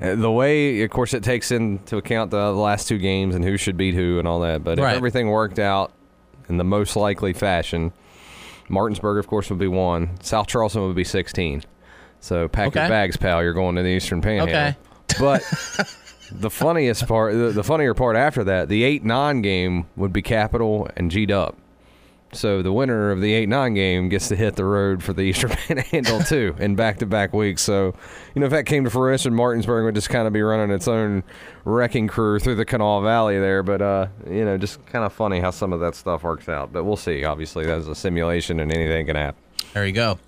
Uh, 0.00 0.14
The 0.14 0.30
way, 0.30 0.82
of 0.82 0.90
course, 0.90 1.14
it 1.14 1.22
takes 1.22 1.50
into 1.50 1.96
account 1.96 2.30
the 2.30 2.52
last 2.52 2.88
two 2.88 2.98
games 2.98 3.34
and 3.34 3.44
who 3.44 3.56
should 3.56 3.76
beat 3.76 3.94
who 3.94 4.18
and 4.18 4.26
all 4.28 4.40
that. 4.40 4.64
But 4.64 4.78
Right. 4.78 4.90
if 4.92 4.96
everything 4.96 5.28
worked 5.28 5.58
out 5.58 5.92
in 6.48 6.56
the 6.56 6.64
most 6.64 6.96
likely 6.96 7.32
fashion, 7.32 7.92
Martinsburg, 8.68 9.18
of 9.18 9.26
course, 9.26 9.50
would 9.50 9.58
be 9.58 9.68
one. 9.68 10.10
South 10.22 10.46
Charleston 10.46 10.86
would 10.86 10.96
be 10.96 11.04
16. 11.04 11.62
So 12.20 12.48
pack 12.48 12.74
your 12.74 12.88
bags, 12.88 13.16
pal. 13.16 13.42
You're 13.42 13.52
going 13.52 13.76
to 13.76 13.82
the 13.82 13.88
Eastern 13.88 14.20
Panhandle. 14.22 14.48
Okay. 14.48 14.76
But 15.18 15.42
the 16.32 16.50
funniest 16.50 17.06
part, 17.06 17.34
the, 17.34 17.50
the 17.50 17.62
funnier 17.64 17.92
part 17.92 18.16
after 18.16 18.42
that, 18.44 18.68
the 18.68 18.82
8 18.84 19.04
9 19.04 19.42
game 19.42 19.86
would 19.96 20.12
be 20.12 20.22
Capital 20.22 20.88
and 20.96 21.10
G 21.10 21.26
Dub. 21.26 21.54
So 22.34 22.62
the 22.62 22.72
winner 22.72 23.10
of 23.10 23.20
the 23.20 23.32
8 23.32 23.48
9 23.48 23.74
game 23.74 24.08
gets 24.08 24.28
to 24.28 24.36
hit 24.36 24.56
the 24.56 24.64
road 24.64 25.02
for 25.02 25.12
the 25.12 25.22
Eastern 25.22 25.50
Panhandle, 25.68 26.20
too, 26.20 26.54
in 26.58 26.74
back 26.76 26.98
to 26.98 27.06
back 27.06 27.32
weeks. 27.32 27.62
So, 27.62 27.94
you 28.34 28.40
know, 28.40 28.46
if 28.46 28.52
that 28.52 28.66
came 28.66 28.84
to 28.84 28.90
fruition, 28.90 29.34
Martinsburg 29.34 29.84
would 29.84 29.94
just 29.94 30.10
kind 30.10 30.26
of 30.26 30.32
be 30.32 30.42
running 30.42 30.70
its 30.74 30.88
own 30.88 31.22
wrecking 31.64 32.08
crew 32.08 32.38
through 32.38 32.56
the 32.56 32.64
Kanawha 32.64 33.04
Valley 33.04 33.38
there. 33.38 33.62
But, 33.62 33.82
uh, 33.82 34.06
you 34.28 34.44
know, 34.44 34.58
just 34.58 34.84
kind 34.86 35.04
of 35.04 35.12
funny 35.12 35.40
how 35.40 35.50
some 35.50 35.72
of 35.72 35.80
that 35.80 35.94
stuff 35.94 36.22
works 36.22 36.48
out. 36.48 36.72
But 36.72 36.84
we'll 36.84 36.96
see. 36.96 37.24
Obviously, 37.24 37.66
that's 37.66 37.86
a 37.86 37.94
simulation 37.94 38.60
and 38.60 38.72
anything 38.72 39.06
can 39.06 39.16
happen. 39.16 39.40
There 39.72 39.84
you 39.84 39.92
go. 39.92 40.18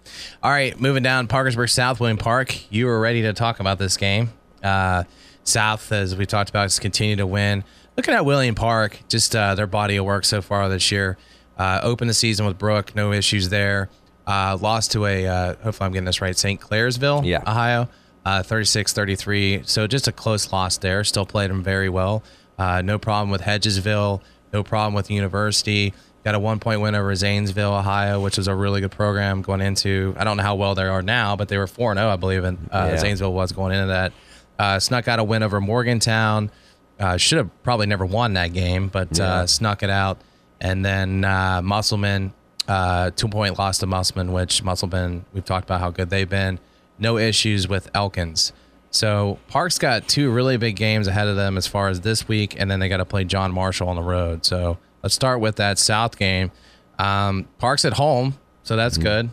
All 0.42 0.50
right, 0.50 0.78
moving 0.80 1.04
down 1.04 1.28
Parkersburg 1.28 1.68
South 1.68 2.00
Wheeling 2.00 2.16
Park. 2.16 2.72
You 2.72 2.86
were 2.86 2.98
ready 2.98 3.22
to 3.22 3.32
talk 3.32 3.60
about 3.60 3.78
this 3.78 3.96
game. 3.96 4.30
Uh, 4.62 5.04
South, 5.44 5.92
as 5.92 6.16
we 6.16 6.26
talked 6.26 6.50
about, 6.50 6.62
has 6.62 6.80
continued 6.80 7.18
to 7.18 7.26
win. 7.26 7.62
Looking 7.96 8.14
at 8.14 8.26
Wheeling 8.26 8.56
Park, 8.56 8.98
just 9.08 9.36
uh, 9.36 9.54
their 9.54 9.68
body 9.68 9.96
of 9.96 10.04
work 10.04 10.24
so 10.24 10.42
far 10.42 10.68
this 10.68 10.90
year. 10.90 11.16
Uh, 11.58 11.80
opened 11.82 12.10
the 12.10 12.14
season 12.14 12.46
with 12.46 12.58
Brooke, 12.58 12.94
no 12.94 13.12
issues 13.12 13.48
there. 13.48 13.88
Uh, 14.26 14.58
lost 14.60 14.92
to 14.92 15.06
a, 15.06 15.26
uh, 15.26 15.54
hopefully 15.62 15.86
I'm 15.86 15.92
getting 15.92 16.04
this 16.04 16.20
right, 16.20 16.36
St. 16.36 16.60
Clairsville, 16.60 17.24
Yeah. 17.24 17.42
Ohio, 17.46 17.88
uh, 18.24 18.42
36-33. 18.42 19.62
So 19.68 19.86
just 19.86 20.08
a 20.08 20.12
close 20.12 20.52
loss 20.52 20.78
there. 20.78 21.04
Still 21.04 21.26
played 21.26 21.50
them 21.50 21.62
very 21.62 21.88
well. 21.88 22.22
Uh, 22.58 22.82
no 22.82 22.98
problem 22.98 23.30
with 23.30 23.42
Hedgesville. 23.42 24.20
No 24.52 24.62
problem 24.62 24.94
with 24.94 25.06
the 25.06 25.14
University. 25.14 25.92
Got 26.24 26.34
a 26.34 26.38
one 26.40 26.58
point 26.58 26.80
win 26.80 26.94
over 26.96 27.14
Zanesville, 27.14 27.72
Ohio, 27.74 28.20
which 28.20 28.36
was 28.36 28.48
a 28.48 28.54
really 28.54 28.80
good 28.80 28.90
program 28.90 29.42
going 29.42 29.60
into. 29.60 30.14
I 30.18 30.24
don't 30.24 30.36
know 30.36 30.42
how 30.42 30.56
well 30.56 30.74
they 30.74 30.82
are 30.84 31.02
now, 31.02 31.36
but 31.36 31.48
they 31.48 31.56
were 31.56 31.68
4 31.68 31.94
0, 31.94 32.08
I 32.08 32.16
believe, 32.16 32.42
and 32.42 32.58
uh, 32.72 32.88
Yeah. 32.92 32.96
Zanesville 32.98 33.32
was 33.32 33.52
going 33.52 33.72
into 33.74 33.86
that. 33.88 34.12
Uh, 34.58 34.78
snuck 34.80 35.06
out 35.06 35.18
a 35.20 35.24
win 35.24 35.42
over 35.44 35.60
Morgantown. 35.60 36.50
Uh, 36.98 37.16
should 37.16 37.38
have 37.38 37.62
probably 37.62 37.86
never 37.86 38.04
won 38.06 38.32
that 38.32 38.52
game, 38.54 38.88
but 38.88 39.20
uh, 39.20 39.46
snuck 39.46 39.82
it 39.84 39.90
out. 39.90 40.18
And 40.60 40.84
then 40.84 41.24
uh, 41.24 41.60
Musselman, 41.62 42.32
uh, 42.68 43.10
two 43.10 43.28
point 43.28 43.58
loss 43.58 43.78
to 43.78 43.86
Musselman, 43.86 44.32
which 44.32 44.62
Musselman, 44.62 45.24
we've 45.32 45.44
talked 45.44 45.64
about 45.64 45.80
how 45.80 45.90
good 45.90 46.10
they've 46.10 46.28
been. 46.28 46.58
No 46.98 47.18
issues 47.18 47.68
with 47.68 47.90
Elkins. 47.94 48.52
So 48.90 49.38
Park's 49.48 49.78
got 49.78 50.08
two 50.08 50.30
really 50.30 50.56
big 50.56 50.76
games 50.76 51.06
ahead 51.06 51.28
of 51.28 51.36
them 51.36 51.58
as 51.58 51.66
far 51.66 51.88
as 51.88 52.00
this 52.00 52.26
week, 52.26 52.54
and 52.58 52.70
then 52.70 52.80
they 52.80 52.88
got 52.88 52.96
to 52.98 53.04
play 53.04 53.24
John 53.24 53.52
Marshall 53.52 53.88
on 53.88 53.96
the 53.96 54.02
road. 54.02 54.46
So 54.46 54.78
let's 55.02 55.14
start 55.14 55.40
with 55.40 55.56
that 55.56 55.78
South 55.78 56.16
game. 56.16 56.50
Um, 56.98 57.46
Park's 57.58 57.84
at 57.84 57.94
home, 57.94 58.38
so 58.62 58.76
that's 58.76 58.96
good. 58.96 59.28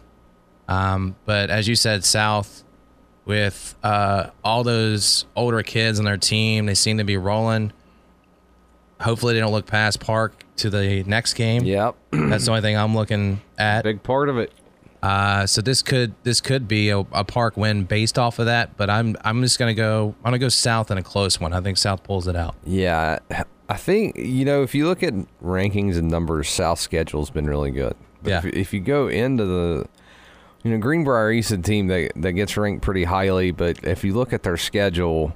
Um, 0.68 1.16
but 1.26 1.50
as 1.50 1.68
you 1.68 1.76
said, 1.76 2.04
South 2.04 2.64
with 3.26 3.76
uh, 3.84 4.32
all 4.44 4.64
those 4.64 5.26
older 5.36 5.64
kids 5.64 5.98
on 6.00 6.06
their 6.06 6.18
team, 6.18 6.66
they 6.66 6.74
seem 6.74 6.98
to 6.98 7.04
be 7.06 7.16
rolling. 7.16 7.72
Hopefully, 9.04 9.34
they 9.34 9.40
don't 9.40 9.52
look 9.52 9.66
past 9.66 10.00
Park 10.00 10.44
to 10.58 10.70
the 10.70 11.04
next 11.04 11.34
game. 11.34 11.64
Yep. 11.64 11.96
That's 12.12 12.46
the 12.46 12.52
only 12.52 12.62
thing 12.62 12.78
I'm 12.78 12.96
looking 12.96 13.42
at. 13.58 13.84
Big 13.84 14.04
part 14.04 14.30
of 14.30 14.38
it. 14.38 14.52
Uh, 15.02 15.46
so 15.46 15.62
this 15.62 15.82
could 15.82 16.14
this 16.24 16.40
could 16.40 16.66
be 16.68 16.90
a, 16.90 17.00
a 17.00 17.26
Park 17.26 17.58
win 17.58 17.84
based 17.84 18.18
off 18.18 18.40
of 18.40 18.46
that. 18.46 18.78
But 18.78 18.90
I'm 18.90 19.18
I'm 19.26 19.42
just 19.42 19.60
gonna 19.60 19.74
go 19.74 20.16
I'm 20.20 20.24
gonna 20.32 20.40
go 20.40 20.48
South 20.50 20.90
in 20.92 20.98
a 20.98 21.04
close 21.04 21.40
one. 21.42 21.52
I 21.54 21.60
think 21.60 21.78
South 21.78 22.04
pulls 22.04 22.28
it 22.28 22.36
out. 22.38 22.56
Yeah, 22.66 23.20
I 23.68 23.76
think 23.78 24.16
you 24.16 24.46
know 24.46 24.64
if 24.64 24.74
you 24.74 24.88
look 24.88 25.04
at 25.04 25.14
rankings 25.44 25.98
and 25.98 26.10
numbers, 26.10 26.48
South 26.50 26.80
schedule's 26.80 27.30
been 27.30 27.48
really 27.48 27.72
good. 27.72 27.96
But 28.22 28.30
Yeah. 28.30 28.38
if, 28.40 28.46
if 28.46 28.74
you 28.74 28.80
go 28.80 29.10
into 29.10 29.44
the, 29.46 29.86
you 30.64 30.72
know, 30.72 30.78
Greenbrier 30.78 31.32
East 31.34 31.52
a 31.52 31.58
team 31.58 31.88
that 31.88 32.14
that 32.16 32.32
gets 32.32 32.56
ranked 32.56 32.82
pretty 32.82 33.04
highly, 33.04 33.52
but 33.52 33.84
if 33.84 34.06
you 34.06 34.14
look 34.14 34.32
at 34.32 34.44
their 34.44 34.56
schedule, 34.56 35.36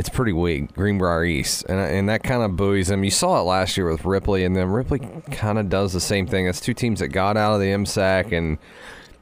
it's 0.00 0.08
pretty 0.08 0.32
weak. 0.32 0.72
Greenbrier 0.74 1.24
East, 1.24 1.66
and 1.68 1.78
and 1.78 2.08
that 2.08 2.22
kind 2.24 2.42
of 2.42 2.56
buoys 2.56 2.88
them. 2.88 3.04
You 3.04 3.10
saw 3.10 3.38
it 3.38 3.42
last 3.42 3.76
year 3.76 3.90
with 3.90 4.04
Ripley, 4.06 4.44
and 4.44 4.56
then 4.56 4.68
Ripley 4.70 4.98
kind 5.30 5.58
of 5.58 5.68
does 5.68 5.92
the 5.92 6.00
same 6.00 6.26
thing. 6.26 6.46
It's 6.46 6.58
two 6.60 6.72
teams 6.74 7.00
that 7.00 7.08
got 7.08 7.36
out 7.36 7.54
of 7.54 7.60
the 7.60 7.66
MSAC 7.66 8.32
and. 8.32 8.58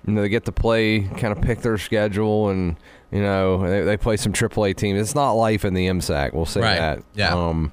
You 0.07 0.14
know, 0.14 0.23
they 0.23 0.29
get 0.31 0.47
to 0.47 0.53
play, 0.53 1.01
kind 1.01 1.37
of 1.37 1.43
pick 1.43 1.61
their 1.61 1.77
schedule, 1.77 2.49
and 2.49 2.77
you 3.11 3.21
know 3.21 3.69
they, 3.69 3.83
they 3.83 3.97
play 3.99 4.17
some 4.17 4.33
AAA 4.33 4.75
teams. 4.77 4.99
It's 4.99 5.14
not 5.14 5.33
life 5.33 5.67
in 5.67 5.75
the 5.75 5.87
MSAC. 5.88 6.33
We'll 6.33 6.47
say 6.47 6.61
Right. 6.62 6.79
that. 6.79 7.03
Yeah. 7.14 7.35
Um, 7.35 7.73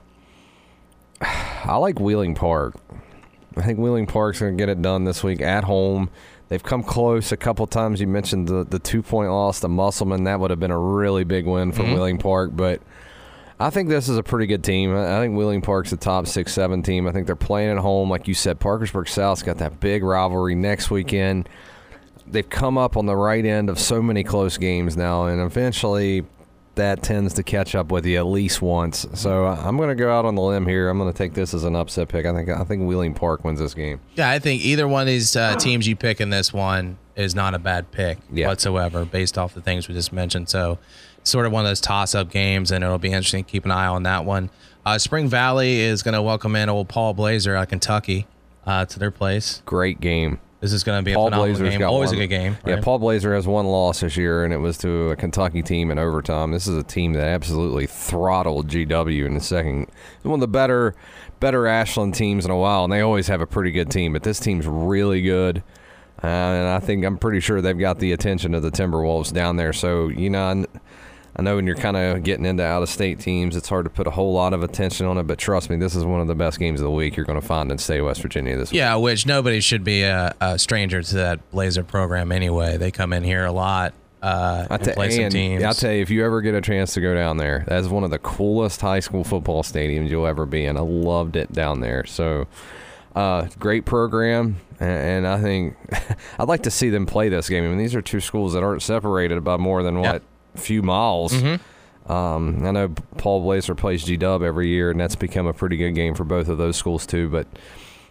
I 1.22 1.78
like 1.78 2.00
Wheeling 2.00 2.36
Park. 2.36 2.76
I 3.56 3.62
think 3.62 3.80
Wheeling 3.80 4.06
Park's 4.08 4.40
going 4.42 4.58
to 4.58 4.62
get 4.62 4.68
it 4.70 4.82
done 4.82 5.06
this 5.06 5.24
week 5.24 5.40
at 5.42 5.64
home. 5.64 6.10
They've 6.50 6.62
come 6.64 6.84
close 6.84 7.32
a 7.32 7.38
couple 7.38 7.66
times. 7.68 8.02
You 8.02 8.08
mentioned 8.08 8.50
the 8.50 8.66
the 8.66 8.80
two 8.80 9.02
point 9.02 9.30
loss 9.30 9.62
to 9.62 9.70
Musselman. 9.70 10.26
That 10.26 10.40
would 10.42 10.50
have 10.50 10.60
been 10.60 10.72
a 10.72 10.80
really 10.80 11.24
big 11.24 11.46
win 11.46 11.72
for 11.72 11.84
Wheeling 11.84 12.18
Park, 12.18 12.52
but 12.54 12.82
I 13.60 13.70
think 13.70 13.88
this 13.88 14.10
is 14.10 14.18
a 14.18 14.24
pretty 14.24 14.48
good 14.48 14.64
team. 14.64 14.96
I 14.96 15.20
think 15.20 15.36
Wheeling 15.38 15.62
Park's 15.62 15.92
a 15.94 15.98
top 15.98 16.28
six, 16.28 16.54
seven 16.54 16.84
team. 16.84 17.08
I 17.08 17.12
think 17.14 17.26
they're 17.26 17.36
playing 17.38 17.72
at 17.72 17.78
home, 17.78 18.10
like 18.10 18.28
you 18.28 18.34
said. 18.34 18.60
Parkersburg 18.60 19.08
South's 19.08 19.44
got 19.44 19.60
that 19.60 19.80
big 19.80 20.04
rivalry 20.04 20.56
next 20.56 20.92
weekend. 20.92 21.48
They've 22.28 22.50
come 22.50 22.78
up 22.78 22.98
on 22.98 23.06
the 23.06 23.16
right 23.16 23.46
end 23.46 23.70
of 23.70 23.80
so 23.80 24.02
many 24.02 24.24
close 24.24 24.58
games 24.58 24.98
now, 24.98 25.26
and 25.28 25.40
eventually, 25.40 26.26
that 26.74 27.02
tends 27.02 27.36
to 27.36 27.44
catch 27.44 27.74
up 27.76 27.90
with 27.90 28.06
you 28.06 28.18
at 28.18 28.26
least 28.26 28.62
once. 28.62 29.06
So 29.14 29.46
uh, 29.46 29.62
I'm 29.64 29.78
going 29.78 29.88
to 29.88 29.96
go 29.96 30.12
out 30.12 30.26
on 30.26 30.36
the 30.36 30.42
limb 30.42 30.68
here. 30.68 30.90
I'm 30.90 30.98
going 30.98 31.10
to 31.10 31.18
take 31.18 31.34
this 31.34 31.54
as 31.54 31.64
an 31.64 31.74
upset 31.78 32.10
pick. 32.10 32.26
I 32.26 32.34
think 32.34 32.50
I 32.50 32.66
think 32.66 32.86
Wheeling 32.86 33.14
Park 33.14 33.46
wins 33.46 33.60
this 33.60 33.74
game. 33.74 34.02
Yeah, 34.16 34.30
I 34.30 34.40
think 34.40 34.66
either 34.66 34.86
one 34.86 35.02
of 35.04 35.08
these 35.08 35.38
uh, 35.38 35.56
teams 35.56 35.88
you 35.88 35.96
pick 35.96 36.20
in 36.20 36.32
this 36.32 36.52
one 36.52 36.98
is 37.16 37.34
not 37.34 37.54
a 37.54 37.60
bad 37.60 37.92
pick 37.92 38.18
Yeah. 38.30 38.48
whatsoever, 38.48 39.06
based 39.06 39.38
off 39.38 39.54
the 39.54 39.62
things 39.62 39.88
we 39.88 39.94
just 39.94 40.12
mentioned. 40.12 40.50
So, 40.50 40.78
sort 41.26 41.46
of 41.46 41.52
one 41.52 41.66
of 41.66 41.70
those 41.70 41.82
toss-up 41.82 42.30
games, 42.30 42.72
and 42.72 42.84
it'll 42.84 42.98
be 42.98 43.12
interesting 43.12 43.44
to 43.44 43.52
keep 43.52 43.66
an 43.66 43.72
eye 43.72 43.88
on 43.88 44.04
that 44.04 44.24
one. 44.24 44.50
Uh, 44.86 44.98
Spring 44.98 45.28
Valley 45.28 45.80
is 45.80 46.04
going 46.04 46.14
to 46.14 46.22
welcome 46.22 46.56
in 46.56 46.70
old 46.70 46.88
Paul 46.88 47.14
Blazer 47.14 47.56
out 47.56 47.64
of 47.64 47.70
Kentucky 47.70 48.28
uh, 48.66 48.86
to 48.86 49.00
their 49.00 49.12
place. 49.12 49.62
Great 49.66 50.00
game. 50.00 50.40
This 50.62 50.74
is 50.74 50.84
going 50.84 51.00
to 51.00 51.04
be 51.04 51.12
a 51.12 51.16
Paul 51.16 51.28
phenomenal 51.28 51.56
Blazer's 51.58 51.78
game. 51.78 51.88
Always 51.88 52.10
one. 52.10 52.18
a 52.18 52.22
good 52.22 52.28
game. 52.28 52.58
Yeah. 52.66 52.80
Paul 52.82 53.00
Blazer 53.00 53.36
has 53.36 53.46
one 53.46 53.66
loss 53.66 54.00
this 54.00 54.16
year, 54.16 54.44
and 54.44 54.54
it 54.54 54.58
was 54.58 54.78
to 54.80 55.10
a 55.10 55.16
Kentucky 55.16 55.62
team 55.62 55.92
in 55.92 56.00
overtime. 56.00 56.52
This 56.52 56.68
is 56.68 56.78
a 56.78 56.84
team 56.84 57.14
that 57.14 57.28
absolutely 57.28 57.88
throttled 57.88 58.68
GW 58.68 59.26
in 59.26 59.34
the 59.34 59.42
second. 59.42 59.88
One 60.24 60.36
of 60.36 60.40
the 60.40 60.48
better, 60.48 60.96
better 61.40 61.68
Ashland 61.68 62.16
teams 62.16 62.46
in 62.46 62.52
a 62.52 62.58
while, 62.58 62.84
and 62.84 62.94
they 62.94 63.02
always 63.02 63.28
have 63.28 63.42
a 63.42 63.48
pretty 63.48 63.72
good 63.72 63.92
team. 63.92 64.14
But 64.14 64.24
this 64.24 64.40
team's 64.40 64.66
really 64.66 65.22
good, 65.22 65.62
uh, 66.24 66.28
and 66.28 66.68
I 66.70 66.80
think 66.80 67.06
I'm 67.06 67.18
pretty 67.18 67.42
sure 67.42 67.62
they've 67.62 67.78
got 67.78 68.00
the 68.00 68.12
attention 68.14 68.56
of 68.56 68.64
the 68.64 68.72
Timberwolves 68.72 69.34
down 69.34 69.58
there. 69.58 69.74
So 69.74 70.08
you 70.08 70.30
know. 70.30 70.66
I, 71.38 71.42
know 71.42 71.56
when 71.56 71.66
you're 71.68 71.76
kind 71.76 71.98
of 71.98 72.24
getting 72.24 72.46
into 72.46 72.64
out 72.64 72.84
of 72.84 72.90
state 72.90 73.20
teams, 73.20 73.56
it's 73.56 73.70
hard 73.70 73.86
to 73.86 73.90
put 73.90 74.08
a 74.08 74.12
whole 74.12 74.34
lot 74.34 74.54
of 74.54 74.64
attention 74.64 75.06
on 75.06 75.18
it, 75.18 75.24
but 75.24 75.38
trust 75.38 75.70
me, 75.70 75.76
this 75.76 75.96
is 75.96 76.06
one 76.06 76.22
of 76.22 76.28
the 76.28 76.36
best 76.36 76.60
games 76.60 76.80
of 76.80 76.86
the 76.86 76.92
week 76.92 77.16
you're 77.16 77.26
going 77.26 77.40
to 77.40 77.46
find 77.46 77.72
in 77.72 77.78
state 77.78 78.02
West 78.02 78.22
Virginia 78.22 78.58
this 78.58 78.72
week. 78.72 78.78
Yeah, 78.78 78.96
which 78.96 79.26
nobody 79.26 79.60
should 79.60 79.84
be 79.84 80.04
a, 80.04 80.34
a 80.40 80.58
stranger 80.60 81.02
to 81.02 81.16
that 81.16 81.52
Blazer 81.52 81.84
program 81.84 82.32
anyway. 82.32 82.78
They 82.78 82.92
come 82.92 83.14
in 83.14 83.24
here 83.24 83.46
a 83.46 83.52
lot. 83.52 83.94
Uh, 84.22 84.66
I 84.70 84.76
and 84.76 84.84
te- 84.84 84.92
play 84.94 85.12
some 85.12 85.24
and 85.26 85.32
teams. 85.32 85.64
I'll 85.64 85.74
tell 85.76 85.92
you, 85.92 86.02
if 86.02 86.10
you 86.10 86.26
ever 86.26 86.42
get 86.42 86.56
a 86.56 86.62
chance 86.62 86.96
to 86.96 87.02
go 87.02 87.14
down 87.14 87.38
there, 87.38 87.64
that's 87.68 87.88
one 87.88 88.04
of 88.04 88.10
the 88.10 88.18
coolest 88.18 88.82
high 88.82 89.00
school 89.00 89.24
football 89.24 89.62
stadiums 89.62 90.10
you'll 90.10 90.26
ever 90.26 90.48
be 90.48 90.66
in. 90.66 90.78
I 90.78 90.82
loved 90.82 91.36
it 91.36 91.52
down 91.54 91.80
there. 91.80 92.06
So, 92.06 92.48
uh, 93.16 93.48
great 93.60 93.86
program, 93.86 94.56
a- 94.80 94.84
and 94.84 95.28
I 95.28 95.40
think 95.42 95.76
I'd 96.40 96.48
like 96.48 96.64
to 96.64 96.72
see 96.72 96.90
them 96.90 97.06
play 97.06 97.30
this 97.30 97.48
game. 97.50 97.66
I 97.66 97.68
mean, 97.68 97.78
these 97.78 97.94
are 97.94 98.02
two 98.02 98.20
schools 98.20 98.54
that 98.54 98.64
aren't 98.64 98.82
separated 98.82 99.44
by 99.44 99.58
more 99.58 99.84
than 99.84 100.00
what 100.00 100.24
few 100.56 100.82
miles. 100.82 101.34
Um, 102.08 102.64
I 102.66 102.72
know 102.72 102.90
Paul 103.18 103.42
Blazer 103.42 103.74
plays 103.74 104.04
G 104.04 104.16
Dub 104.18 104.44
every 104.44 104.68
year, 104.70 104.92
and 104.92 105.00
that's 105.00 105.16
become 105.16 105.48
a 105.48 105.54
pretty 105.54 105.78
good 105.78 105.92
game 105.94 106.14
for 106.14 106.24
both 106.24 106.48
of 106.50 106.58
those 106.58 106.76
schools 106.78 107.08
too. 107.08 107.30
But 107.30 107.48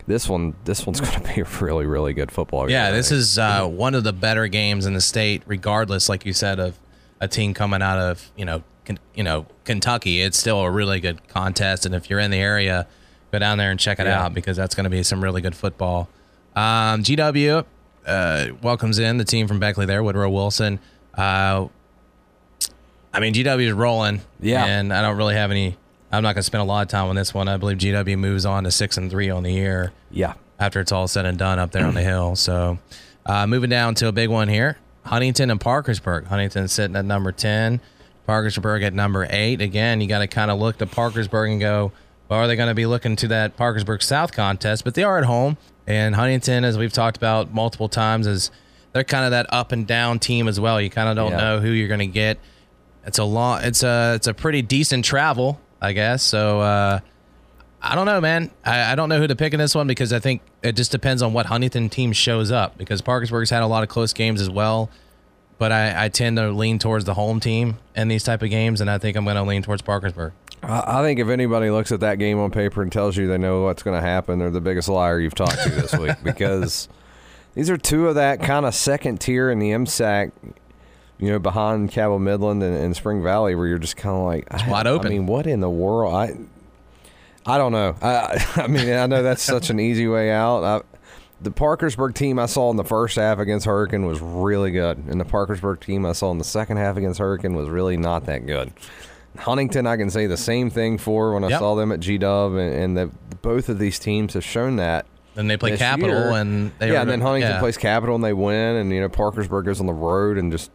this 0.07 0.29
one, 0.29 0.55
this 0.65 0.85
one's 0.85 1.01
going 1.03 1.13
to 1.23 1.35
be 1.35 1.41
a 1.41 1.45
really, 1.61 1.87
really 1.87 2.13
good 2.13 2.33
football 2.33 2.63
game. 2.63 2.71
Yeah, 2.73 2.91
this 2.91 3.13
is 3.13 3.39
uh, 3.39 3.67
one 3.67 3.95
of 3.95 4.03
the 4.05 4.13
better 4.13 4.49
games 4.49 4.85
in 4.87 4.95
the 4.95 5.01
state, 5.01 5.43
regardless, 5.47 6.09
like 6.09 6.27
you 6.27 6.33
said, 6.33 6.59
of 6.59 6.79
a 7.21 7.29
team 7.29 7.55
coming 7.55 7.83
out 7.83 7.99
of 7.99 8.33
you 8.37 8.45
know, 8.45 8.65
you 9.15 9.23
know, 9.23 9.47
Kentucky. 9.65 10.21
It's 10.21 10.37
still 10.39 10.61
a 10.61 10.71
really 10.71 10.99
good 10.99 11.27
contest, 11.29 11.87
and 11.87 11.95
if 11.95 12.11
you're 12.11 12.19
in 12.21 12.33
the 12.33 12.39
area, 12.39 12.89
go 13.31 13.39
down 13.39 13.59
there 13.59 13.71
and 13.71 13.79
check 13.79 14.01
it 14.01 14.07
Yeah. 14.07 14.25
out 14.25 14.35
because 14.35 14.57
that's 14.57 14.75
going 14.75 14.85
to 14.85 14.91
be 14.91 15.05
some 15.05 15.23
really 15.23 15.41
good 15.41 15.55
football. 15.55 16.09
Um, 16.57 17.03
GW 17.05 17.65
uh, 18.07 18.47
welcomes 18.61 18.99
in 18.99 19.19
the 19.19 19.25
team 19.25 19.47
from 19.47 19.61
Beckley 19.61 19.87
there, 19.87 20.03
Woodrow 20.03 20.31
Wilson. 20.31 20.81
Uh, 21.15 21.69
I 23.15 23.21
mean, 23.21 23.33
GW 23.33 23.67
is 23.67 23.73
rolling. 23.73 24.21
Yeah. 24.41 24.65
and 24.65 24.93
I 24.93 25.01
don't 25.03 25.17
really 25.17 25.35
have 25.35 25.51
any. 25.51 25.77
I'm 26.13 26.23
not 26.23 26.35
going 26.35 26.41
to 26.41 26.43
spend 26.45 26.63
a 26.63 26.65
lot 26.65 26.83
of 26.83 26.89
time 26.89 27.09
on 27.09 27.17
this 27.17 27.33
one. 27.35 27.49
I 27.49 27.57
believe 27.57 27.79
GW 27.79 28.19
moves 28.19 28.45
on 28.45 28.65
to 28.65 28.71
six 28.71 28.97
and 28.97 29.11
three 29.11 29.31
on 29.31 29.43
the 29.43 29.53
year 29.53 29.93
yeah. 30.11 30.35
after 30.61 30.81
it's 30.81 30.93
all 30.93 31.09
said 31.09 31.27
and 31.27 31.37
done 31.39 31.59
up 31.59 31.73
there 31.73 31.87
on 31.87 31.95
the 31.95 32.03
hill. 32.03 32.37
So, 32.37 32.79
uh, 33.27 33.47
moving 33.47 33.71
down 33.71 33.95
to 33.97 34.09
a 34.09 34.13
big 34.13 34.29
one 34.29 34.49
here 34.49 34.77
Huntington 35.05 35.51
and 35.51 35.61
Parkersburg. 35.61 36.27
Huntington 36.27 36.69
sitting 36.69 36.95
at 36.97 37.05
number 37.05 37.33
10, 37.33 37.81
Parkersburg 38.27 38.83
at 38.83 38.95
number 38.95 39.27
8. 39.29 39.61
Again, 39.61 40.01
you 40.01 40.07
got 40.07 40.21
to 40.21 40.27
kind 40.27 40.51
of 40.51 40.59
look 40.59 40.79
to 40.79 40.87
Parkersburg 40.87 41.51
and 41.51 41.61
go, 41.61 41.93
well, 42.29 42.41
are 42.41 42.47
they 42.47 42.57
going 42.57 42.69
to 42.69 42.75
be 42.75 42.87
looking 42.87 43.17
to 43.17 43.29
that 43.29 43.57
Parkersburg 43.57 44.03
South 44.03 44.33
contest? 44.33 44.85
But 44.85 44.95
they 44.95 45.03
are 45.03 45.19
at 45.19 45.25
home. 45.25 45.57
And 45.87 46.15
Huntington, 46.15 46.65
as 46.65 46.79
we've 46.79 46.93
talked 46.93 47.17
about 47.17 47.53
multiple 47.53 47.89
times, 47.89 48.27
is 48.27 48.51
they're 48.93 49.05
kind 49.05 49.25
of 49.25 49.33
that 49.33 49.47
up 49.53 49.73
and 49.73 49.87
down 49.87 50.19
team 50.21 50.49
as 50.49 50.59
well. 50.59 50.81
You 50.81 50.89
kind 50.91 51.09
of 51.09 51.17
don't 51.17 51.33
Yeah. 51.33 51.39
know 51.39 51.61
who 51.61 51.71
you're 51.71 51.89
going 51.89 52.01
to 52.01 52.07
get. 52.07 52.39
It's 53.07 53.19
a 53.19 53.25
long, 53.25 53.63
it's 53.63 53.83
a, 53.83 54.15
it's 54.15 54.27
a 54.27 54.35
pretty 54.35 54.63
decent 54.63 55.05
travel, 55.05 55.61
I 55.81 55.93
guess. 55.93 56.23
So, 56.23 56.61
uh, 56.61 57.01
I 57.87 57.95
don't 57.95 58.07
know, 58.07 58.21
man. 58.21 58.51
I, 58.65 58.93
I 58.93 58.95
don't 58.95 59.11
know 59.11 59.19
who 59.19 59.27
to 59.27 59.37
pick 59.37 59.53
in 59.53 59.59
this 59.59 59.75
one 59.75 59.87
because 59.87 60.13
I 60.13 60.19
think 60.19 60.41
it 60.63 60.73
just 60.73 60.91
depends 60.91 61.21
on 61.21 61.35
what 61.35 61.45
Huntington 61.47 61.91
team 61.91 62.13
shows 62.13 62.51
up. 62.51 62.79
Because 62.79 63.03
Parkersburg's 63.03 63.51
had 63.51 63.63
a 63.63 63.67
lot 63.67 63.83
of 63.83 63.91
close 63.91 64.15
games 64.15 64.41
as 64.41 64.49
well, 64.49 64.91
but 65.59 65.71
I, 65.71 66.07
I 66.07 66.09
tend 66.09 66.39
to 66.39 66.51
lean 66.51 66.79
towards 66.79 67.05
the 67.05 67.13
home 67.13 67.41
team 67.41 67.77
in 67.95 68.09
these 68.09 68.25
type 68.25 68.43
of 68.43 68.49
games, 68.49 68.81
and 68.81 68.91
I 68.91 68.97
think 68.97 69.19
I'm 69.19 69.25
going 69.25 69.37
to 69.37 69.43
lean 69.43 69.63
towards 69.63 69.83
Parkersburg. 69.83 70.33
I 70.67 71.03
think 71.03 71.21
if 71.21 71.29
anybody 71.29 71.71
looks 71.71 71.93
at 71.93 72.01
that 72.01 72.19
game 72.19 72.39
on 72.39 72.51
paper 72.51 72.81
and 72.81 72.91
tells 72.91 73.19
you 73.19 73.27
they 73.27 73.37
know 73.37 73.65
what's 73.65 73.83
going 73.83 74.01
to 74.01 74.07
happen, 74.07 74.39
they're 74.39 74.51
the 74.51 74.63
biggest 74.63 74.89
liar 74.89 75.21
you've 75.21 75.35
talked 75.35 75.63
to 75.63 75.69
this 75.69 75.95
week 75.95 76.17
because 76.23 76.89
these 77.55 77.69
are 77.69 77.77
two 77.77 78.09
of 78.09 78.15
that 78.15 78.41
kind 78.41 78.65
of 78.65 78.75
second 78.75 79.21
tier 79.21 79.51
in 79.51 79.59
the 79.59 79.73
MSAC, 79.73 80.33
you 81.19 81.31
know, 81.31 81.39
behind 81.39 81.91
Cabell 81.91 82.19
Midland 82.19 82.63
and, 82.63 82.77
and 82.77 82.97
Spring 82.97 83.23
Valley, 83.23 83.55
where 83.55 83.67
you're 83.67 83.79
just 83.79 83.97
kind 83.97 84.17
of 84.17 84.25
like, 84.25 84.47
I, 84.53 84.69
wide 84.71 84.87
open. 84.87 85.07
I 85.07 85.11
mean, 85.11 85.27
what 85.27 85.47
in 85.47 85.61
the 85.61 85.71
world? 85.71 86.15
I 86.15 86.37
I 87.47 87.59
don't 87.59 87.73
know. 87.73 87.95
I 88.03 88.45
I 88.57 88.67
mean, 88.69 88.93
I 88.93 89.07
know 89.07 89.23
that's 89.23 89.43
such 89.57 89.71
an 89.71 89.79
easy 89.81 90.07
way 90.09 90.31
out. 90.33 90.65
I, 90.65 90.83
the 91.43 91.51
Parkersburg 91.51 92.15
team 92.15 92.39
I 92.39 92.47
saw 92.47 92.71
in 92.71 92.77
the 92.77 92.85
first 92.85 93.17
half 93.17 93.39
against 93.39 93.67
Hurricane 93.67 94.07
was 94.07 94.21
really 94.21 94.71
good, 94.71 94.97
and 95.09 95.21
the 95.21 95.25
Parkersburg 95.27 95.81
team 95.81 96.07
I 96.07 96.13
saw 96.13 96.31
in 96.31 96.39
the 96.39 96.45
second 96.45 96.79
half 96.79 96.97
against 96.97 97.19
Hurricane 97.19 97.55
was 97.55 97.69
really 97.69 97.97
not 97.97 98.25
that 98.27 98.47
good. 98.47 98.73
Huntington, 99.37 99.87
I 99.87 99.97
can 99.97 100.11
say 100.11 100.27
the 100.27 100.37
same 100.37 100.71
thing 100.71 100.97
for 100.97 101.35
when 101.35 101.43
I 101.45 101.49
Yep. 101.49 101.59
saw 101.59 101.75
them 101.75 101.91
at 101.93 102.01
G 102.01 102.19
Dub, 102.19 102.53
and, 102.55 102.73
and 102.75 102.97
the, 102.97 103.11
both 103.43 103.69
of 103.69 103.79
these 103.79 103.99
teams 103.99 104.35
have 104.35 104.45
shown 104.45 104.77
that. 104.77 105.07
Then 105.35 105.49
they 105.49 105.57
play 105.57 105.77
Capital, 105.77 106.09
year. 106.11 106.31
and 106.31 106.71
they 106.79 106.87
yeah, 106.87 106.93
were- 106.93 106.99
and 107.01 107.11
then 107.11 107.21
Huntington 107.21 107.51
yeah. 107.51 107.59
plays 107.61 107.77
Capital 107.77 108.15
and 108.15 108.23
they 108.23 108.33
win, 108.33 108.77
and 108.77 108.93
you 108.93 109.01
know 109.01 109.09
Parkersburg 109.09 109.65
goes 109.67 109.81
on 109.81 109.87
the 109.87 109.93
road 109.93 110.39
and 110.39 110.53
just 110.53 110.71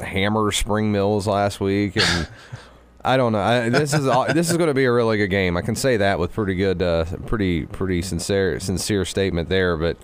hammer 0.00 0.52
Spring 0.52 0.92
Mills 0.92 1.26
last 1.26 1.60
week, 1.60 1.96
and 1.96 2.28
I 3.04 3.16
don't 3.16 3.32
know. 3.32 3.40
I, 3.40 3.68
this 3.68 3.92
is 3.92 4.04
this 4.34 4.50
is 4.50 4.56
going 4.56 4.68
to 4.68 4.74
be 4.74 4.84
a 4.84 4.92
really 4.92 5.16
good 5.16 5.28
game. 5.28 5.56
I 5.56 5.62
can 5.62 5.74
say 5.74 5.96
that 5.96 6.18
with 6.18 6.32
pretty 6.32 6.54
good, 6.54 6.82
uh, 6.82 7.04
pretty 7.26 7.66
pretty 7.66 8.02
sincere 8.02 8.60
sincere 8.60 9.04
statement 9.04 9.48
there. 9.48 9.76
But 9.76 9.96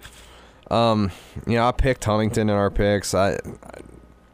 um, 0.71 1.11
you 1.47 1.55
know, 1.55 1.67
I 1.67 1.73
picked 1.73 2.05
Huntington 2.05 2.51
in 2.51 2.57
our 2.57 2.71
picks. 2.71 3.15
I 3.15 3.39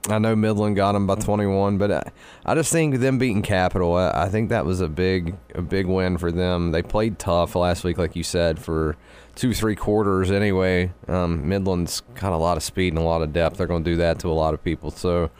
I 0.08 0.18
know 0.18 0.36
Midland 0.36 0.76
got 0.76 0.92
them 0.92 1.06
by 1.06 1.14
21, 1.14 1.78
but 1.78 1.90
I, 1.90 2.12
I 2.44 2.54
just 2.54 2.70
think 2.70 2.96
them 2.96 3.16
beating 3.18 3.42
Capital, 3.42 3.94
I, 3.94 4.24
I 4.24 4.28
think 4.28 4.50
that 4.50 4.66
was 4.66 4.80
a 4.80 4.88
big 4.88 5.36
a 5.54 5.62
big 5.62 5.86
win 5.86 6.18
for 6.18 6.30
them. 6.30 6.72
They 6.72 6.82
played 6.82 7.18
tough 7.18 7.54
last 7.54 7.84
week, 7.84 7.96
like 7.96 8.14
you 8.14 8.22
said, 8.22 8.58
for 8.58 8.96
two 9.34 9.54
three 9.54 9.76
quarters 9.76 10.30
anyway. 10.30 10.92
Um, 11.08 11.48
Midland's 11.48 12.02
got 12.14 12.32
a 12.32 12.36
lot 12.36 12.56
of 12.56 12.62
speed 12.62 12.92
and 12.92 12.98
a 12.98 13.06
lot 13.06 13.22
of 13.22 13.32
depth. 13.32 13.56
They're 13.56 13.66
going 13.66 13.84
to 13.84 13.90
do 13.90 13.96
that 13.96 14.18
to 14.20 14.28
a 14.28 14.32
lot 14.32 14.52
of 14.52 14.62
people. 14.62 14.90
So, 14.90 15.30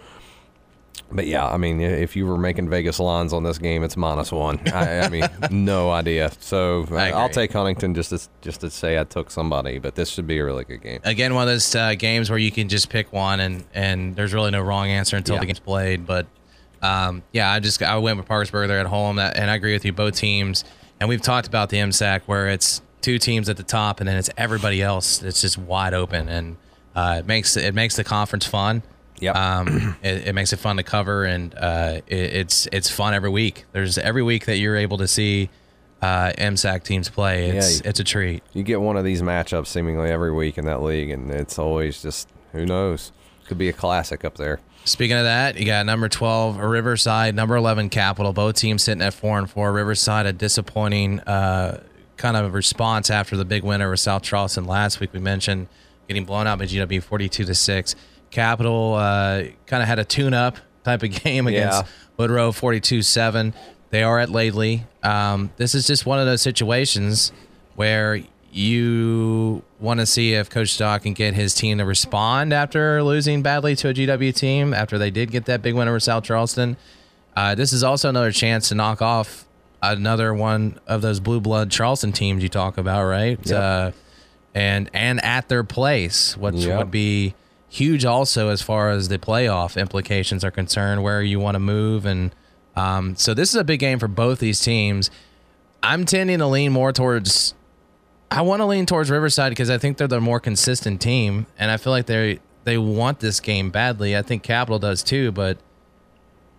but 1.13 1.27
yeah, 1.27 1.47
I 1.47 1.57
mean, 1.57 1.81
if 1.81 2.17
you 2.17 2.27
were 2.27 2.39
making 2.39 2.69
Vegas 2.71 2.99
lines 2.99 3.33
on 3.33 3.43
this 3.45 3.59
game, 3.59 3.83
it's 3.85 3.97
minus 3.97 4.33
one. 4.33 4.59
I, 4.73 5.01
I 5.01 5.09
mean, 5.09 5.25
no 5.51 5.91
idea. 5.91 6.31
So 6.41 6.87
I 6.91 7.13
I'll 7.13 7.29
take 7.29 7.53
Huntington 7.53 7.95
just 7.95 8.11
to 8.11 8.21
just 8.41 8.61
to 8.63 8.71
say 8.71 8.99
I 8.99 9.05
took 9.05 9.31
somebody, 9.31 9.79
but 9.79 9.95
this 9.95 10.09
should 10.11 10.27
be 10.27 10.39
a 10.39 10.45
really 10.45 10.65
good 10.65 10.83
game. 10.83 11.01
again 11.05 11.35
one 11.35 11.43
of 11.47 11.49
those 11.55 11.75
uh, 11.75 11.95
games 11.95 12.31
where 12.31 12.39
you 12.39 12.51
can 12.51 12.69
just 12.69 12.89
pick 12.91 13.13
one 13.13 13.41
and 13.41 13.65
and 13.75 14.17
there's 14.17 14.33
really 14.35 14.51
no 14.51 14.63
wrong 14.63 14.89
answer 14.89 15.17
until 15.17 15.35
Yeah. 15.37 15.41
the 15.41 15.47
game's 15.47 15.61
played 15.61 16.07
but 16.07 16.27
um, 16.83 17.23
yeah 17.33 17.51
i 17.51 17.61
just 17.61 17.83
i 17.83 17.97
went 17.97 18.17
with 18.19 18.27
parkersburg 18.27 18.69
they're 18.69 18.81
at 18.81 18.87
home 18.87 19.17
that, 19.17 19.37
and 19.37 19.51
i 19.51 19.55
agree 19.55 19.73
with 19.73 19.85
you 19.85 19.93
both 19.93 20.15
teams 20.17 20.65
and 21.01 21.09
we've 21.09 21.23
talked 21.23 21.47
about 21.47 21.71
the 21.71 21.79
msac 21.79 22.23
where 22.27 22.49
it's 22.49 22.83
two 23.01 23.19
teams 23.19 23.49
at 23.49 23.57
the 23.57 23.63
top 23.63 24.01
and 24.01 24.09
then 24.09 24.17
it's 24.17 24.29
everybody 24.37 24.83
else 24.83 25.23
it's 25.23 25.41
just 25.41 25.57
wide 25.57 25.95
open 25.95 26.29
and 26.29 26.57
uh, 26.95 27.17
it 27.21 27.27
makes 27.27 27.57
it 27.57 27.75
makes 27.75 27.97
the 27.97 28.05
conference 28.05 28.45
fun 28.47 28.83
Yep. 29.21 29.37
um, 29.37 29.97
it, 30.03 30.29
it 30.29 30.35
makes 30.35 30.53
it 30.53 30.59
fun 30.59 30.77
to 30.79 30.83
cover 30.83 31.25
and 31.25 31.55
uh, 31.55 32.01
it, 32.07 32.17
it's 32.17 32.67
it's 32.73 32.91
fun 32.91 33.15
every 33.15 33.31
week 33.31 33.65
there's 33.73 33.97
every 33.99 34.23
week 34.23 34.47
that 34.47 34.57
you're 34.57 34.77
able 34.77 34.99
to 34.99 35.07
see 35.09 35.51
uh, 36.03 36.33
msac 36.37 36.83
teams 36.83 37.09
play 37.09 37.51
it's 37.51 37.81
Yeah. 37.81 37.89
it's 37.91 38.01
a 38.01 38.05
treat 38.05 38.43
You 38.53 38.63
get 38.63 38.81
one 38.81 38.97
of 38.97 39.05
these 39.05 39.23
matchups 39.23 39.69
seemingly 39.69 40.11
every 40.11 40.33
week 40.33 40.59
in 40.59 40.67
that 40.67 40.83
league, 40.83 41.11
and 41.11 41.31
it's 41.31 41.59
always 41.59 42.03
just 42.03 42.29
who 42.53 42.67
knows. 42.67 43.13
Could 43.47 43.59
be 43.59 43.69
a 43.69 43.73
classic 43.75 44.25
up 44.25 44.37
there. 44.37 44.59
Speaking 44.87 45.17
of 45.19 45.25
that, 45.25 45.59
you 45.59 45.67
got 45.67 45.85
number 45.87 46.09
12 46.09 46.59
Riverside, 46.59 47.35
number 47.35 47.57
11 47.57 47.91
Capital. 47.91 48.33
Both 48.33 48.57
teams 48.57 48.83
sitting 48.83 49.03
at 49.03 49.13
4 49.13 49.39
and 49.39 49.51
4. 49.51 49.71
Riverside 49.73 50.25
a 50.27 50.33
disappointing 50.33 51.21
uh, 51.21 51.83
kind 52.17 52.37
of 52.39 52.55
response 52.55 53.11
after 53.11 53.37
the 53.37 53.45
big 53.45 53.63
win 53.65 53.83
over 53.83 53.97
South 53.97 54.23
Charleston 54.23 54.65
last 54.67 55.01
week. 55.01 55.13
We 55.13 55.21
mentioned 55.21 55.69
getting 56.09 56.25
blown 56.25 56.47
out 56.47 56.59
by 56.59 56.65
GW 56.67 57.03
42 57.03 57.45
to 57.45 57.55
6. 57.55 57.95
Capital 58.35 58.95
uh, 58.95 59.45
kind 59.67 59.83
of 59.83 59.89
had 59.89 59.99
a 59.99 60.05
tune 60.05 60.35
up 60.35 60.59
type 60.85 61.03
of 61.03 61.11
game 61.23 61.47
against 61.47 61.83
Yeah. 61.85 61.89
Woodrow 62.19 62.53
42 62.53 63.01
7. 63.03 63.55
They 63.91 64.03
are 64.03 64.19
at 64.19 64.29
Laidley. 64.29 64.83
Um, 65.03 65.51
this 65.57 65.75
is 65.75 65.87
just 65.87 66.05
one 66.05 66.19
of 66.19 66.27
those 66.27 66.43
situations 66.43 67.33
where 67.77 68.21
you 68.53 69.63
want 69.81 70.01
to 70.01 70.07
see 70.07 70.33
if 70.35 70.49
Coach 70.49 70.71
Stock 70.71 71.03
can 71.03 71.13
get 71.13 71.35
his 71.35 71.55
team 71.55 71.79
to 71.79 71.85
respond 71.85 72.53
after 72.53 73.03
losing 73.03 73.43
badly 73.43 73.75
to 73.77 73.89
a 73.89 73.95
GW 73.95 74.35
team 74.35 74.73
after 74.73 74.97
they 74.99 75.11
did 75.11 75.31
get 75.31 75.45
that 75.47 75.61
big 75.63 75.75
win 75.75 75.89
over 75.89 76.01
South 76.01 76.25
Charleston. 76.25 76.77
uh, 77.37 77.55
this 77.55 77.73
is 77.73 77.83
also 77.83 78.09
another 78.09 78.31
chance 78.33 78.69
to 78.69 78.75
knock 78.75 79.03
off 79.03 79.45
another 79.83 80.33
one 80.33 80.79
of 80.87 81.03
those 81.03 81.21
blue 81.21 81.41
blood 81.41 81.71
Charleston 81.71 82.13
teams 82.13 82.43
you 82.43 82.49
talk 82.49 82.79
about, 82.79 83.05
right? 83.07 83.39
Yep. 83.45 83.61
Uh, 83.61 83.91
and 84.55 84.89
and 84.95 85.23
at 85.25 85.49
their 85.49 85.65
place, 85.65 86.37
which 86.37 86.55
Yep. 86.55 86.79
would 86.79 86.91
be 86.93 87.35
huge 87.75 88.05
also 88.05 88.51
as 88.51 88.63
far 88.63 88.91
as 88.91 89.09
the 89.09 89.19
playoff 89.19 89.81
implications 89.81 90.45
are 90.45 90.51
concerned, 90.51 91.03
where 91.03 91.23
you 91.23 91.41
want 91.41 91.57
to 91.57 91.59
move, 91.59 92.07
and 92.07 92.35
um, 92.77 93.17
so 93.17 93.35
this 93.35 93.51
is 93.51 93.57
a 93.57 93.65
big 93.65 93.81
game 93.81 93.99
for 93.99 94.09
both 94.09 94.39
these 94.39 94.61
teams. 94.61 95.11
I'm 95.83 96.05
tending 96.05 96.39
to 96.39 96.47
lean 96.47 96.73
more 96.73 96.93
towards. 96.93 97.55
I 98.31 98.43
want 98.43 98.61
to 98.61 98.67
lean 98.67 98.87
towards 98.87 99.11
Riverside 99.11 99.51
because 99.51 99.71
I 99.71 99.79
think 99.79 99.97
they're 99.97 100.09
the 100.09 100.21
more 100.21 100.41
consistent 100.41 101.01
team, 101.01 101.47
and 101.59 101.71
I 101.71 101.77
feel 101.77 101.93
like 101.93 102.07
they 102.07 102.39
they 102.65 102.79
want 102.79 103.21
this 103.21 103.41
game 103.41 103.71
badly. 103.71 104.17
I 104.17 104.23
think 104.23 104.43
Capital 104.43 104.79
does 104.79 105.03
too, 105.03 105.33
but 105.33 105.59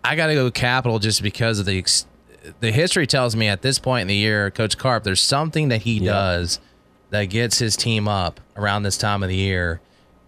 I 0.04 0.16
got 0.16 0.28
to 0.28 0.36
go 0.36 0.52
Capital 0.52 1.00
just 1.00 1.24
because 1.24 1.60
of 1.60 1.66
the 1.66 1.84
the 2.60 2.72
history 2.72 3.08
tells 3.08 3.36
me 3.36 3.48
at 3.48 3.62
this 3.62 3.80
point 3.80 4.02
in 4.04 4.08
the 4.08 4.16
year, 4.16 4.52
Coach 4.52 4.78
Carp, 4.78 5.04
there's 5.04 5.22
something 5.22 5.70
that 5.70 5.82
he 5.82 6.00
does 6.00 6.60
that 7.10 7.26
gets 7.26 7.58
his 7.58 7.76
team 7.76 8.08
up 8.08 8.40
around 8.56 8.84
this 8.84 8.98
time 8.98 9.24
of 9.24 9.30
the 9.30 9.36
year, 9.36 9.82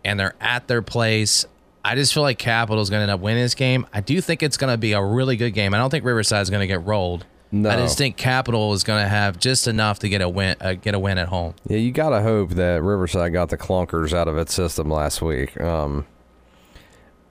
and 0.08 0.18
they're 0.20 0.36
at 0.40 0.68
their 0.68 0.82
place. 0.82 1.46
I 1.84 1.96
just 1.96 2.14
feel 2.14 2.24
like 2.24 2.40
Capital 2.40 2.82
is 2.82 2.90
going 2.90 3.00
to 3.00 3.04
end 3.04 3.12
up 3.12 3.20
winning 3.20 3.44
this 3.44 3.56
game. 3.56 3.86
I 3.94 4.02
do 4.02 4.20
think 4.22 4.42
it's 4.42 4.58
going 4.58 4.74
to 4.74 4.78
be 4.78 4.94
a 4.94 5.04
really 5.04 5.36
good 5.36 5.52
game. 5.52 5.74
I 5.74 5.78
don't 5.78 5.90
think 5.90 6.06
Riverside 6.06 6.42
is 6.42 6.50
going 6.50 6.62
to 6.62 6.68
get 6.68 6.84
rolled. 6.86 7.26
No. 7.52 7.70
I 7.70 7.76
just 7.76 7.98
think 7.98 8.18
Capital 8.18 8.74
is 8.74 8.84
going 8.84 9.04
to 9.04 9.08
have 9.08 9.38
just 9.38 9.68
enough 9.68 10.00
to 10.00 10.10
get 10.10 10.22
a 10.22 10.28
win, 10.28 10.56
uh, 10.60 10.74
get 10.74 10.96
a 10.96 11.00
win 11.00 11.18
at 11.18 11.28
home. 11.28 11.56
Yeah, 11.68 11.78
you 11.78 11.92
got 11.92 12.10
to 12.10 12.22
hope 12.22 12.52
that 12.52 12.82
Riverside 12.82 13.32
got 13.32 13.50
the 13.50 13.58
clunkers 13.58 14.14
out 14.14 14.28
of 14.28 14.38
its 14.38 14.54
system 14.54 14.90
last 14.90 15.22
week. 15.22 15.60
Um, 15.62 16.06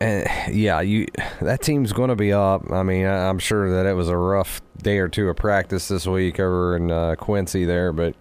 and 0.00 0.26
yeah, 0.54 0.80
you 0.82 1.06
that 1.40 1.62
team's 1.62 1.92
going 1.92 2.08
to 2.08 2.16
be 2.16 2.32
up. 2.32 2.70
I 2.70 2.82
mean, 2.82 3.06
I, 3.06 3.28
I'm 3.28 3.38
sure 3.38 3.70
that 3.70 3.86
it 3.86 3.94
was 3.94 4.08
a 4.08 4.16
rough 4.16 4.60
day 4.82 4.98
or 4.98 5.08
two 5.08 5.28
of 5.28 5.36
practice 5.36 5.88
this 5.88 6.06
week 6.06 6.38
over 6.40 6.76
in 6.76 6.90
uh, 6.90 7.14
Quincy 7.18 7.64
there, 7.64 7.92
but 7.92 8.14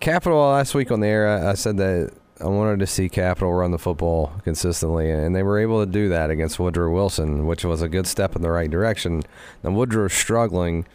Capital 0.00 0.38
last 0.38 0.74
week 0.74 0.90
on 0.90 1.00
the 1.00 1.06
air, 1.06 1.28
I, 1.28 1.50
I 1.50 1.54
said 1.54 1.76
that 1.78 2.12
I 2.42 2.46
wanted 2.46 2.80
to 2.80 2.86
see 2.86 3.08
Capital 3.08 3.52
run 3.52 3.70
the 3.70 3.78
football 3.78 4.32
consistently, 4.42 5.10
and 5.10 5.34
they 5.34 5.42
were 5.42 5.58
able 5.58 5.84
to 5.84 5.90
do 5.90 6.08
that 6.08 6.30
against 6.30 6.58
Woodrow 6.58 6.92
Wilson, 6.92 7.46
which 7.46 7.64
was 7.64 7.82
a 7.82 7.88
good 7.88 8.06
step 8.06 8.34
in 8.34 8.42
the 8.42 8.50
right 8.50 8.70
direction. 8.70 9.22
Now 9.62 9.70
Woodrow's 9.70 10.12
struggling, 10.12 10.86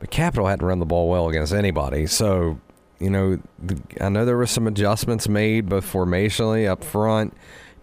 but 0.00 0.10
Capital 0.10 0.46
hadn't 0.46 0.66
run 0.66 0.78
the 0.78 0.86
ball 0.86 1.10
well 1.10 1.28
against 1.28 1.52
anybody, 1.52 2.06
so 2.06 2.58
you 2.98 3.10
know, 3.10 3.38
I 4.00 4.08
know 4.08 4.24
there 4.24 4.36
were 4.36 4.46
some 4.46 4.66
adjustments 4.66 5.28
made 5.28 5.68
both 5.68 5.84
formationally 5.90 6.66
up 6.66 6.82
front. 6.82 7.36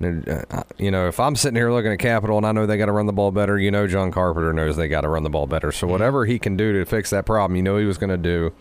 You 0.03 0.11
know, 0.11 0.43
uh, 0.51 0.63
You 0.77 0.91
know, 0.91 1.07
if 1.07 1.19
I'm 1.19 1.35
sitting 1.35 1.55
here 1.55 1.71
looking 1.71 1.91
at 1.91 1.99
Capital 1.99 2.37
and 2.37 2.45
I 2.45 2.51
know 2.51 2.65
they 2.65 2.77
got 2.77 2.87
to 2.87 2.91
run 2.91 3.05
the 3.05 3.13
ball 3.13 3.31
better, 3.31 3.57
you 3.57 3.71
know, 3.71 3.87
John 3.87 4.11
Carpenter 4.11 4.53
knows 4.53 4.75
they 4.75 4.87
got 4.87 5.01
to 5.01 5.09
run 5.09 5.23
the 5.23 5.29
ball 5.29 5.47
better. 5.47 5.71
So 5.71 5.87
whatever 5.87 6.25
he 6.25 6.39
can 6.39 6.55
do 6.57 6.73
to 6.73 6.85
fix 6.85 7.09
that 7.11 7.25
problem, 7.25 7.55
you 7.55 7.63
know, 7.63 7.77
he 7.77 7.85
was 7.85 7.97
going 7.97 8.09
to 8.09 8.17
do. 8.17 8.53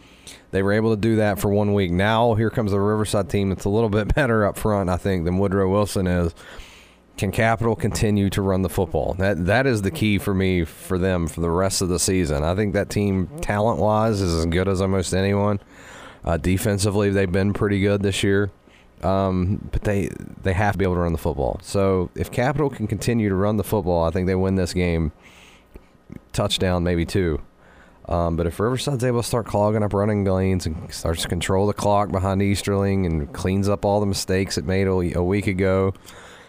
They 0.52 0.62
were 0.62 0.72
able 0.72 0.90
to 0.94 1.00
do 1.00 1.16
that 1.16 1.38
for 1.38 1.48
one 1.48 1.74
week. 1.74 1.90
Now 1.90 2.34
here 2.34 2.50
comes 2.50 2.70
the 2.70 2.80
Riverside 2.80 3.28
team 3.28 3.48
that's 3.48 3.64
a 3.64 3.68
little 3.70 3.88
bit 3.88 4.14
better 4.14 4.44
up 4.44 4.56
front, 4.56 4.88
I 4.90 4.96
think, 4.96 5.24
than 5.24 5.38
Woodrow 5.38 5.70
Wilson 5.70 6.06
is. 6.06 6.34
Can 7.18 7.30
Capital 7.30 7.76
continue 7.76 8.30
to 8.30 8.40
run 8.40 8.62
the 8.62 8.70
football? 8.70 9.14
That 9.14 9.44
that 9.46 9.66
is 9.66 9.82
the 9.82 9.90
key 9.90 10.18
for 10.18 10.32
me 10.34 10.64
for 10.64 10.96
them 10.96 11.26
for 11.28 11.40
the 11.40 11.50
rest 11.50 11.82
of 11.82 11.88
the 11.90 11.98
season. 11.98 12.42
I 12.42 12.54
think 12.54 12.72
that 12.72 12.88
team, 12.88 13.28
talent 13.42 13.78
wise, 13.78 14.20
is 14.22 14.34
as 14.34 14.46
good 14.46 14.66
as 14.66 14.80
almost 14.80 15.12
anyone. 15.12 15.60
Uh, 16.24 16.38
defensively, 16.38 17.10
they've 17.10 17.30
been 17.30 17.52
pretty 17.52 17.80
good 17.80 18.02
this 18.02 18.22
year, 18.22 18.50
um, 19.02 19.68
but 19.72 19.82
they 19.82 20.08
they 20.42 20.52
have 20.52 20.72
to 20.72 20.78
be 20.78 20.84
able 20.84 20.94
to 20.94 21.00
run 21.00 21.12
the 21.12 21.18
football. 21.18 21.58
So 21.62 22.10
if 22.14 22.30
Capital 22.30 22.70
can 22.70 22.86
continue 22.86 23.28
to 23.28 23.34
run 23.34 23.56
the 23.56 23.64
football, 23.64 24.04
I 24.04 24.10
think 24.10 24.26
they 24.26 24.34
win 24.34 24.54
this 24.56 24.72
game. 24.72 25.12
Touchdown, 26.32 26.82
maybe 26.82 27.04
two. 27.04 27.40
Um, 28.08 28.36
but 28.36 28.46
if 28.46 28.58
Riverside's 28.58 29.04
able 29.04 29.22
to 29.22 29.26
start 29.26 29.46
clogging 29.46 29.82
up 29.82 29.92
running 29.94 30.24
lanes 30.24 30.66
and 30.66 30.92
starts 30.92 31.22
to 31.22 31.28
control 31.28 31.66
the 31.66 31.72
clock 31.72 32.10
behind 32.10 32.42
Easterling 32.42 33.06
and 33.06 33.32
cleans 33.32 33.68
up 33.68 33.84
all 33.84 34.00
the 34.00 34.06
mistakes 34.06 34.58
it 34.58 34.64
made 34.64 34.86
a, 34.88 35.18
a 35.18 35.22
week 35.22 35.46
ago, 35.46 35.94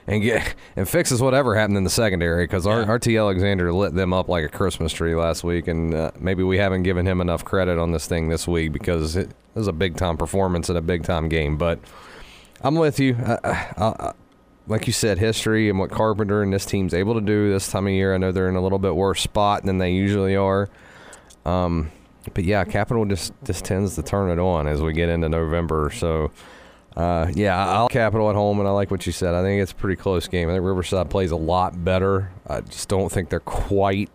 and 0.07 0.21
get 0.23 0.55
and 0.75 0.89
fixes 0.89 1.21
whatever 1.21 1.55
happened 1.55 1.77
in 1.77 1.83
the 1.83 1.89
secondary 1.89 2.45
because 2.45 2.65
Yeah. 2.65 2.91
RT 2.91 3.07
Alexander 3.09 3.71
lit 3.71 3.93
them 3.93 4.13
up 4.13 4.27
like 4.29 4.43
a 4.43 4.49
Christmas 4.49 4.91
tree 4.91 5.15
last 5.15 5.43
week, 5.43 5.67
and 5.67 5.93
uh, 5.93 6.11
maybe 6.19 6.43
we 6.43 6.57
haven't 6.57 6.83
given 6.83 7.05
him 7.05 7.21
enough 7.21 7.45
credit 7.45 7.77
on 7.77 7.91
this 7.91 8.07
thing 8.07 8.29
this 8.29 8.47
week 8.47 8.73
because 8.73 9.15
it 9.15 9.29
was 9.53 9.67
a 9.67 9.73
big 9.73 9.95
time 9.95 10.17
performance 10.17 10.69
in 10.69 10.75
a 10.75 10.81
big 10.81 11.03
time 11.03 11.29
game. 11.29 11.57
But 11.57 11.79
I'm 12.63 12.75
with 12.75 12.99
you. 12.99 13.15
I, 13.25 13.37
I, 13.43 13.83
I, 13.85 14.13
like 14.67 14.87
you 14.87 14.93
said, 14.93 15.17
history 15.19 15.69
and 15.69 15.77
what 15.77 15.91
Carpenter 15.91 16.41
and 16.41 16.53
this 16.53 16.65
team's 16.65 16.93
able 16.93 17.15
to 17.15 17.21
do 17.21 17.51
this 17.51 17.69
time 17.69 17.87
of 17.87 17.93
year. 17.93 18.13
I 18.13 18.17
know 18.17 18.31
they're 18.31 18.49
in 18.49 18.55
a 18.55 18.61
little 18.61 18.79
bit 18.79 18.95
worse 18.95 19.21
spot 19.21 19.63
than 19.63 19.77
they 19.77 19.91
usually 19.91 20.35
are. 20.35 20.69
Um, 21.45 21.91
but 22.33 22.45
yeah, 22.45 22.63
Capital 22.63 23.03
just 23.05 23.33
just 23.43 23.65
tends 23.65 23.95
to 23.95 24.01
turn 24.03 24.29
it 24.31 24.39
on 24.41 24.67
as 24.67 24.81
we 24.81 24.93
get 24.93 25.09
into 25.09 25.29
November. 25.29 25.91
So. 25.93 26.31
Uh, 26.95 27.25
yeah, 27.33 27.57
I 27.57 27.73
I 27.73 27.81
like 27.81 27.91
Capital 27.91 28.29
at 28.29 28.35
home, 28.35 28.59
and 28.59 28.67
I 28.67 28.71
like 28.71 28.91
what 28.91 29.07
you 29.07 29.11
said. 29.11 29.33
I 29.33 29.41
think 29.41 29.59
it's 29.63 29.71
a 29.71 29.75
pretty 29.75 29.99
close 29.99 30.27
game. 30.27 30.47
I 30.47 30.53
think 30.53 30.63
Riverside 30.63 31.09
plays 31.09 31.31
a 31.31 31.35
lot 31.35 31.83
better. 31.83 32.29
I 32.45 32.61
just 32.61 32.87
don't 32.87 33.11
think 33.11 33.29
they're 33.29 33.39
quite 33.39 34.11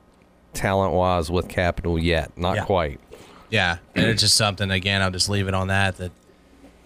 talent 0.55 0.95
wise 0.95 1.29
with 1.29 1.49
Capital 1.49 1.99
yet. 1.99 2.31
Not 2.39 2.55
Yeah. 2.55 2.65
quite. 2.67 3.01
Yeah, 3.51 3.79
and 3.97 4.07
it's 4.07 4.23
just 4.23 4.37
something. 4.37 4.71
Again, 4.71 5.03
I'll 5.03 5.11
just 5.11 5.29
leave 5.29 5.49
it 5.49 5.55
on 5.55 5.67
that. 5.67 5.97
That 5.97 6.13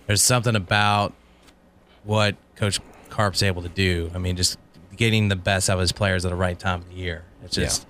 there's 0.07 0.23
something 0.23 0.57
about 0.57 1.13
what 2.05 2.37
Coach 2.57 2.81
Carp's 3.11 3.43
able 3.43 3.63
to 3.63 3.69
do. 3.69 4.11
I 4.15 4.19
mean, 4.19 4.37
just 4.37 4.59
getting 4.97 5.29
the 5.29 5.37
best 5.37 5.69
out 5.71 5.75
of 5.75 5.81
his 5.81 5.93
players 5.93 6.25
at 6.25 6.31
the 6.31 6.37
right 6.37 6.59
time 6.59 6.81
of 6.81 6.89
the 6.89 6.95
year. 6.95 7.25
It's 7.45 7.57
Yeah. 7.57 7.65
just, 7.65 7.87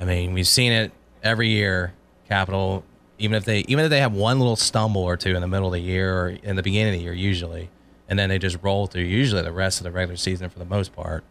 I 0.00 0.04
mean, 0.04 0.32
we've 0.32 0.46
seen 0.48 0.72
it 0.72 0.92
every 1.22 1.48
year. 1.48 1.92
Capital, 2.28 2.82
even 3.18 3.36
if 3.36 3.44
they 3.44 3.60
even 3.68 3.84
if 3.84 3.90
they 3.90 4.00
have 4.00 4.12
one 4.12 4.40
little 4.40 4.56
stumble 4.56 5.02
or 5.02 5.16
two 5.16 5.36
in 5.36 5.40
the 5.40 5.46
middle 5.46 5.68
of 5.68 5.72
the 5.72 5.80
year 5.80 6.12
or 6.18 6.28
in 6.30 6.56
the 6.56 6.62
beginning 6.62 6.94
of 6.94 6.98
the 6.98 7.04
year, 7.04 7.12
usually, 7.12 7.68
and 8.08 8.18
then 8.18 8.28
they 8.28 8.38
just 8.38 8.58
roll 8.62 8.88
through. 8.88 9.02
Usually, 9.04 9.42
the 9.42 9.52
rest 9.52 9.78
of 9.78 9.84
the 9.84 9.92
regular 9.92 10.16
season 10.16 10.48
for 10.50 10.58
the 10.58 10.64
most 10.64 10.92
part. 10.92 11.22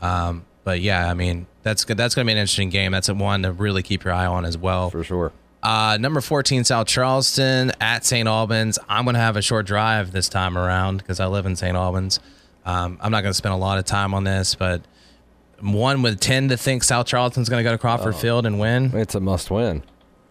Um, 0.00 0.44
but 0.64 0.80
yeah, 0.80 1.08
I 1.08 1.14
mean, 1.14 1.46
that's 1.62 1.84
good. 1.84 1.96
That's 1.96 2.16
going 2.16 2.26
to 2.26 2.28
be 2.28 2.32
an 2.32 2.38
interesting 2.38 2.68
game. 2.70 2.90
That's 2.90 3.08
one 3.08 3.42
to 3.42 3.52
really 3.52 3.82
keep 3.84 4.02
your 4.04 4.12
eye 4.12 4.26
on 4.26 4.44
as 4.44 4.58
well. 4.58 4.90
For 4.90 5.04
sure. 5.04 5.30
Uh, 5.62 5.98
number 6.00 6.20
14, 6.20 6.64
South 6.64 6.86
Charleston 6.86 7.72
at 7.80 8.04
St. 8.04 8.26
Albans. 8.26 8.78
I'm 8.88 9.04
going 9.04 9.14
to 9.14 9.20
have 9.20 9.36
a 9.36 9.42
short 9.42 9.66
drive 9.66 10.10
this 10.12 10.28
time 10.28 10.56
around 10.56 10.98
because 10.98 11.20
I 11.20 11.26
live 11.26 11.44
in 11.46 11.54
St. 11.56 11.76
Albans. 11.76 12.18
Um, 12.64 12.98
I'm 13.00 13.10
not 13.12 13.20
going 13.22 13.30
to 13.30 13.36
spend 13.36 13.52
a 13.54 13.58
lot 13.58 13.78
of 13.78 13.84
time 13.84 14.14
on 14.14 14.24
this, 14.24 14.54
but 14.54 14.82
one 15.60 16.00
would 16.02 16.20
tend 16.20 16.50
to 16.50 16.56
think 16.56 16.82
South 16.84 17.06
Charleston's 17.06 17.48
going 17.50 17.62
to 17.62 17.68
go 17.68 17.72
to 17.74 17.78
Crawford 17.78 18.16
Field 18.16 18.46
and 18.46 18.58
win, 18.58 18.90
It's 18.94 19.14
a 19.14 19.20
must 19.20 19.50
win. 19.50 19.82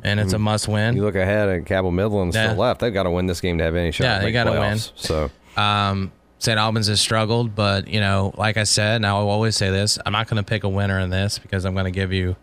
and 0.03 0.19
it's 0.19 0.33
a 0.33 0.39
must 0.39 0.67
win. 0.67 0.95
You 0.95 1.03
look 1.03 1.15
ahead 1.15 1.49
at 1.49 1.65
Cabell 1.67 1.91
Midland 1.91 2.33
Yeah. 2.33 2.47
still 2.49 2.59
left. 2.59 2.79
They've 2.79 2.93
got 2.93 3.03
to 3.03 3.11
win 3.11 3.27
this 3.27 3.41
game 3.41 3.57
to 3.59 3.63
have 3.63 3.75
any 3.75 3.91
shot. 3.91 4.03
Yeah, 4.05 4.19
they 4.19 4.25
make 4.25 4.33
gotta 4.33 4.51
win. 4.51 4.77
So 4.77 5.29
Um, 5.57 6.11
St. 6.39 6.57
Albans 6.57 6.87
has 6.87 6.99
struggled, 7.01 7.53
but 7.53 7.87
you 7.87 7.99
know, 7.99 8.33
like 8.37 8.57
I 8.57 8.63
said, 8.63 8.95
and 8.97 9.05
I 9.05 9.13
will 9.13 9.29
always 9.29 9.57
say 9.57 9.69
this: 9.71 9.99
I'm 10.05 10.13
not 10.13 10.27
going 10.29 10.37
to 10.41 10.43
pick 10.43 10.63
a 10.63 10.69
winner 10.69 10.97
in 10.99 11.09
this 11.09 11.37
because 11.37 11.65
I'm 11.65 11.73
going 11.73 11.83
to 11.85 11.91
give 11.91 12.13
you 12.13 12.37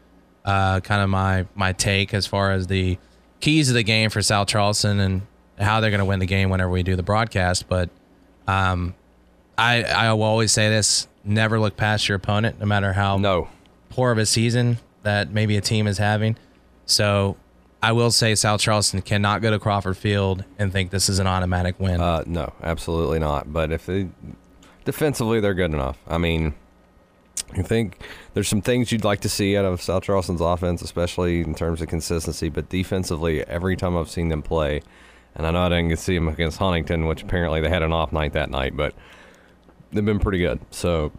uh, 0.46 0.80
kind 0.80 1.02
of 1.02 1.10
my 1.10 1.46
my 1.54 1.72
take 1.72 2.14
as 2.14 2.26
far 2.26 2.52
as 2.52 2.68
the 2.68 2.96
keys 3.40 3.68
of 3.68 3.74
the 3.74 3.82
game 3.82 4.08
for 4.08 4.22
South 4.22 4.48
Charleston 4.48 5.00
and 5.00 5.22
how 5.58 5.80
they're 5.80 5.90
going 5.90 5.98
to 5.98 6.04
win 6.06 6.20
the 6.20 6.26
game 6.26 6.48
whenever 6.48 6.70
we 6.70 6.82
do 6.82 6.96
the 6.96 7.02
broadcast. 7.02 7.68
But 7.68 7.90
um, 8.46 8.94
I 9.58 9.82
I 9.82 10.12
will 10.12 10.22
always 10.22 10.52
say 10.52 10.68
this: 10.68 11.08
never 11.24 11.58
look 11.58 11.76
past 11.76 12.08
your 12.08 12.16
opponent, 12.16 12.60
no 12.60 12.66
matter 12.66 12.92
how 12.92 13.18
no, 13.18 13.48
poor 13.90 14.12
of 14.12 14.18
a 14.18 14.26
season 14.26 14.78
that 15.02 15.30
maybe 15.30 15.56
a 15.56 15.60
team 15.60 15.86
is 15.86 15.98
having. 15.98 16.36
So 16.86 17.36
I 17.82 17.92
will 17.92 18.10
say 18.10 18.34
South 18.34 18.60
Charleston 18.60 19.02
cannot 19.02 19.42
go 19.42 19.50
to 19.50 19.58
Crawford 19.58 19.96
Field 19.96 20.44
and 20.58 20.72
think 20.72 20.90
this 20.90 21.08
is 21.08 21.18
an 21.18 21.26
automatic 21.26 21.78
win. 21.78 22.00
uh, 22.00 22.22
no, 22.26 22.52
absolutely 22.62 23.18
not. 23.18 23.52
But 23.52 23.72
if 23.72 23.86
they 23.86 24.08
defensively, 24.84 25.40
they're 25.40 25.54
good 25.54 25.72
enough. 25.72 25.98
I 26.06 26.18
mean, 26.18 26.54
I 27.52 27.62
think 27.62 28.00
there's 28.34 28.48
some 28.48 28.60
things 28.60 28.90
you'd 28.90 29.04
like 29.04 29.20
to 29.20 29.28
see 29.28 29.56
out 29.56 29.64
of 29.64 29.80
South 29.80 30.02
Charleston's 30.02 30.40
offense, 30.40 30.82
especially 30.82 31.40
in 31.40 31.54
terms 31.54 31.80
of 31.80 31.88
consistency. 31.88 32.48
But 32.48 32.68
defensively, 32.68 33.46
every 33.46 33.76
time 33.76 33.96
I've 33.96 34.10
seen 34.10 34.28
them 34.28 34.42
play, 34.42 34.82
and 35.34 35.46
I 35.46 35.50
know 35.50 35.62
I 35.62 35.68
didn't 35.68 35.98
see 35.98 36.14
them 36.14 36.28
against 36.28 36.58
Huntington, 36.58 37.06
which 37.06 37.22
apparently 37.22 37.60
they 37.60 37.68
had 37.68 37.82
an 37.82 37.92
off 37.92 38.12
night 38.12 38.32
that 38.32 38.50
night, 38.50 38.76
but 38.76 38.94
they've 39.92 40.04
been 40.04 40.18
pretty 40.18 40.38
good. 40.38 40.60
So, 40.70 41.12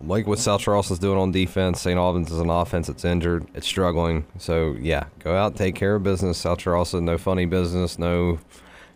like 0.00 0.26
what 0.26 0.38
South 0.38 0.60
Charleston's 0.60 0.98
doing 0.98 1.18
on 1.18 1.32
defense, 1.32 1.80
St. 1.80 1.98
Albans 1.98 2.30
is 2.30 2.38
an 2.38 2.50
offense 2.50 2.86
that's 2.86 3.04
injured, 3.04 3.46
it's 3.54 3.66
struggling. 3.66 4.26
So, 4.38 4.76
yeah, 4.78 5.04
go 5.20 5.34
out, 5.34 5.56
take 5.56 5.74
care 5.74 5.94
of 5.96 6.02
business. 6.02 6.38
South 6.38 6.58
Charleston, 6.58 7.06
no 7.06 7.16
funny 7.16 7.46
business, 7.46 7.98
no, 7.98 8.38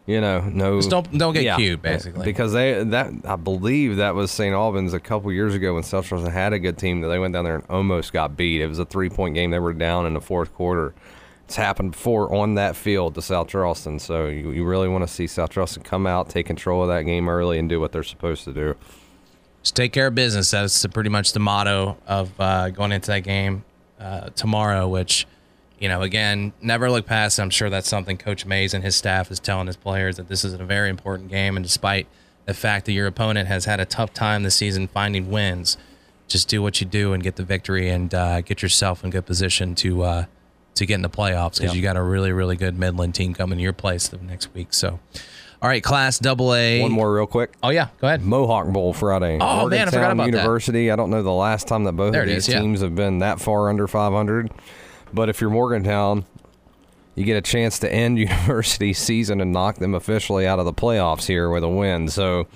you 0.06 0.20
know, 0.20 0.40
no. 0.40 0.78
Just 0.78 0.90
don't- 0.90 1.16
don't 1.16 1.34
get 1.34 1.44
Yeah, 1.44 1.56
cute, 1.56 1.82
basically. 1.82 2.24
Because 2.24 2.52
they 2.52 2.82
that 2.84 3.10
I 3.24 3.36
believe 3.36 3.96
that 3.96 4.14
was 4.14 4.30
St. 4.30 4.54
Albans 4.54 4.92
a 4.94 5.00
couple 5.00 5.30
years 5.32 5.54
ago 5.54 5.74
when 5.74 5.82
South 5.82 6.06
Charleston 6.06 6.32
had 6.32 6.52
a 6.52 6.58
good 6.58 6.78
team 6.78 7.00
that 7.02 7.08
they 7.08 7.18
went 7.18 7.34
down 7.34 7.44
there 7.44 7.56
and 7.56 7.64
almost 7.70 8.12
got 8.12 8.36
beat. 8.36 8.60
It 8.60 8.66
was 8.66 8.78
a 8.78 8.84
three 8.84 9.08
point 9.10 9.34
game. 9.34 9.50
They 9.50 9.58
were 9.58 9.72
down 9.72 10.06
in 10.06 10.14
the 10.14 10.20
fourth 10.20 10.52
quarter. 10.54 10.94
It's 11.44 11.56
happened 11.56 11.92
before 11.92 12.32
on 12.34 12.54
that 12.54 12.76
field 12.76 13.14
to 13.16 13.22
South 13.22 13.48
Charleston. 13.48 13.98
So 13.98 14.26
you, 14.26 14.50
you 14.52 14.64
really 14.64 14.88
want 14.88 15.02
to 15.06 15.12
see 15.12 15.26
South 15.26 15.50
Charleston 15.50 15.82
come 15.82 16.06
out, 16.06 16.28
take 16.28 16.46
control 16.46 16.82
of 16.82 16.88
that 16.88 17.02
game 17.02 17.28
early, 17.28 17.58
and 17.58 17.68
do 17.68 17.80
what 17.80 17.90
they're 17.92 18.04
supposed 18.04 18.44
to 18.44 18.52
do. 18.52 18.76
Just 19.62 19.74
take 19.76 19.92
care 19.92 20.06
of 20.06 20.14
business. 20.14 20.50
That's 20.52 20.86
pretty 20.86 21.10
much 21.10 21.32
the 21.32 21.40
motto 21.40 21.98
of 22.06 22.30
uh, 22.40 22.70
going 22.70 22.92
into 22.92 23.08
that 23.08 23.24
game. 23.24 23.64
uh, 24.00 24.30
tomorrow, 24.36 24.88
which 24.88 25.26
you 25.80 25.88
know, 25.88 26.02
again, 26.02 26.52
never 26.60 26.90
look 26.90 27.06
past. 27.06 27.40
I'm 27.40 27.50
sure 27.50 27.68
that's 27.70 27.88
something 27.88 28.16
Coach 28.18 28.46
Mays 28.46 28.74
and 28.74 28.84
his 28.84 28.94
staff 28.94 29.30
is 29.30 29.40
telling 29.40 29.66
his 29.66 29.76
players 29.76 30.16
that 30.18 30.28
this 30.28 30.44
is 30.44 30.52
a 30.52 30.58
very 30.64 30.90
important 30.90 31.28
game, 31.30 31.56
and 31.56 31.64
despite 31.64 32.06
the 32.46 32.54
fact 32.54 32.86
that 32.86 32.92
your 32.92 33.06
opponent 33.06 33.48
has 33.48 33.64
had 33.64 33.80
a 33.80 33.84
tough 33.86 34.12
time 34.14 34.42
this 34.44 34.54
season 34.56 34.86
finding 34.88 35.30
wins, 35.30 35.76
just 36.28 36.48
do 36.48 36.62
what 36.62 36.80
you 36.80 36.86
do 36.86 37.12
and 37.12 37.22
get 37.22 37.36
the 37.36 37.42
victory 37.44 37.88
and 37.88 38.14
uh, 38.14 38.40
get 38.42 38.62
yourself 38.62 39.02
in 39.02 39.10
good 39.10 39.26
position 39.26 39.74
to 39.76 40.02
uh, 40.02 40.24
to 40.74 40.86
get 40.86 40.94
in 40.94 41.02
the 41.02 41.10
playoffs 41.10 41.58
because 41.58 41.72
Yeah. 41.72 41.72
you 41.74 41.82
got 41.82 41.96
a 41.96 42.02
really 42.02 42.30
really 42.32 42.56
good 42.56 42.78
Midland 42.78 43.14
team 43.14 43.34
coming 43.34 43.58
to 43.58 43.62
your 43.62 43.72
place 43.72 44.06
the 44.08 44.18
next 44.18 44.52
week. 44.54 44.72
So, 44.72 45.00
all 45.62 45.68
right, 45.68 45.82
Class 45.82 46.18
Double 46.18 46.54
A. 46.54 46.80
One 46.82 46.92
more 46.92 47.12
real 47.14 47.26
quick. 47.26 47.52
Oh 47.62 47.70
yeah, 47.70 47.88
go 48.00 48.06
ahead. 48.06 48.22
Mohawk 48.22 48.68
Bowl 48.68 48.92
Friday. 48.92 49.38
Oh, 49.40 49.68
man, 49.68 49.88
I 49.88 49.90
forgot 49.90 50.00
Morgantown 50.00 50.12
about 50.12 50.24
that. 50.24 50.36
University. 50.38 50.90
I 50.90 50.96
don't 50.96 51.10
know 51.10 51.22
the 51.22 51.30
last 51.32 51.66
time 51.68 51.84
that 51.84 51.92
both 51.92 52.12
There 52.12 52.22
of 52.22 52.28
these 52.28 52.48
is, 52.48 52.54
yeah. 52.54 52.60
teams 52.60 52.80
have 52.80 52.94
been 52.94 53.18
that 53.20 53.40
far 53.40 53.68
under 53.68 53.86
500. 53.88 54.50
But 55.12 55.28
if 55.28 55.40
you're 55.40 55.50
Morgantown, 55.50 56.24
you 57.14 57.24
get 57.24 57.36
a 57.36 57.40
chance 57.42 57.78
to 57.80 57.92
end 57.92 58.18
university 58.18 58.92
season 58.92 59.40
and 59.40 59.52
knock 59.52 59.76
them 59.76 59.94
officially 59.94 60.46
out 60.46 60.58
of 60.58 60.64
the 60.64 60.72
playoffs 60.72 61.26
here 61.26 61.50
with 61.50 61.64
a 61.64 61.68
win. 61.68 62.08
So, 62.08 62.46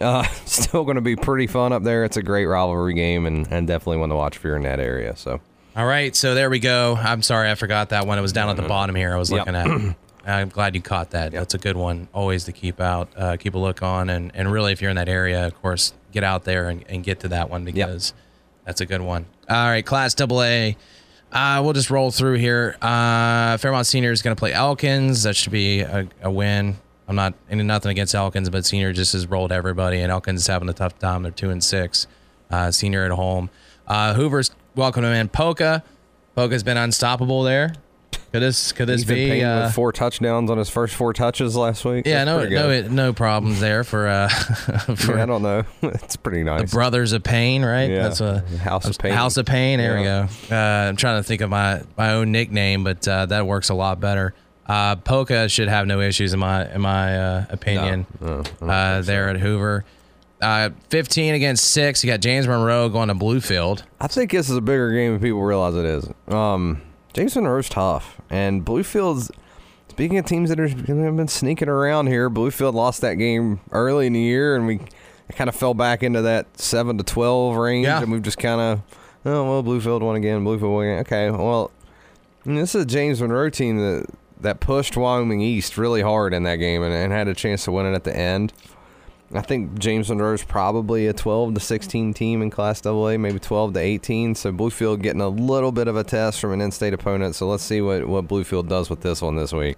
uh, 0.00 0.22
still 0.44 0.84
going 0.84 0.96
to 0.96 1.00
be 1.00 1.16
pretty 1.16 1.46
fun 1.46 1.72
up 1.72 1.82
there. 1.82 2.04
It's 2.04 2.16
a 2.16 2.22
great 2.22 2.46
rivalry 2.46 2.94
game 2.94 3.26
and, 3.26 3.46
and 3.50 3.66
definitely 3.66 3.98
one 3.98 4.08
to 4.10 4.14
watch 4.16 4.36
if 4.36 4.44
you're 4.44 4.56
in 4.56 4.62
that 4.64 4.80
area. 4.80 5.16
So, 5.16 5.40
All 5.76 5.86
right, 5.86 6.14
so 6.14 6.34
there 6.34 6.50
we 6.50 6.58
go. 6.58 6.96
I'm 6.96 7.22
sorry 7.22 7.50
I 7.50 7.54
forgot 7.54 7.88
that 7.90 8.06
one. 8.06 8.18
It 8.18 8.22
was 8.22 8.32
down 8.32 8.48
at 8.50 8.56
the 8.56 8.62
bottom 8.68 8.94
here. 8.94 9.14
I 9.14 9.18
was 9.18 9.30
Yep. 9.30 9.46
looking 9.46 9.54
at. 9.90 9.96
I'm 10.26 10.48
glad 10.48 10.74
you 10.74 10.80
caught 10.80 11.10
that. 11.10 11.32
That's 11.32 11.52
a 11.52 11.58
good 11.58 11.76
one. 11.76 12.08
Always 12.14 12.44
to 12.44 12.52
keep 12.52 12.80
out, 12.80 13.10
uh, 13.14 13.36
keep 13.36 13.54
a 13.54 13.58
look 13.58 13.82
on, 13.82 14.08
and 14.08 14.30
and 14.34 14.50
really, 14.50 14.72
if 14.72 14.80
you're 14.80 14.88
in 14.88 14.96
that 14.96 15.08
area, 15.10 15.46
of 15.46 15.60
course, 15.60 15.92
get 16.12 16.24
out 16.24 16.44
there 16.44 16.70
and, 16.70 16.82
and 16.88 17.04
get 17.04 17.20
to 17.20 17.28
that 17.28 17.50
one 17.50 17.66
because 17.66 18.14
that's 18.64 18.80
a 18.80 18.86
good 18.86 19.02
one. 19.02 19.26
All 19.50 19.66
right, 19.68 19.84
Class 19.84 20.14
Double 20.14 20.42
A. 20.42 20.78
Uh, 21.34 21.60
we'll 21.64 21.72
just 21.72 21.90
roll 21.90 22.12
through 22.12 22.34
here. 22.34 22.76
Uh, 22.80 23.56
Fairmont 23.56 23.86
Senior 23.86 24.12
is 24.12 24.22
going 24.22 24.36
to 24.36 24.38
play 24.38 24.52
Elkins. 24.52 25.24
That 25.24 25.34
should 25.34 25.50
be 25.52 25.80
a, 25.80 26.08
a 26.22 26.30
win. 26.30 26.76
I'm 27.08 27.16
not 27.16 27.34
any 27.50 27.64
nothing 27.64 27.90
against 27.90 28.14
Elkins, 28.14 28.48
but 28.48 28.64
Senior 28.64 28.92
just 28.92 29.12
has 29.12 29.26
rolled 29.26 29.50
everybody, 29.50 30.00
and 30.00 30.12
Elkins 30.12 30.42
is 30.42 30.46
having 30.46 30.68
a 30.68 30.72
tough 30.72 30.98
time. 30.98 31.24
They're 31.24 31.32
two 31.32 31.50
and 31.50 31.62
six. 31.62 32.06
Uh, 32.50 32.70
senior 32.70 33.04
at 33.04 33.10
home. 33.10 33.50
Uh, 33.86 34.14
Hoover's 34.14 34.52
welcome 34.76 35.04
him 35.04 35.12
in. 35.12 35.28
Poca. 35.28 35.82
Poca's 36.36 36.62
been 36.62 36.76
unstoppable 36.76 37.42
there. 37.42 37.74
Could 38.32 38.40
this 38.42 38.72
could 38.72 38.86
this 38.88 39.02
he's 39.02 39.08
be? 39.10 39.42
Uh, 39.44 39.64
with 39.66 39.74
four 39.74 39.92
touchdowns 39.92 40.50
on 40.50 40.58
his 40.58 40.68
first 40.68 40.94
four 40.94 41.12
touches 41.12 41.56
last 41.56 41.84
week. 41.84 42.06
yeah, 42.06 42.24
That's 42.24 42.50
no, 42.50 42.56
no, 42.56 42.68
good. 42.68 42.92
no 42.92 43.12
problems 43.12 43.60
there 43.60 43.84
for 43.84 44.08
uh 44.08 44.28
for 44.96 45.16
Yeah, 45.16 45.22
I 45.22 45.26
don't 45.26 45.42
know. 45.42 45.62
it's 45.82 46.16
pretty 46.16 46.42
nice. 46.42 46.70
the. 46.70 46.74
Brothers 46.76 47.12
of 47.12 47.22
Pain, 47.22 47.64
right? 47.64 47.90
Yeah, 47.90 48.02
That's 48.04 48.20
a 48.20 48.40
House 48.62 48.86
of 48.86 48.98
Pain. 48.98 49.12
House 49.12 49.36
of 49.36 49.46
Pain. 49.46 49.78
There 49.78 49.98
Yeah. 50.00 50.26
we 50.26 50.48
go. 50.48 50.54
Uh, 50.56 50.88
I'm 50.88 50.96
trying 50.96 51.18
to 51.20 51.22
think 51.26 51.40
of 51.40 51.50
my 51.50 51.82
my 51.96 52.12
own 52.12 52.32
nickname, 52.32 52.84
but 52.84 53.06
uh, 53.06 53.26
that 53.26 53.46
works 53.46 53.68
a 53.68 53.74
lot 53.74 54.00
better. 54.00 54.34
Uh, 54.66 54.96
Poca 54.96 55.48
should 55.48 55.68
have 55.68 55.86
no 55.86 56.00
issues 56.00 56.32
in 56.32 56.40
my 56.40 56.72
in 56.72 56.80
my 56.80 57.18
uh, 57.18 57.44
opinion. 57.50 58.06
No, 58.20 58.42
don't 58.42 58.70
uh, 58.70 59.02
there 59.02 59.28
at 59.28 59.36
Hoover. 59.38 59.84
Uh, 60.40 60.70
15 60.90 61.34
against 61.34 61.64
six. 61.72 62.04
You 62.04 62.10
got 62.10 62.20
James 62.20 62.46
Monroe 62.46 62.88
going 62.90 63.08
to 63.08 63.14
Bluefield. 63.14 63.82
I 64.00 64.08
think 64.08 64.30
this 64.30 64.50
is 64.50 64.56
a 64.56 64.60
bigger 64.60 64.92
game 64.92 65.12
than 65.12 65.20
people 65.20 65.42
realize 65.42 65.74
it 65.74 65.86
is. 65.86 66.06
Um, 66.28 66.82
James 67.14 67.34
Monroe's 67.36 67.68
tough, 67.68 68.20
and 68.28 68.64
Bluefield's. 68.64 69.30
Speaking 69.88 70.18
of 70.18 70.26
teams 70.26 70.48
that 70.50 70.58
are, 70.58 70.66
have 70.66 70.76
been 71.16 71.28
sneaking 71.28 71.68
around 71.68 72.08
here, 72.08 72.28
Bluefield 72.28 72.74
lost 72.74 73.00
that 73.02 73.14
game 73.14 73.60
early 73.70 74.08
in 74.08 74.12
the 74.12 74.20
year, 74.20 74.56
and 74.56 74.66
we 74.66 74.80
kind 75.32 75.48
of 75.48 75.54
fell 75.54 75.72
back 75.74 76.02
into 76.02 76.20
that 76.22 76.58
seven 76.58 76.98
to 76.98 77.04
twelve 77.04 77.54
range, 77.56 77.86
Yeah. 77.86 78.02
and 78.02 78.10
we've 78.10 78.22
just 78.22 78.38
kind 78.38 78.60
of, 78.60 78.80
oh 79.24 79.44
well, 79.48 79.62
Bluefield 79.62 80.00
won 80.00 80.16
again, 80.16 80.44
Bluefield 80.44 80.74
won 80.74 80.84
again. 80.86 80.98
Okay, 81.00 81.30
well, 81.30 81.70
this 82.44 82.74
is 82.74 82.82
a 82.82 82.86
James 82.86 83.22
Monroe 83.22 83.50
team 83.50 83.78
that 83.78 84.06
that 84.40 84.58
pushed 84.60 84.96
Wyoming 84.96 85.40
East 85.40 85.78
really 85.78 86.02
hard 86.02 86.34
in 86.34 86.42
that 86.42 86.56
game 86.56 86.82
and, 86.82 86.92
and 86.92 87.12
had 87.12 87.28
a 87.28 87.34
chance 87.34 87.64
to 87.64 87.72
win 87.72 87.86
it 87.86 87.94
at 87.94 88.02
the 88.04 88.14
end. 88.14 88.52
I 89.34 89.42
think 89.42 89.78
James 89.78 90.08
Monroe 90.08 90.32
is 90.34 90.44
probably 90.44 91.06
a 91.08 91.12
12 91.12 91.54
to 91.54 91.60
16 91.60 92.14
team 92.14 92.40
in 92.40 92.50
Class 92.50 92.84
AA, 92.86 93.16
maybe 93.18 93.38
12 93.40 93.74
to 93.74 93.80
18. 93.80 94.34
So 94.36 94.52
Bluefield 94.52 95.02
getting 95.02 95.20
a 95.20 95.28
little 95.28 95.72
bit 95.72 95.88
of 95.88 95.96
a 95.96 96.04
test 96.04 96.40
from 96.40 96.52
an 96.52 96.60
in-state 96.60 96.94
opponent. 96.94 97.34
So 97.34 97.48
let's 97.48 97.64
see 97.64 97.80
what, 97.80 98.06
what 98.06 98.28
Bluefield 98.28 98.68
does 98.68 98.88
with 98.88 99.00
this 99.00 99.20
one 99.20 99.34
this 99.36 99.52
week. 99.52 99.76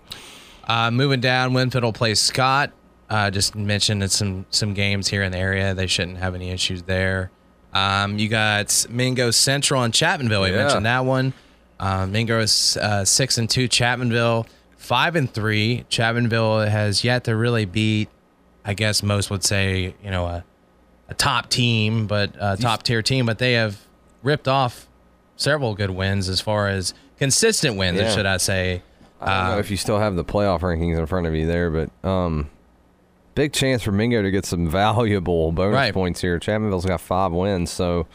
Uh, 0.68 0.90
moving 0.90 1.20
down, 1.20 1.54
Winfield 1.54 1.84
will 1.84 1.92
play 1.92 2.14
Scott. 2.14 2.70
Uh, 3.09 3.30
just 3.30 3.54
mentioned 3.54 4.02
in 4.02 4.09
some 4.09 4.44
some 4.50 4.74
games 4.74 5.07
here 5.09 5.22
in 5.22 5.30
the 5.30 5.38
area. 5.38 5.74
They 5.74 5.86
shouldn't 5.86 6.18
have 6.18 6.34
any 6.34 6.50
issues 6.50 6.82
there. 6.82 7.30
Um, 7.72 8.18
you 8.18 8.28
got 8.28 8.84
Mingo 8.90 9.30
Central 9.30 9.82
and 9.84 9.94
Chapmanville. 9.94 10.42
We 10.42 10.50
Yeah. 10.50 10.57
mentioned 10.64 10.86
that 10.86 11.04
one. 11.04 11.32
Uh, 11.78 12.07
Mingo 12.07 12.40
is 12.40 12.76
uh, 12.80 13.04
six 13.04 13.38
and 13.38 13.48
two. 13.48 13.68
Chapmanville 13.68 14.46
five 14.76 15.14
and 15.14 15.32
three. 15.32 15.84
Chapmanville 15.88 16.68
has 16.68 17.04
yet 17.04 17.24
to 17.24 17.36
really 17.36 17.64
beat. 17.64 18.09
I 18.66 18.74
guess 18.74 19.02
most 19.02 19.30
would 19.30 19.44
say 19.44 19.94
you 20.02 20.10
know 20.10 20.26
a, 20.26 20.44
a 21.08 21.14
top 21.14 21.48
team, 21.50 22.06
but 22.06 22.32
a 22.38 22.56
top 22.56 22.82
tier 22.82 23.00
team. 23.02 23.24
But 23.26 23.38
they 23.38 23.52
have 23.52 23.80
ripped 24.22 24.48
off 24.48 24.88
several 25.36 25.74
good 25.74 25.90
wins 25.90 26.28
as 26.28 26.40
far 26.40 26.68
as 26.68 26.92
consistent 27.18 27.76
wins, 27.76 27.98
Yeah. 27.98 28.10
should 28.14 28.26
I 28.26 28.38
say? 28.38 28.82
I 29.20 29.42
don't 29.42 29.52
know 29.52 29.58
if 29.58 29.70
you 29.70 29.76
still 29.76 29.98
have 29.98 30.16
the 30.16 30.24
playoff 30.24 30.60
rankings 30.60 30.98
in 30.98 31.06
front 31.06 31.26
of 31.26 31.34
you 31.34 31.46
there, 31.46 31.70
but 31.70 31.90
um, 32.08 32.50
big 33.34 33.52
chance 33.52 33.82
for 33.82 33.92
Mingo 33.92 34.20
to 34.22 34.30
get 34.30 34.44
some 34.44 34.68
valuable 34.70 35.52
bonus 35.52 35.74
Right. 35.74 35.94
points 35.94 36.20
here. 36.20 36.38
Chapmanville's 36.38 36.84
got 36.84 37.00
five 37.00 37.32
wins, 37.32 37.70
so 37.70 38.06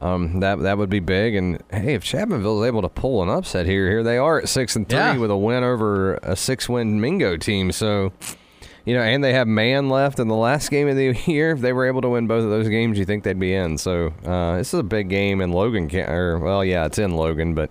um, 0.00 0.40
that 0.40 0.60
that 0.60 0.78
would 0.78 0.88
be 0.90 1.00
big. 1.00 1.34
And 1.34 1.62
hey, 1.70 1.94
if 1.94 2.04
Chapmanville's 2.04 2.64
able 2.66 2.82
to 2.82 2.88
pull 2.88 3.22
an 3.22 3.28
upset 3.28 3.66
here, 3.66 3.90
here 3.90 4.02
they 4.02 4.16
are 4.16 4.38
at 4.38 4.48
six 4.48 4.74
and 4.76 4.88
three 4.88 4.98
Yeah. 4.98 5.16
with 5.18 5.30
a 5.30 5.36
win 5.36 5.64
over 5.64 6.14
a 6.22 6.36
six-win 6.36 7.00
Mingo 7.00 7.36
team. 7.36 7.72
So. 7.72 8.12
You 8.84 8.94
know, 8.94 9.02
and 9.02 9.22
they 9.22 9.32
have 9.34 9.46
Man 9.46 9.88
left 9.88 10.18
in 10.18 10.28
the 10.28 10.34
last 10.36 10.70
game 10.70 10.88
of 10.88 10.96
the 10.96 11.18
year. 11.26 11.50
If 11.52 11.60
they 11.60 11.72
were 11.72 11.86
able 11.86 12.00
to 12.02 12.08
win 12.08 12.26
both 12.26 12.44
of 12.44 12.50
those 12.50 12.68
games, 12.68 12.98
you 12.98 13.04
think 13.04 13.24
they'd 13.24 13.38
be 13.38 13.54
in. 13.54 13.78
So 13.78 14.12
uh, 14.24 14.56
this 14.56 14.72
is 14.72 14.80
a 14.80 14.84
big 14.84 15.08
game 15.08 15.40
in 15.40 15.52
Logan. 15.52 15.94
Or 15.94 16.38
well, 16.38 16.64
yeah, 16.64 16.86
it's 16.86 16.98
in 16.98 17.16
Logan, 17.16 17.54
but 17.54 17.70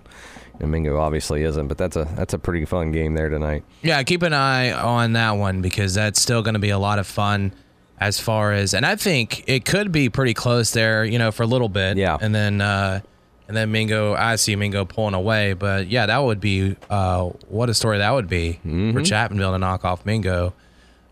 you 0.54 0.60
know, 0.60 0.66
Mingo 0.66 0.98
obviously 0.98 1.42
isn't. 1.42 1.68
But 1.68 1.78
that's 1.78 1.96
a 1.96 2.04
that's 2.16 2.34
a 2.34 2.38
pretty 2.38 2.64
fun 2.64 2.92
game 2.92 3.14
there 3.14 3.28
tonight. 3.28 3.64
Yeah, 3.82 4.02
keep 4.02 4.22
an 4.22 4.32
eye 4.32 4.72
on 4.72 5.14
that 5.14 5.32
one 5.32 5.62
because 5.62 5.94
that's 5.94 6.20
still 6.20 6.42
going 6.42 6.54
to 6.54 6.60
be 6.60 6.70
a 6.70 6.78
lot 6.78 6.98
of 6.98 7.06
fun 7.06 7.52
as 8.00 8.20
far 8.20 8.52
as 8.52 8.74
and 8.74 8.86
I 8.86 8.96
think 8.96 9.44
it 9.48 9.64
could 9.64 9.90
be 9.90 10.08
pretty 10.08 10.34
close 10.34 10.70
there, 10.70 11.04
you 11.04 11.18
know, 11.18 11.32
for 11.32 11.42
a 11.42 11.46
little 11.46 11.68
bit. 11.68 11.96
Yeah. 11.96 12.16
And 12.20 12.34
then 12.34 12.60
uh 12.60 13.00
and 13.48 13.56
then 13.56 13.72
Mingo 13.72 14.14
I 14.14 14.36
see 14.36 14.54
Mingo 14.56 14.84
pulling 14.84 15.14
away, 15.14 15.54
but 15.54 15.88
yeah, 15.88 16.06
that 16.06 16.18
would 16.18 16.40
be 16.40 16.76
uh 16.90 17.24
what 17.48 17.68
a 17.68 17.74
story 17.74 17.98
that 17.98 18.10
would 18.12 18.28
be 18.28 18.54
for 18.62 19.00
Chapmanville 19.00 19.52
to 19.52 19.58
knock 19.58 19.84
off 19.84 20.06
Mingo. 20.06 20.54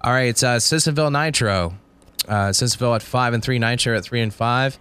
All 0.06 0.12
right, 0.12 0.28
it's 0.28 0.44
uh 0.44 0.58
Sissonville 0.58 1.10
Nitro. 1.10 1.74
Uh 2.28 2.50
Sissonville 2.50 2.94
at 2.94 3.02
5 3.02 3.34
and 3.34 3.42
3, 3.42 3.58
Nitro 3.58 3.96
at 3.96 4.04
3 4.04 4.20
and 4.20 4.32
5. 4.32 4.78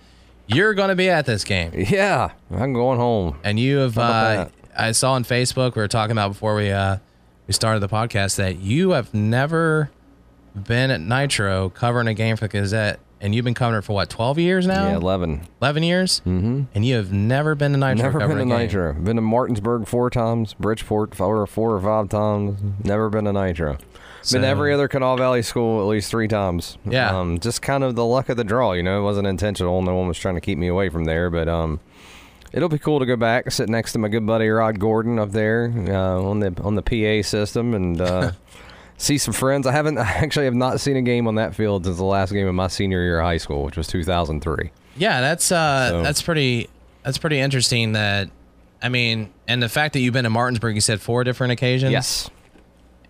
You're 0.47 0.75
going 0.75 0.89
to 0.89 0.95
be 0.95 1.09
at 1.09 1.25
this 1.25 1.43
game. 1.43 1.71
Yeah, 1.73 2.29
I'm 2.51 2.73
going 2.73 2.99
home. 2.99 3.39
And 3.43 3.59
you 3.59 3.77
have, 3.77 3.95
How 3.95 4.03
uh, 4.03 4.05
about 4.33 4.51
I 4.77 4.91
saw 4.91 5.13
on 5.13 5.23
Facebook, 5.23 5.75
we 5.75 5.81
were 5.81 5.87
talking 5.87 6.11
about 6.11 6.27
before 6.27 6.53
we 6.53 6.69
uh, 6.69 6.97
we 7.47 7.53
started 7.55 7.79
the 7.79 7.89
podcast 7.89 8.35
that 8.35 8.59
you 8.59 8.91
have 8.91 9.15
never 9.15 9.89
been 10.55 10.91
at 10.91 11.01
Nitro 11.01 11.69
covering 11.69 12.07
a 12.07 12.13
game 12.13 12.35
for 12.35 12.47
the 12.47 12.59
Gazette, 12.59 12.99
and 13.19 13.33
you've 13.33 13.45
been 13.45 13.55
covering 13.55 13.79
it 13.79 13.81
for 13.81 13.93
what, 13.93 14.11
12 14.11 14.37
years 14.37 14.67
now? 14.67 14.89
Yeah, 14.89 14.97
11. 14.97 15.47
11 15.59 15.83
years? 15.83 16.21
Mm-hmm. 16.21 16.63
And 16.75 16.85
you 16.85 16.95
have 16.95 17.11
never 17.11 17.55
been 17.55 17.71
to 17.71 17.77
Nitro 17.79 17.95
Never 18.03 18.19
been 18.19 18.27
covering 18.27 18.49
to 18.49 18.55
a 18.55 18.57
game. 18.59 18.67
Nitro. 18.67 18.93
Been 18.93 19.15
to 19.15 19.21
Martinsburg 19.23 19.87
four 19.87 20.11
times, 20.11 20.53
Bridgeport 20.53 21.15
four, 21.15 21.45
four 21.47 21.71
or 21.75 21.81
five 21.81 22.09
times. 22.09 22.59
Never 22.83 23.09
been 23.09 23.25
to 23.25 23.33
Nitro. 23.33 23.77
So- 24.29 24.39
been 24.39 24.45
every 24.45 24.73
other 24.73 24.87
Kanawha 24.87 25.17
Valley 25.17 25.41
school 25.41 25.81
at 25.81 25.87
least 25.87 26.09
three 26.09 26.27
times. 26.27 26.77
Yeah. 26.85 27.17
Um, 27.17 27.39
just 27.39 27.61
kind 27.61 27.83
of 27.83 27.95
the 27.95 28.05
luck 28.05 28.29
of 28.29 28.37
the 28.37 28.43
draw, 28.43 28.73
you 28.73 28.83
know. 28.83 28.99
It 28.99 29.03
wasn't 29.03 29.27
intentional. 29.27 29.81
No 29.81 29.95
one 29.95 30.07
was 30.07 30.17
trying 30.17 30.35
to 30.35 30.41
keep 30.41 30.57
me 30.57 30.67
away 30.67 30.89
from 30.89 31.05
there, 31.05 31.29
but 31.29 31.47
um, 31.47 31.79
it'll 32.51 32.69
be 32.69 32.79
cool 32.79 32.99
to 32.99 33.05
go 33.05 33.15
back, 33.15 33.51
sit 33.51 33.69
next 33.69 33.93
to 33.93 33.99
my 33.99 34.07
good 34.07 34.25
buddy 34.25 34.47
Rod 34.49 34.79
Gordon 34.79 35.19
up 35.19 35.31
there 35.31 35.71
uh, 35.87 36.21
on 36.21 36.39
the 36.39 36.53
on 36.63 36.75
the 36.75 36.81
PA 36.81 37.27
system, 37.27 37.73
and 37.73 37.99
uh, 38.01 38.31
see 38.97 39.17
some 39.17 39.33
friends. 39.33 39.67
I 39.67 39.71
haven't 39.71 39.97
I 39.99 40.03
actually 40.09 40.45
have 40.45 40.55
not 40.55 40.79
seen 40.79 40.95
a 40.97 41.01
game 41.01 41.27
on 41.27 41.35
that 41.35 41.53
field 41.55 41.85
since 41.85 41.97
the 41.97 42.03
last 42.05 42.31
game 42.31 42.47
of 42.47 42.55
my 42.55 42.67
senior 42.67 43.01
year 43.03 43.19
of 43.19 43.25
high 43.25 43.37
school, 43.37 43.63
which 43.63 43.77
was 43.77 43.87
2003. 43.87 44.71
Yeah, 44.97 45.21
that's 45.21 45.51
uh, 45.51 45.89
So- 45.89 46.03
that's 46.03 46.21
pretty 46.21 46.69
that's 47.03 47.17
pretty 47.17 47.39
interesting. 47.39 47.91
That 47.91 48.29
I 48.81 48.89
mean, 48.89 49.31
and 49.47 49.61
the 49.61 49.69
fact 49.69 49.93
that 49.93 49.99
you've 49.99 50.13
been 50.13 50.23
to 50.23 50.29
Martinsburg, 50.29 50.75
you 50.75 50.81
said 50.81 51.01
four 51.01 51.23
different 51.23 51.53
occasions. 51.53 51.91
Yes. 51.91 52.29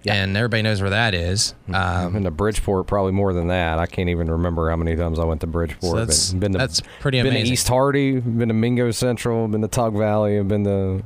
And 0.08 0.36
everybody 0.38 0.62
knows 0.62 0.82
where 0.82 0.90
that 0.92 1.14
is. 1.14 1.54
I've 1.70 2.08
Um, 2.08 2.14
been 2.14 2.24
to 2.26 2.32
Bridgeport 2.32 2.88
probably 2.88 3.12
more 3.12 3.34
than 3.34 3.48
that. 3.48 3.80
I 3.80 3.86
can't 3.86 4.10
even 4.10 4.30
remember 4.30 4.70
how 4.70 4.76
many 4.76 4.96
times 4.96 5.20
I 5.20 5.26
went 5.26 5.42
to 5.42 5.48
Bridgeport. 5.48 5.82
So 5.92 5.96
that's- 5.98 6.32
but 6.34 6.40
been 6.40 6.52
to, 6.54 6.58
that's 6.58 6.82
pretty 7.00 7.20
been 7.20 7.28
amazing. 7.28 7.46
to 7.48 7.52
East 7.54 7.68
Hardy, 7.68 8.20
been 8.20 8.48
to 8.50 8.54
Mingo 8.54 8.92
Central, 8.92 9.48
been 9.48 9.62
to 9.62 9.68
Tug 9.68 9.96
Valley, 9.98 10.38
I've 10.40 10.48
been 10.48 10.64
to 10.66 11.04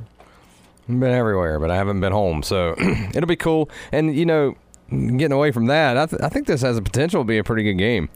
been 0.88 1.04
everywhere, 1.04 1.60
but 1.60 1.70
I 1.70 1.76
haven't 1.76 2.00
been 2.00 2.12
home. 2.12 2.42
So 2.42 2.74
it'll 3.14 3.28
be 3.28 3.36
cool. 3.36 3.70
And 3.92 4.14
you 4.14 4.26
know, 4.26 4.54
getting 4.90 5.32
away 5.32 5.52
from 5.52 5.66
that, 5.66 5.96
I, 5.96 6.06
th- 6.06 6.22
I 6.22 6.28
think 6.28 6.46
this 6.46 6.62
has 6.62 6.76
the 6.76 6.82
potential 6.82 7.22
to 7.22 7.26
be 7.26 7.38
a 7.38 7.44
pretty 7.44 7.62
good 7.62 7.78
game. 7.78 8.08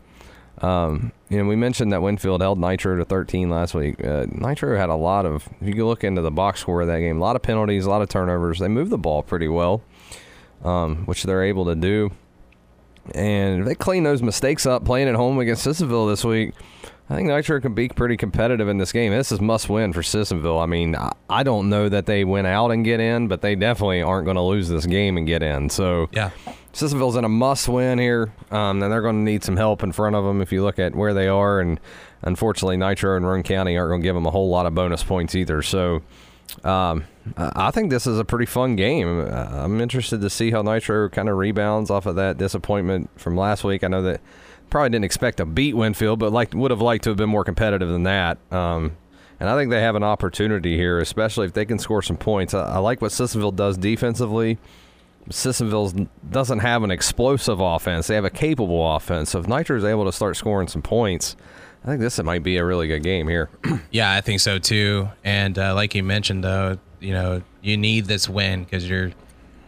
Um, 0.63 1.13
you 1.31 1.39
know, 1.39 1.49
we 1.49 1.57
mentioned 1.57 1.93
that 1.93 2.01
Winfield 2.01 2.41
held 2.41 2.61
Nitro 2.61 2.97
to 2.97 3.05
13 3.05 3.51
last 3.51 3.75
week. 3.75 4.03
Uh, 4.05 4.27
Nitro 4.31 4.77
had 4.77 4.89
a 4.89 4.95
lot 4.95 5.27
of, 5.27 5.49
if 5.61 5.75
you 5.75 5.85
look 5.87 6.05
into 6.05 6.21
the 6.23 6.31
box 6.31 6.61
score 6.61 6.81
of 6.81 6.87
that 6.87 7.01
game, 7.01 7.19
a 7.19 7.21
lot 7.21 7.35
of 7.35 7.43
penalties, 7.43 7.87
a 7.87 7.91
lot 7.91 8.03
of 8.03 8.09
turnovers. 8.09 8.61
They 8.61 8.69
moved 8.69 8.91
the 8.91 8.99
ball 8.99 9.23
pretty 9.25 9.49
well, 9.49 9.83
um, 10.65 11.05
which 11.07 11.23
they're 11.25 11.45
able 11.45 11.67
to 11.67 11.75
do. 11.75 12.11
And 13.15 13.61
if 13.61 13.67
they 13.67 13.75
clean 13.75 14.03
those 14.03 14.23
mistakes 14.23 14.65
up 14.65 14.85
playing 14.85 15.09
at 15.09 15.15
home 15.15 15.39
against 15.39 15.67
Sissonville 15.67 16.09
this 16.09 16.25
week, 16.25 16.55
I 17.11 17.17
think 17.17 17.29
Nitro 17.29 17.61
can 17.61 17.75
be 17.75 17.89
pretty 17.89 18.17
competitive 18.17 18.67
in 18.67 18.79
this 18.79 18.91
game. 18.91 19.13
This 19.13 19.31
is 19.31 19.41
must 19.41 19.69
win 19.69 19.93
for 19.93 20.01
Sissonville. 20.01 20.59
I 20.59 20.65
mean, 20.65 20.97
I 21.29 21.43
don't 21.43 21.69
know 21.69 21.91
that 21.91 22.07
they 22.07 22.25
win 22.25 22.47
out 22.47 22.71
and 22.71 22.83
get 22.83 22.99
in, 22.99 23.29
but 23.29 23.43
they 23.43 23.57
definitely 23.57 24.01
aren't 24.01 24.25
going 24.25 24.37
to 24.37 24.43
lose 24.43 24.71
this 24.71 24.87
game 24.87 25.19
and 25.19 25.27
get 25.27 25.43
in. 25.43 25.69
So, 25.69 26.09
Yeah. 26.13 26.31
Sissonville's 26.73 27.15
in 27.15 27.25
a 27.25 27.29
must 27.29 27.69
win 27.69 27.99
here, 27.99 28.33
um, 28.51 28.83
and 28.83 28.91
they're 28.91 29.03
going 29.03 29.25
to 29.25 29.31
need 29.31 29.45
some 29.45 29.57
help 29.57 29.83
in 29.85 29.93
front 29.93 30.17
of 30.17 30.25
them 30.25 30.41
if 30.41 30.51
you 30.51 30.65
look 30.65 30.79
at 30.81 30.93
where 30.95 31.15
they 31.15 31.29
are. 31.29 31.61
And 31.61 31.79
unfortunately, 32.23 32.77
Nitro 32.79 33.17
and 33.17 33.25
Roane 33.25 33.45
County 33.45 33.77
aren't 33.77 33.91
going 33.91 34.01
to 34.01 34.05
give 34.05 34.15
them 34.17 34.27
a 34.27 34.31
whole 34.33 34.49
lot 34.49 34.67
of 34.67 34.75
bonus 34.75 35.05
points 35.05 35.35
either. 35.37 35.63
So 35.63 36.03
um, 36.63 37.05
I 37.37 37.71
think 37.71 37.91
this 37.91 38.07
is 38.07 38.19
a 38.19 38.25
pretty 38.25 38.47
fun 38.47 38.77
game. 38.77 39.21
Uh, 39.21 39.49
I'm 39.53 39.81
interested 39.81 40.21
to 40.21 40.31
see 40.31 40.51
how 40.51 40.63
Nitro 40.63 41.09
kind 41.09 41.29
of 41.29 41.37
rebounds 41.37 41.91
off 41.91 42.07
of 42.07 42.17
that 42.17 42.39
disappointment 42.39 43.11
from 43.17 43.37
last 43.37 43.65
week. 43.65 43.83
I 43.83 43.89
know 43.89 44.03
that 44.03 44.21
probably 44.71 44.91
didn't 44.91 45.05
expect 45.05 45.39
to 45.39 45.47
beat 45.47 45.75
Winfield, 45.75 46.19
but 46.19 46.33
like 46.33 46.55
would 46.55 46.71
have 46.71 46.81
liked 46.81 47.05
to 47.05 47.11
have 47.11 47.17
been 47.17 47.31
more 47.31 47.45
competitive 47.45 47.89
than 47.89 48.05
that. 48.05 48.39
Um, 48.51 48.97
and 49.41 49.49
I 49.49 49.57
think 49.57 49.71
they 49.71 49.81
have 49.81 49.97
an 49.97 50.05
opportunity 50.05 50.77
here, 50.77 50.99
especially 51.01 51.47
if 51.47 51.53
they 51.53 51.65
can 51.65 51.79
score 51.79 52.03
some 52.03 52.17
points. 52.17 52.55
I, 52.55 52.75
I 52.75 52.79
like 52.79 53.01
what 53.01 53.11
Sissonville 53.11 53.57
does 53.57 53.77
defensively. 53.77 54.59
Sissonville 55.31 56.09
doesn't 56.31 56.59
have 56.59 56.83
an 56.83 56.91
explosive 56.91 57.61
offense; 57.61 58.07
they 58.07 58.15
have 58.15 58.25
a 58.25 58.31
capable 58.31 58.95
offense. 58.95 59.31
So 59.31 59.41
if 59.41 59.49
Nitro 59.49 59.77
is 59.77 59.85
able 59.85 60.05
to 60.05 60.13
start 60.13 60.37
scoring 60.37 60.69
some 60.69 60.83
points, 60.83 61.37
I 61.85 61.89
think 61.89 62.01
this 62.01 62.23
might 62.23 62.43
be 62.43 62.57
a 62.57 62.65
really 62.65 62.89
good 62.89 63.03
game 63.03 63.29
here. 63.29 63.51
Yeah, 63.91 64.13
I 64.13 64.21
think 64.23 64.41
so 64.41 64.59
too. 64.59 65.09
And 65.23 65.57
uh, 65.59 65.75
like 65.75 65.95
you 65.95 66.03
mentioned, 66.03 66.43
though, 66.43 66.79
you 67.01 67.13
know, 67.13 67.43
you 67.63 67.77
need 67.77 68.07
this 68.07 68.29
win 68.29 68.65
because 68.65 68.89
you're 68.89 69.13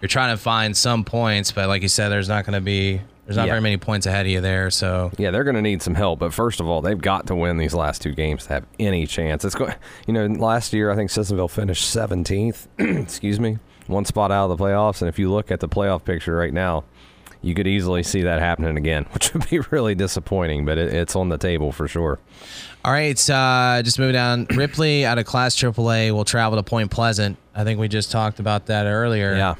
you're 0.01 0.09
trying 0.09 0.37
to 0.37 0.43
find 0.43 0.77
some 0.77 1.05
points, 1.05 1.53
but 1.53 1.69
like 1.69 1.83
you 1.83 1.89
said, 1.89 2.09
there's 2.09 2.29
not 2.29 2.45
going 2.45 2.55
to 2.55 2.61
be 2.61 3.01
there's 3.27 3.37
not 3.37 3.47
Yeah. 3.47 3.53
very 3.53 3.61
many 3.61 3.77
points 3.77 4.07
ahead 4.07 4.25
of 4.27 4.31
you 4.33 4.41
there. 4.41 4.71
So 4.71 5.11
Yeah, 5.19 5.31
they're 5.31 5.45
going 5.45 5.57
to 5.57 5.63
need 5.63 5.83
some 5.83 5.95
help. 5.95 6.19
But 6.21 6.33
first 6.35 6.61
of 6.61 6.67
all, 6.69 6.81
they've 6.81 7.01
got 7.01 7.27
to 7.29 7.35
win 7.35 7.57
these 7.59 7.75
last 7.75 8.03
two 8.03 8.13
games 8.13 8.45
to 8.47 8.55
have 8.55 8.67
any 8.81 9.07
chance. 9.07 9.45
It's 9.45 9.55
going. 9.55 9.75
You 10.07 10.15
know, 10.15 10.27
last 10.27 10.73
year 10.73 10.91
I 10.91 10.97
think 10.97 11.11
Sissonville 11.11 11.51
finished 11.51 11.95
17th. 11.95 12.67
excuse 13.03 13.39
me, 13.41 13.59
one 13.87 14.05
spot 14.05 14.31
out 14.33 14.51
of 14.51 14.57
the 14.59 14.65
playoffs. 14.65 15.03
And 15.03 15.09
if 15.09 15.19
you 15.19 15.31
look 15.31 15.51
at 15.51 15.61
the 15.61 15.69
playoff 15.69 16.05
picture 16.05 16.35
right 16.37 16.53
now, 16.55 16.85
you 17.47 17.55
could 17.55 17.67
easily 17.67 18.03
see 18.03 18.23
that 18.23 18.41
happening 18.41 18.77
again, 18.77 19.07
which 19.13 19.33
would 19.33 19.49
be 19.49 19.61
really 19.71 19.95
disappointing. 19.95 20.65
But 20.65 20.79
it, 20.79 20.93
it's 20.93 21.15
on 21.17 21.29
the 21.29 21.39
table 21.39 21.73
for 21.73 21.87
sure. 21.87 22.19
All 22.85 22.93
right, 22.93 23.31
uh, 23.31 23.83
just 23.83 23.99
moving 23.99 24.15
down. 24.15 24.47
Ripley 24.55 25.05
out 25.05 25.19
of 25.19 25.27
Class 25.27 25.57
AAA 25.57 26.13
will 26.13 26.25
travel 26.25 26.59
to 26.59 26.63
Point 26.63 26.91
Pleasant. 26.91 27.37
I 27.55 27.65
think 27.65 27.81
we 27.81 27.89
just 27.89 28.11
talked 28.11 28.41
about 28.41 28.67
that 28.67 28.87
earlier. 28.87 29.35
Yeah. 29.37 29.55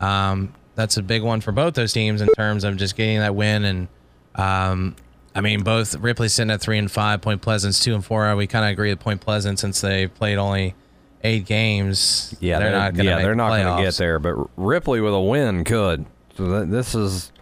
Um, 0.00 0.54
that's 0.74 0.96
a 0.96 1.02
big 1.02 1.22
one 1.22 1.40
for 1.40 1.52
both 1.52 1.74
those 1.74 1.92
teams 1.92 2.20
in 2.20 2.28
terms 2.28 2.64
of 2.64 2.76
just 2.76 2.96
getting 2.96 3.18
that 3.18 3.34
win. 3.34 3.64
And 3.64 3.88
um, 4.34 4.96
I 5.34 5.40
mean, 5.40 5.62
both 5.62 5.94
Ripley 5.96 6.28
sitting 6.28 6.50
at 6.50 6.60
three 6.60 6.78
and 6.78 6.90
five, 6.90 7.20
Point 7.20 7.42
Pleasant's 7.42 7.80
two 7.80 7.94
and 7.94 8.04
four. 8.04 8.34
We 8.36 8.46
kind 8.46 8.64
of 8.64 8.72
agree 8.72 8.90
with 8.90 9.00
Point 9.00 9.20
Pleasant 9.20 9.58
since 9.58 9.80
they 9.80 10.08
played 10.08 10.38
only 10.38 10.74
eight 11.22 11.46
games. 11.46 12.34
Yeah, 12.40 12.58
they're, 12.58 12.72
not. 12.72 12.94
Gonna 12.94 13.10
yeah, 13.10 13.18
they're 13.18 13.34
not 13.34 13.48
going 13.50 13.76
to 13.76 13.82
get 13.82 13.94
there. 13.94 14.18
But 14.18 14.34
Ripley 14.56 15.00
with 15.00 15.14
a 15.14 15.20
win 15.20 15.64
could. 15.64 16.06
This 16.36 16.94
is 16.94 17.32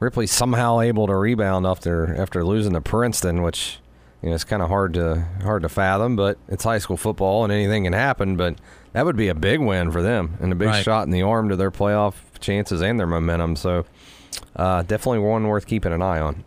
Ripley 0.00 0.26
somehow 0.26 0.80
able 0.80 1.06
to 1.06 1.14
rebound 1.14 1.66
after 1.66 2.14
after 2.20 2.44
losing 2.44 2.72
to 2.74 2.80
Princeton, 2.80 3.42
which 3.42 3.78
you 4.22 4.28
know 4.28 4.34
it's 4.34 4.44
kind 4.44 4.62
of 4.62 4.68
hard 4.68 4.94
to 4.94 5.24
hard 5.42 5.62
to 5.62 5.68
fathom. 5.68 6.16
But 6.16 6.38
it's 6.48 6.64
high 6.64 6.78
school 6.78 6.96
football, 6.96 7.44
and 7.44 7.52
anything 7.52 7.84
can 7.84 7.92
happen. 7.92 8.36
But 8.36 8.56
that 8.92 9.04
would 9.04 9.16
be 9.16 9.28
a 9.28 9.34
big 9.34 9.60
win 9.60 9.90
for 9.90 10.02
them 10.02 10.36
and 10.40 10.52
a 10.52 10.56
big 10.56 10.68
Right. 10.68 10.84
shot 10.84 11.04
in 11.06 11.10
the 11.10 11.22
arm 11.22 11.48
to 11.48 11.56
their 11.56 11.70
playoff 11.70 12.14
chances 12.40 12.80
and 12.80 12.98
their 12.98 13.06
momentum. 13.06 13.56
So 13.56 13.84
uh, 14.56 14.82
definitely 14.82 15.20
one 15.20 15.46
worth 15.48 15.66
keeping 15.66 15.92
an 15.92 16.02
eye 16.02 16.20
on. 16.20 16.44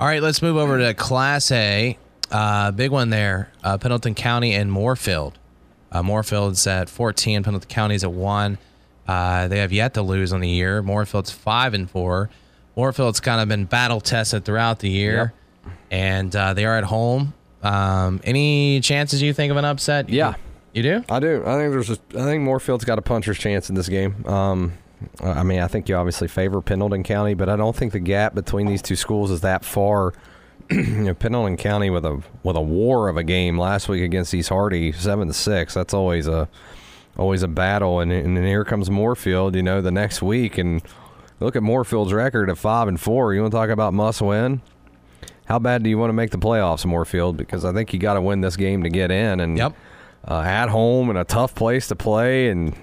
All 0.00 0.06
right, 0.08 0.22
let's 0.22 0.42
move 0.42 0.56
over 0.56 0.78
to 0.78 0.94
Class 0.94 1.50
A. 1.52 1.96
Uh, 2.30 2.70
big 2.72 2.90
one 2.90 3.10
there. 3.10 3.50
Uh, 3.62 3.78
Pendleton 3.78 4.14
County 4.14 4.52
and 4.54 4.72
Moorfield. 4.72 5.38
Uh, 5.90 6.02
Moorfield's 6.02 6.66
at 6.66 6.88
14. 6.88 7.42
Pendleton 7.42 7.68
County's 7.68 8.02
at 8.02 8.12
one. 8.12 8.58
Uh, 9.08 9.48
they 9.48 9.58
have 9.58 9.72
yet 9.72 9.94
to 9.94 10.02
lose 10.02 10.32
on 10.32 10.40
the 10.40 10.48
year. 10.48 10.82
Moorfield's 10.82 11.30
five 11.30 11.74
and 11.74 11.90
four. 11.90 12.30
Moorfield's 12.76 13.20
kind 13.20 13.40
of 13.40 13.48
been 13.48 13.64
battle 13.66 14.00
tested 14.00 14.44
throughout 14.44 14.78
the 14.78 14.88
year, 14.88 15.32
and 15.90 16.34
uh, 16.34 16.54
they 16.54 16.64
are 16.64 16.76
at 16.76 16.84
home. 16.84 17.34
Um, 17.62 18.20
any 18.24 18.80
chances 18.80 19.20
you 19.22 19.32
think 19.32 19.50
of 19.50 19.56
an 19.56 19.64
upset? 19.64 20.08
You- 20.08 20.18
Yeah. 20.18 20.34
you 20.72 20.82
do. 20.82 21.04
I 21.10 21.20
do. 21.20 21.42
I 21.46 21.56
think 21.58 21.72
there's. 21.72 21.90
A, 21.90 21.98
I 22.18 22.24
think 22.24 22.42
Moorfield's 22.44 22.84
got 22.84 22.98
a 22.98 23.02
puncher's 23.02 23.38
chance 23.38 23.68
in 23.68 23.74
this 23.74 23.88
game. 23.88 24.24
Um, 24.26 24.72
I 25.22 25.42
mean, 25.42 25.60
I 25.60 25.66
think 25.68 25.88
you 25.88 25.96
obviously 25.96 26.28
favor 26.28 26.60
Pendleton 26.62 27.02
County, 27.02 27.34
but 27.34 27.48
I 27.48 27.56
don't 27.56 27.74
think 27.76 27.92
the 27.92 27.98
gap 28.00 28.34
between 28.34 28.66
these 28.68 28.80
two 28.82 28.96
schools 28.96 29.30
is 29.30 29.40
that 29.42 29.64
far. 29.64 30.14
you 30.70 30.80
know, 30.82 31.14
Pendleton 31.14 31.56
County 31.56 31.90
with 31.90 32.06
a 32.06 32.22
with 32.44 32.56
a 32.56 32.60
war 32.62 33.08
of 33.08 33.16
a 33.16 33.24
game 33.24 33.58
last 33.58 33.88
week 33.88 34.02
against 34.02 34.32
East 34.32 34.48
Hardy, 34.48 34.92
seven 34.92 35.26
to 35.28 35.34
six. 35.34 35.74
That's 35.74 35.92
always 35.92 36.26
a 36.28 36.48
always 37.16 37.42
a 37.42 37.48
battle, 37.48 38.00
and 38.00 38.10
and 38.12 38.36
then 38.36 38.44
here 38.44 38.64
comes 38.64 38.90
Moorfield. 38.90 39.54
You 39.56 39.62
know, 39.62 39.80
the 39.80 39.90
next 39.90 40.22
week, 40.22 40.58
and 40.58 40.82
look 41.40 41.56
at 41.56 41.62
Moorfield's 41.62 42.12
record 42.12 42.48
of 42.48 42.58
five 42.58 42.88
and 42.88 43.00
four. 43.00 43.34
You 43.34 43.40
want 43.42 43.52
to 43.52 43.56
talk 43.56 43.70
about 43.70 43.92
must 43.94 44.20
win? 44.22 44.60
How 45.46 45.58
bad 45.58 45.82
do 45.82 45.90
you 45.90 45.98
want 45.98 46.10
to 46.10 46.14
make 46.14 46.30
the 46.30 46.38
playoffs, 46.38 46.86
Moorfield? 46.86 47.36
Because 47.36 47.64
I 47.64 47.72
think 47.72 47.92
you 47.92 47.98
got 47.98 48.14
to 48.14 48.20
win 48.22 48.40
this 48.40 48.56
game 48.56 48.82
to 48.84 48.88
get 48.88 49.10
in, 49.10 49.40
and 49.40 49.58
Yep. 49.58 49.74
uh, 50.26 50.40
at 50.40 50.68
home 50.68 51.10
and 51.10 51.18
a 51.18 51.24
tough 51.24 51.54
place 51.54 51.88
to 51.88 51.96
play, 51.96 52.48
and 52.48 52.74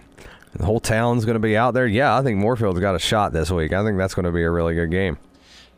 the 0.54 0.66
whole 0.66 0.80
town's 0.82 1.26
going 1.26 1.36
to 1.36 1.40
be 1.40 1.56
out 1.56 1.74
there. 1.74 1.88
Yeah, 1.88 2.18
I 2.18 2.22
think 2.22 2.38
Moorfield's 2.38 2.80
got 2.80 2.96
a 2.96 3.00
shot 3.00 3.32
this 3.34 3.50
week. 3.50 3.72
I 3.72 3.84
think 3.84 3.98
that's 3.98 4.14
going 4.14 4.26
to 4.26 4.32
be 4.32 4.44
a 4.44 4.52
really 4.52 4.76
good 4.76 4.92
game. 4.92 5.18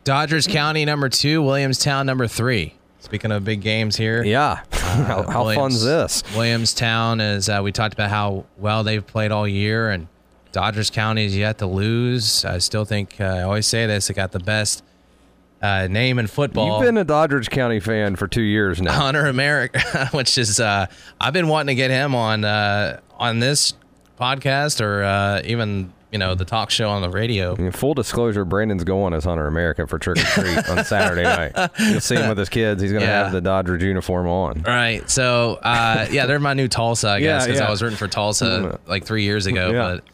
Doddridge 0.04 0.48
County 0.48 0.84
number 0.84 1.08
two. 1.08 1.40
Williamstown 1.42 2.04
number 2.06 2.26
three. 2.26 2.74
Speaking 3.02 3.32
of 3.32 3.44
big 3.44 3.60
games 3.60 3.96
here. 3.96 4.22
Yeah, 4.22 4.60
how, 4.70 5.22
how 5.24 5.44
Williams- 5.44 5.56
fun's 5.56 5.84
this? 5.84 6.22
Williamstown 6.36 7.20
is. 7.20 7.48
Uh, 7.48 7.60
we 7.62 7.72
talked 7.72 7.94
about 7.94 8.10
how 8.10 8.44
well 8.56 8.84
they've 8.84 9.04
played 9.04 9.32
all 9.32 9.46
year, 9.46 9.90
and 9.90 10.06
Doddridge 10.52 10.92
County 10.92 11.26
is 11.26 11.36
yet 11.36 11.58
to 11.58 11.66
lose. 11.66 12.44
I 12.44 12.58
still 12.58 12.84
think 12.84 13.20
uh, 13.20 13.24
I 13.24 13.42
always 13.42 13.66
say 13.66 13.86
this. 13.86 14.06
They 14.06 14.14
got 14.14 14.30
the 14.30 14.38
best 14.38 14.84
uh, 15.60 15.88
name 15.88 16.20
in 16.20 16.28
football. 16.28 16.78
You've 16.78 16.86
been 16.86 16.96
a 16.96 17.04
Doddridge 17.04 17.50
County 17.50 17.80
fan 17.80 18.14
for 18.14 18.28
two 18.28 18.42
years 18.42 18.80
now. 18.80 18.92
Hunter 18.92 19.26
America, 19.26 20.08
which 20.12 20.38
is 20.38 20.60
uh, 20.60 20.86
I've 21.20 21.32
been 21.32 21.48
wanting 21.48 21.74
to 21.74 21.80
get 21.80 21.90
him 21.90 22.14
on 22.14 22.44
uh, 22.44 23.00
on 23.18 23.40
this 23.40 23.74
podcast 24.20 24.80
or 24.80 25.02
uh, 25.02 25.42
even 25.44 25.92
you 26.12 26.18
know 26.18 26.34
the 26.34 26.44
talk 26.44 26.70
show 26.70 26.90
on 26.90 27.02
the 27.02 27.08
radio. 27.10 27.56
Mean, 27.56 27.72
full 27.72 27.94
disclosure, 27.94 28.44
Brandon's 28.44 28.84
going 28.84 29.14
as 29.14 29.24
Hunter 29.24 29.46
America 29.46 29.86
for 29.86 29.98
trick 29.98 30.18
or 30.18 30.22
treat 30.42 30.68
on 30.68 30.84
Saturday 30.84 31.22
night. 31.22 31.70
You'll 31.80 32.00
see 32.00 32.16
him 32.16 32.28
with 32.28 32.38
his 32.38 32.48
kids. 32.50 32.82
He's 32.82 32.92
going 32.92 33.00
to 33.02 33.08
Yeah. 33.08 33.24
have 33.24 33.32
the 33.32 33.40
Doddridge 33.40 33.80
uniform 33.82 34.28
on. 34.28 34.62
Right. 34.62 35.08
So, 35.10 35.54
uh, 35.62 36.06
yeah, 36.10 36.26
they're 36.26 36.38
my 36.38 36.54
new 36.54 36.68
Tolsia, 36.68 37.08
I 37.08 37.20
guess, 37.22 37.46
because 37.46 37.60
yeah. 37.60 37.66
I 37.66 37.70
was 37.70 37.82
rooting 37.82 37.96
for 37.98 38.08
Tolsia 38.08 38.78
like 38.86 39.04
three 39.04 39.22
years 39.24 39.46
ago. 39.46 39.70
Yeah. 39.70 39.94
But, 39.96 40.04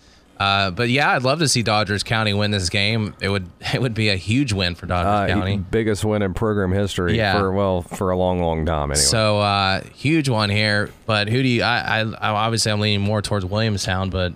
uh, 0.41 0.71
but 0.71 0.89
yeah, 0.89 1.11
I'd 1.17 1.25
love 1.25 1.41
to 1.41 1.49
see 1.49 1.65
Doddridge 1.65 2.05
County 2.05 2.33
win 2.33 2.53
this 2.53 2.69
game. 2.69 3.13
It 3.21 3.29
would 3.29 3.49
it 3.75 3.83
would 3.83 3.95
be 3.95 4.09
a 4.11 4.15
huge 4.17 4.53
win 4.53 4.77
for 4.77 4.87
Doddridge 4.87 5.31
Uh, 5.31 5.35
County. 5.35 5.57
biggest 5.57 6.05
win 6.05 6.23
in 6.23 6.33
program 6.33 6.71
history 6.71 7.17
Yeah. 7.17 7.41
for 7.41 7.51
well 7.51 7.83
for 7.83 8.13
a 8.13 8.17
long, 8.17 8.41
long 8.41 8.65
time. 8.65 8.93
Anyway, 8.93 8.95
So 9.05 9.41
uh, 9.41 9.81
huge 9.97 10.29
one 10.29 10.49
here. 10.51 10.91
But 11.07 11.29
who 11.29 11.43
do 11.43 11.49
you? 11.49 11.65
I, 11.65 12.03
I, 12.03 12.05
I 12.21 12.29
obviously 12.31 12.71
I'm 12.71 12.79
leaning 12.79 13.01
more 13.01 13.21
towards 13.21 13.45
Williamstown, 13.47 14.11
but 14.11 14.35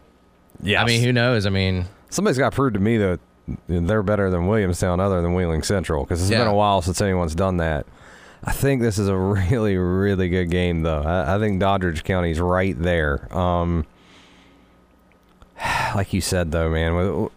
yeah, 0.62 0.82
I 0.82 0.86
mean, 0.86 1.02
who 1.02 1.12
knows? 1.12 1.46
I 1.46 1.50
mean, 1.50 1.86
Somebody's 2.10 2.38
got 2.38 2.50
to 2.52 2.56
prove 2.56 2.74
to 2.74 2.78
me 2.80 2.98
that 2.98 3.20
they're 3.68 4.02
better 4.02 4.30
than 4.30 4.46
Williamstown, 4.46 5.00
other 5.00 5.20
than 5.22 5.34
Wheeling 5.34 5.62
Central, 5.62 6.04
because 6.04 6.20
it's 6.22 6.30
Yeah. 6.30 6.38
been 6.38 6.48
a 6.48 6.54
while 6.54 6.82
since 6.82 7.00
anyone's 7.00 7.34
done 7.34 7.56
that. 7.58 7.86
I 8.44 8.52
think 8.52 8.82
this 8.82 8.98
is 8.98 9.08
a 9.08 9.16
really, 9.16 9.76
really 9.76 10.28
good 10.28 10.50
game, 10.50 10.82
though. 10.82 11.02
I, 11.02 11.36
I 11.36 11.38
think 11.38 11.60
Doddridge 11.60 12.04
County's 12.04 12.40
right 12.40 12.76
there. 12.80 13.28
Um, 13.36 13.86
like 15.94 16.12
you 16.12 16.20
said, 16.20 16.52
though, 16.52 16.70
man, 16.70 16.94
with, 16.96 17.32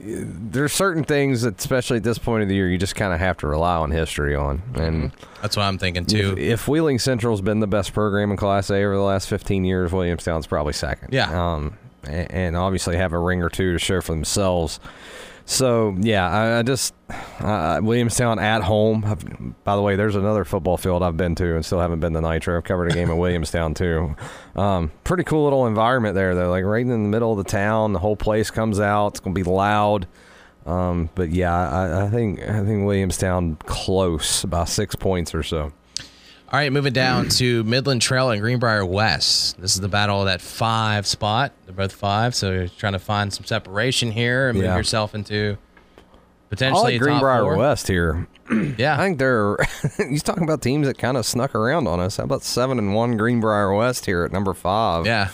there's 0.00 0.72
certain 0.72 1.04
things 1.04 1.42
that, 1.42 1.58
especially 1.58 1.98
at 1.98 2.02
this 2.04 2.18
point 2.18 2.42
of 2.42 2.48
the 2.48 2.54
year, 2.54 2.68
you 2.68 2.78
just 2.78 2.94
kind 2.96 3.12
of 3.12 3.20
have 3.20 3.36
to 3.38 3.46
rely 3.46 3.76
on 3.76 3.90
history 3.90 4.34
on. 4.34 4.62
And 4.74 5.12
that's 5.42 5.56
what 5.56 5.64
I'm 5.64 5.76
thinking 5.78 6.06
too. 6.06 6.34
if 6.38 6.66
Wheeling 6.68 6.98
Central's 6.98 7.42
been 7.42 7.60
the 7.60 7.66
best 7.66 7.92
program 7.92 8.30
in 8.30 8.36
Class 8.36 8.70
A 8.70 8.82
over 8.82 8.94
the 8.94 9.02
last 9.02 9.28
15 9.28 9.64
years, 9.64 9.92
Williamstown's 9.92 10.46
probably 10.46 10.72
second. 10.72 11.12
Yeah. 11.12 11.28
Um, 11.54 11.76
a- 11.76 11.89
and 12.04 12.56
obviously 12.56 12.96
have 12.96 13.12
a 13.12 13.18
ring 13.18 13.42
or 13.42 13.48
two 13.48 13.72
to 13.72 13.78
show 13.78 14.00
for 14.00 14.12
themselves. 14.12 14.80
So 15.46 15.96
yeah, 15.98 16.28
I, 16.30 16.58
I 16.60 16.62
just 16.62 16.94
uh, 17.40 17.80
Williamstown 17.82 18.38
at 18.38 18.62
home. 18.62 19.04
I've- 19.04 19.26
by 19.64 19.74
the 19.76 19.82
way, 19.82 19.96
there's 19.96 20.14
another 20.16 20.44
football 20.44 20.76
field 20.76 21.02
I've 21.02 21.16
been 21.16 21.34
to 21.36 21.54
and 21.56 21.64
still 21.64 21.80
haven't 21.80 22.00
been 22.00 22.12
to 22.12 22.20
Nitro. 22.20 22.56
I've 22.56 22.64
covered 22.64 22.90
a 22.90 22.94
game 22.94 23.10
at 23.10 23.16
Williamstown 23.16 23.74
too. 23.74 24.14
Um, 24.54 24.92
pretty 25.04 25.24
cool 25.24 25.44
little 25.44 25.66
environment 25.66 26.14
there 26.14 26.34
though, 26.34 26.50
like 26.50 26.64
right 26.64 26.82
in 26.82 26.88
the 26.88 26.96
middle 26.98 27.32
of 27.32 27.38
the 27.38 27.44
town. 27.50 27.92
The 27.92 27.98
whole 27.98 28.16
place 28.16 28.50
comes 28.50 28.78
out. 28.80 29.08
It's 29.08 29.20
gonna 29.20 29.34
be 29.34 29.42
loud. 29.42 30.06
Um, 30.66 31.08
but 31.14 31.30
yeah, 31.30 31.52
I, 31.52 32.04
I 32.04 32.10
think 32.10 32.40
I 32.42 32.64
think 32.64 32.84
Williamstown 32.86 33.56
close 33.64 34.44
by 34.44 34.64
six 34.66 34.94
points 34.94 35.34
or 35.34 35.42
so. 35.42 35.72
All 36.52 36.58
right, 36.58 36.72
moving 36.72 36.92
down 36.92 37.28
to 37.28 37.62
Midland 37.62 38.02
Trail 38.02 38.30
and 38.30 38.40
Greenbrier 38.42 38.84
West. 38.84 39.60
This 39.60 39.74
is 39.74 39.80
the 39.80 39.88
battle 39.88 40.18
of 40.20 40.26
that 40.26 40.40
five 40.40 41.06
spot. 41.06 41.52
They're 41.64 41.74
both 41.74 41.92
five, 41.92 42.34
so 42.34 42.50
you're 42.50 42.68
trying 42.68 42.94
to 42.94 42.98
find 42.98 43.32
some 43.32 43.44
separation 43.44 44.10
here 44.10 44.48
and 44.48 44.56
move 44.58 44.64
Yeah. 44.64 44.76
yourself 44.76 45.14
into 45.14 45.56
I 45.96 46.02
potentially 46.50 46.82
like 46.84 46.94
a 46.94 46.98
top 46.98 47.04
Greenbrier 47.06 47.42
four. 47.42 47.56
West 47.56 47.86
here. 47.88 48.26
Yeah, 48.78 48.94
I 48.94 49.04
think 49.04 49.20
they're. 49.20 49.56
he's 50.08 50.24
talking 50.24 50.42
about 50.42 50.60
teams 50.60 50.88
that 50.88 50.98
kind 50.98 51.16
of 51.16 51.24
snuck 51.24 51.54
around 51.54 51.86
on 51.86 52.00
us. 52.00 52.16
How 52.16 52.24
about 52.24 52.42
seven 52.42 52.80
and 52.80 52.96
one 52.96 53.16
Greenbrier 53.16 53.72
West 53.72 54.06
here 54.06 54.24
at 54.24 54.32
number 54.32 54.54
five? 54.54 55.06
yeah. 55.06 55.28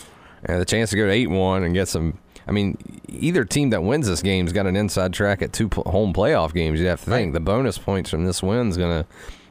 and 0.44 0.60
the 0.60 0.66
chance 0.66 0.90
to 0.90 0.96
go 0.96 1.06
to 1.06 1.12
eight 1.12 1.30
one 1.30 1.62
and 1.62 1.72
get 1.72 1.88
some. 1.88 2.18
I 2.46 2.52
mean, 2.52 2.76
either 3.08 3.46
team 3.46 3.70
that 3.70 3.82
wins 3.82 4.06
this 4.06 4.20
game's 4.20 4.52
got 4.52 4.66
an 4.66 4.76
inside 4.76 5.14
track 5.14 5.40
at 5.40 5.54
two 5.54 5.70
pl- 5.70 5.84
home 5.90 6.12
playoff 6.12 6.52
games. 6.52 6.78
You 6.78 6.88
have 6.88 7.02
to 7.04 7.10
think 7.10 7.32
the 7.32 7.40
bonus 7.40 7.78
points 7.78 8.10
from 8.10 8.26
this 8.26 8.42
win's 8.42 8.76
gonna 8.76 9.06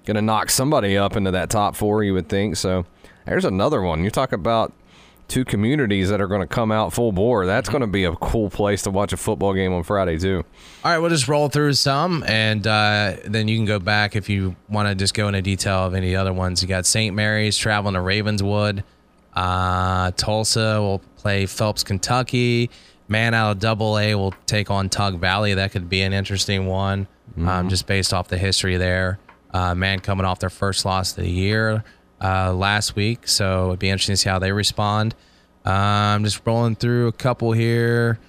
gonna 0.05 0.21
knock 0.21 0.49
somebody 0.49 0.97
up 0.97 1.15
into 1.15 1.31
that 1.31 1.49
top 1.49 1.75
four. 1.75 2.03
You 2.03 2.13
would 2.13 2.29
think 2.29 2.55
so. 2.55 2.85
There's 3.25 3.45
another 3.45 3.81
one. 3.81 4.03
You 4.03 4.11
talk 4.11 4.31
about 4.31 4.71
two 5.27 5.45
communities 5.45 6.09
that 6.09 6.21
are 6.21 6.27
going 6.27 6.41
to 6.41 6.47
come 6.47 6.71
out 6.71 6.93
full 6.93 7.11
bore. 7.11 7.45
That's 7.45 7.69
going 7.69 7.81
to 7.81 7.87
be 7.87 8.03
a 8.03 8.15
cool 8.15 8.49
place 8.49 8.83
to 8.83 8.91
watch 8.91 9.13
a 9.13 9.17
football 9.17 9.53
game 9.53 9.73
on 9.73 9.83
Friday 9.83 10.17
too. 10.17 10.43
All 10.83 10.91
right, 10.91 10.99
we'll 10.99 11.09
just 11.09 11.27
roll 11.27 11.49
through 11.49 11.73
some, 11.73 12.23
and 12.27 12.65
uh, 12.65 13.15
then 13.25 13.47
you 13.47 13.57
can 13.57 13.65
go 13.65 13.79
back 13.79 14.15
if 14.15 14.29
you 14.29 14.55
want 14.69 14.87
to 14.87 14.95
just 14.95 15.13
go 15.13 15.27
into 15.27 15.41
detail 15.41 15.85
of 15.85 15.93
any 15.93 16.15
other 16.15 16.33
ones. 16.33 16.61
You 16.61 16.67
got 16.67 16.85
St. 16.85 17.15
Mary's 17.15 17.57
traveling 17.57 17.95
to 17.95 18.01
Ravenswood. 18.01 18.83
Uh, 19.33 20.11
Tolsia 20.11 20.79
will 20.79 21.01
play 21.17 21.45
Phelps, 21.45 21.83
Kentucky. 21.83 22.69
Man 23.07 23.33
out 23.33 23.51
of 23.51 23.59
Double 23.59 23.99
A 23.99 24.15
will 24.15 24.33
take 24.47 24.71
on 24.71 24.89
Tug 24.89 25.19
Valley. 25.19 25.53
That 25.53 25.71
could 25.71 25.89
be 25.89 26.01
an 26.01 26.13
interesting 26.13 26.65
one, 26.65 27.07
um, 27.37 27.69
just 27.69 27.85
based 27.85 28.13
off 28.13 28.29
the 28.29 28.37
history 28.37 28.77
there. 28.77 29.19
Uh, 29.55 29.75
Man 29.75 29.99
coming 29.99 30.25
off 30.25 30.39
their 30.39 30.49
first 30.49 30.85
loss 30.85 31.17
of 31.17 31.23
the 31.23 31.29
year 31.29 31.83
uh, 32.21 32.53
last 32.53 32.95
week, 32.95 33.27
so 33.27 33.67
it'd 33.67 33.79
be 33.79 33.89
interesting 33.89 34.13
to 34.13 34.17
see 34.17 34.29
how 34.29 34.39
they 34.39 34.51
respond. 34.51 35.15
I'm 35.63 36.23
just 36.23 36.41
rolling 36.45 36.75
through 36.75 37.07
a 37.07 37.11
couple 37.11 37.51
here 37.51 38.19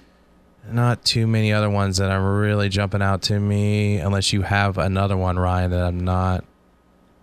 not 0.71 1.03
too 1.05 1.27
many 1.27 1.53
other 1.53 1.69
ones 1.69 1.97
that 1.97 2.11
are 2.11 2.39
really 2.39 2.69
jumping 2.69 3.01
out 3.01 3.21
to 3.23 3.39
me, 3.39 3.97
unless 3.97 4.33
you 4.33 4.41
have 4.41 4.77
another 4.77 5.17
one, 5.17 5.37
Ryan, 5.37 5.71
that 5.71 5.83
I'm 5.83 5.99
not. 6.03 6.43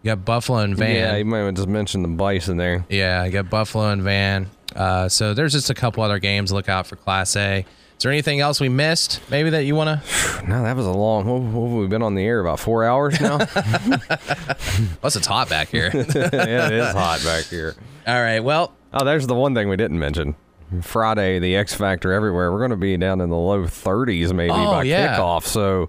You 0.02 0.10
got 0.10 0.24
Buffalo 0.24 0.58
and 0.58 0.76
Van. 0.76 0.94
Yeah, 0.94 1.16
you 1.16 1.24
might 1.24 1.38
have 1.38 1.54
just 1.54 1.68
mentioned 1.68 2.04
the 2.04 2.08
Bison 2.08 2.56
there. 2.56 2.84
Yeah, 2.88 3.22
I 3.22 3.30
got 3.30 3.48
Buffalo 3.48 3.90
and 3.90 4.02
Van. 4.02 4.50
Uh, 4.74 5.08
so 5.08 5.34
there's 5.34 5.52
just 5.52 5.70
a 5.70 5.74
couple 5.74 6.02
other 6.02 6.18
games 6.18 6.50
to 6.50 6.56
look 6.56 6.68
out 6.68 6.86
for 6.86 6.96
Class 6.96 7.36
A. 7.36 7.64
Is 7.96 8.02
there 8.02 8.12
anything 8.12 8.40
else 8.40 8.60
we 8.60 8.68
missed? 8.68 9.20
Maybe 9.30 9.50
that 9.50 9.64
you 9.64 9.74
want 9.74 10.02
to? 10.02 10.24
No, 10.46 10.62
that 10.62 10.76
was 10.76 10.84
a 10.84 10.90
long. 10.92 11.24
What, 11.26 11.40
what 11.40 11.68
have 11.70 11.78
we 11.78 11.86
been 11.86 12.02
on 12.02 12.14
the 12.14 12.22
air 12.22 12.40
about 12.40 12.60
four 12.60 12.84
hours 12.84 13.18
now? 13.18 13.38
Plus, 15.00 15.16
it's 15.16 15.26
hot 15.26 15.48
back 15.48 15.68
here. 15.68 15.90
yeah, 15.94 16.66
it 16.66 16.72
is 16.72 16.92
hot 16.92 17.22
back 17.24 17.44
here. 17.46 17.74
All 18.06 18.20
right. 18.20 18.40
Well, 18.40 18.74
Oh, 18.92 19.04
there's 19.04 19.26
the 19.26 19.34
one 19.34 19.54
thing 19.54 19.68
we 19.68 19.76
didn't 19.76 19.98
mention. 19.98 20.34
Friday, 20.82 21.38
the 21.38 21.56
X 21.56 21.74
Factor 21.74 22.12
everywhere. 22.12 22.52
We're 22.52 22.58
going 22.58 22.70
to 22.70 22.76
be 22.76 22.96
down 22.96 23.20
in 23.20 23.30
the 23.30 23.36
low 23.36 23.62
30s 23.64 24.32
maybe 24.34 24.50
Oh, 24.52 24.70
by 24.72 24.82
yeah. 24.84 25.16
kickoff. 25.18 25.44
So 25.44 25.88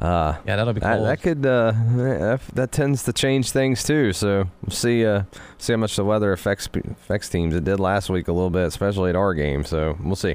yeah, 0.00 0.36
that'll 0.44 0.72
be 0.72 0.80
that, 0.80 0.96
cool. 0.96 1.04
that 1.06 1.22
could 1.22 1.46
uh, 1.46 1.72
that, 1.96 2.40
that 2.54 2.72
tends 2.72 3.04
to 3.04 3.12
change 3.12 3.50
things 3.52 3.82
too. 3.84 4.12
So 4.12 4.48
we'll 4.62 4.70
see 4.74 5.06
uh, 5.06 5.22
see 5.58 5.72
how 5.72 5.78
much 5.78 5.96
the 5.96 6.04
weather 6.04 6.32
affects 6.32 6.68
affects 6.74 7.28
teams. 7.28 7.54
It 7.54 7.64
did 7.64 7.80
last 7.80 8.10
week 8.10 8.28
a 8.28 8.32
little 8.32 8.50
bit, 8.50 8.64
especially 8.66 9.10
at 9.10 9.16
our 9.16 9.34
game. 9.34 9.64
So 9.64 9.96
we'll 10.02 10.16
see. 10.16 10.34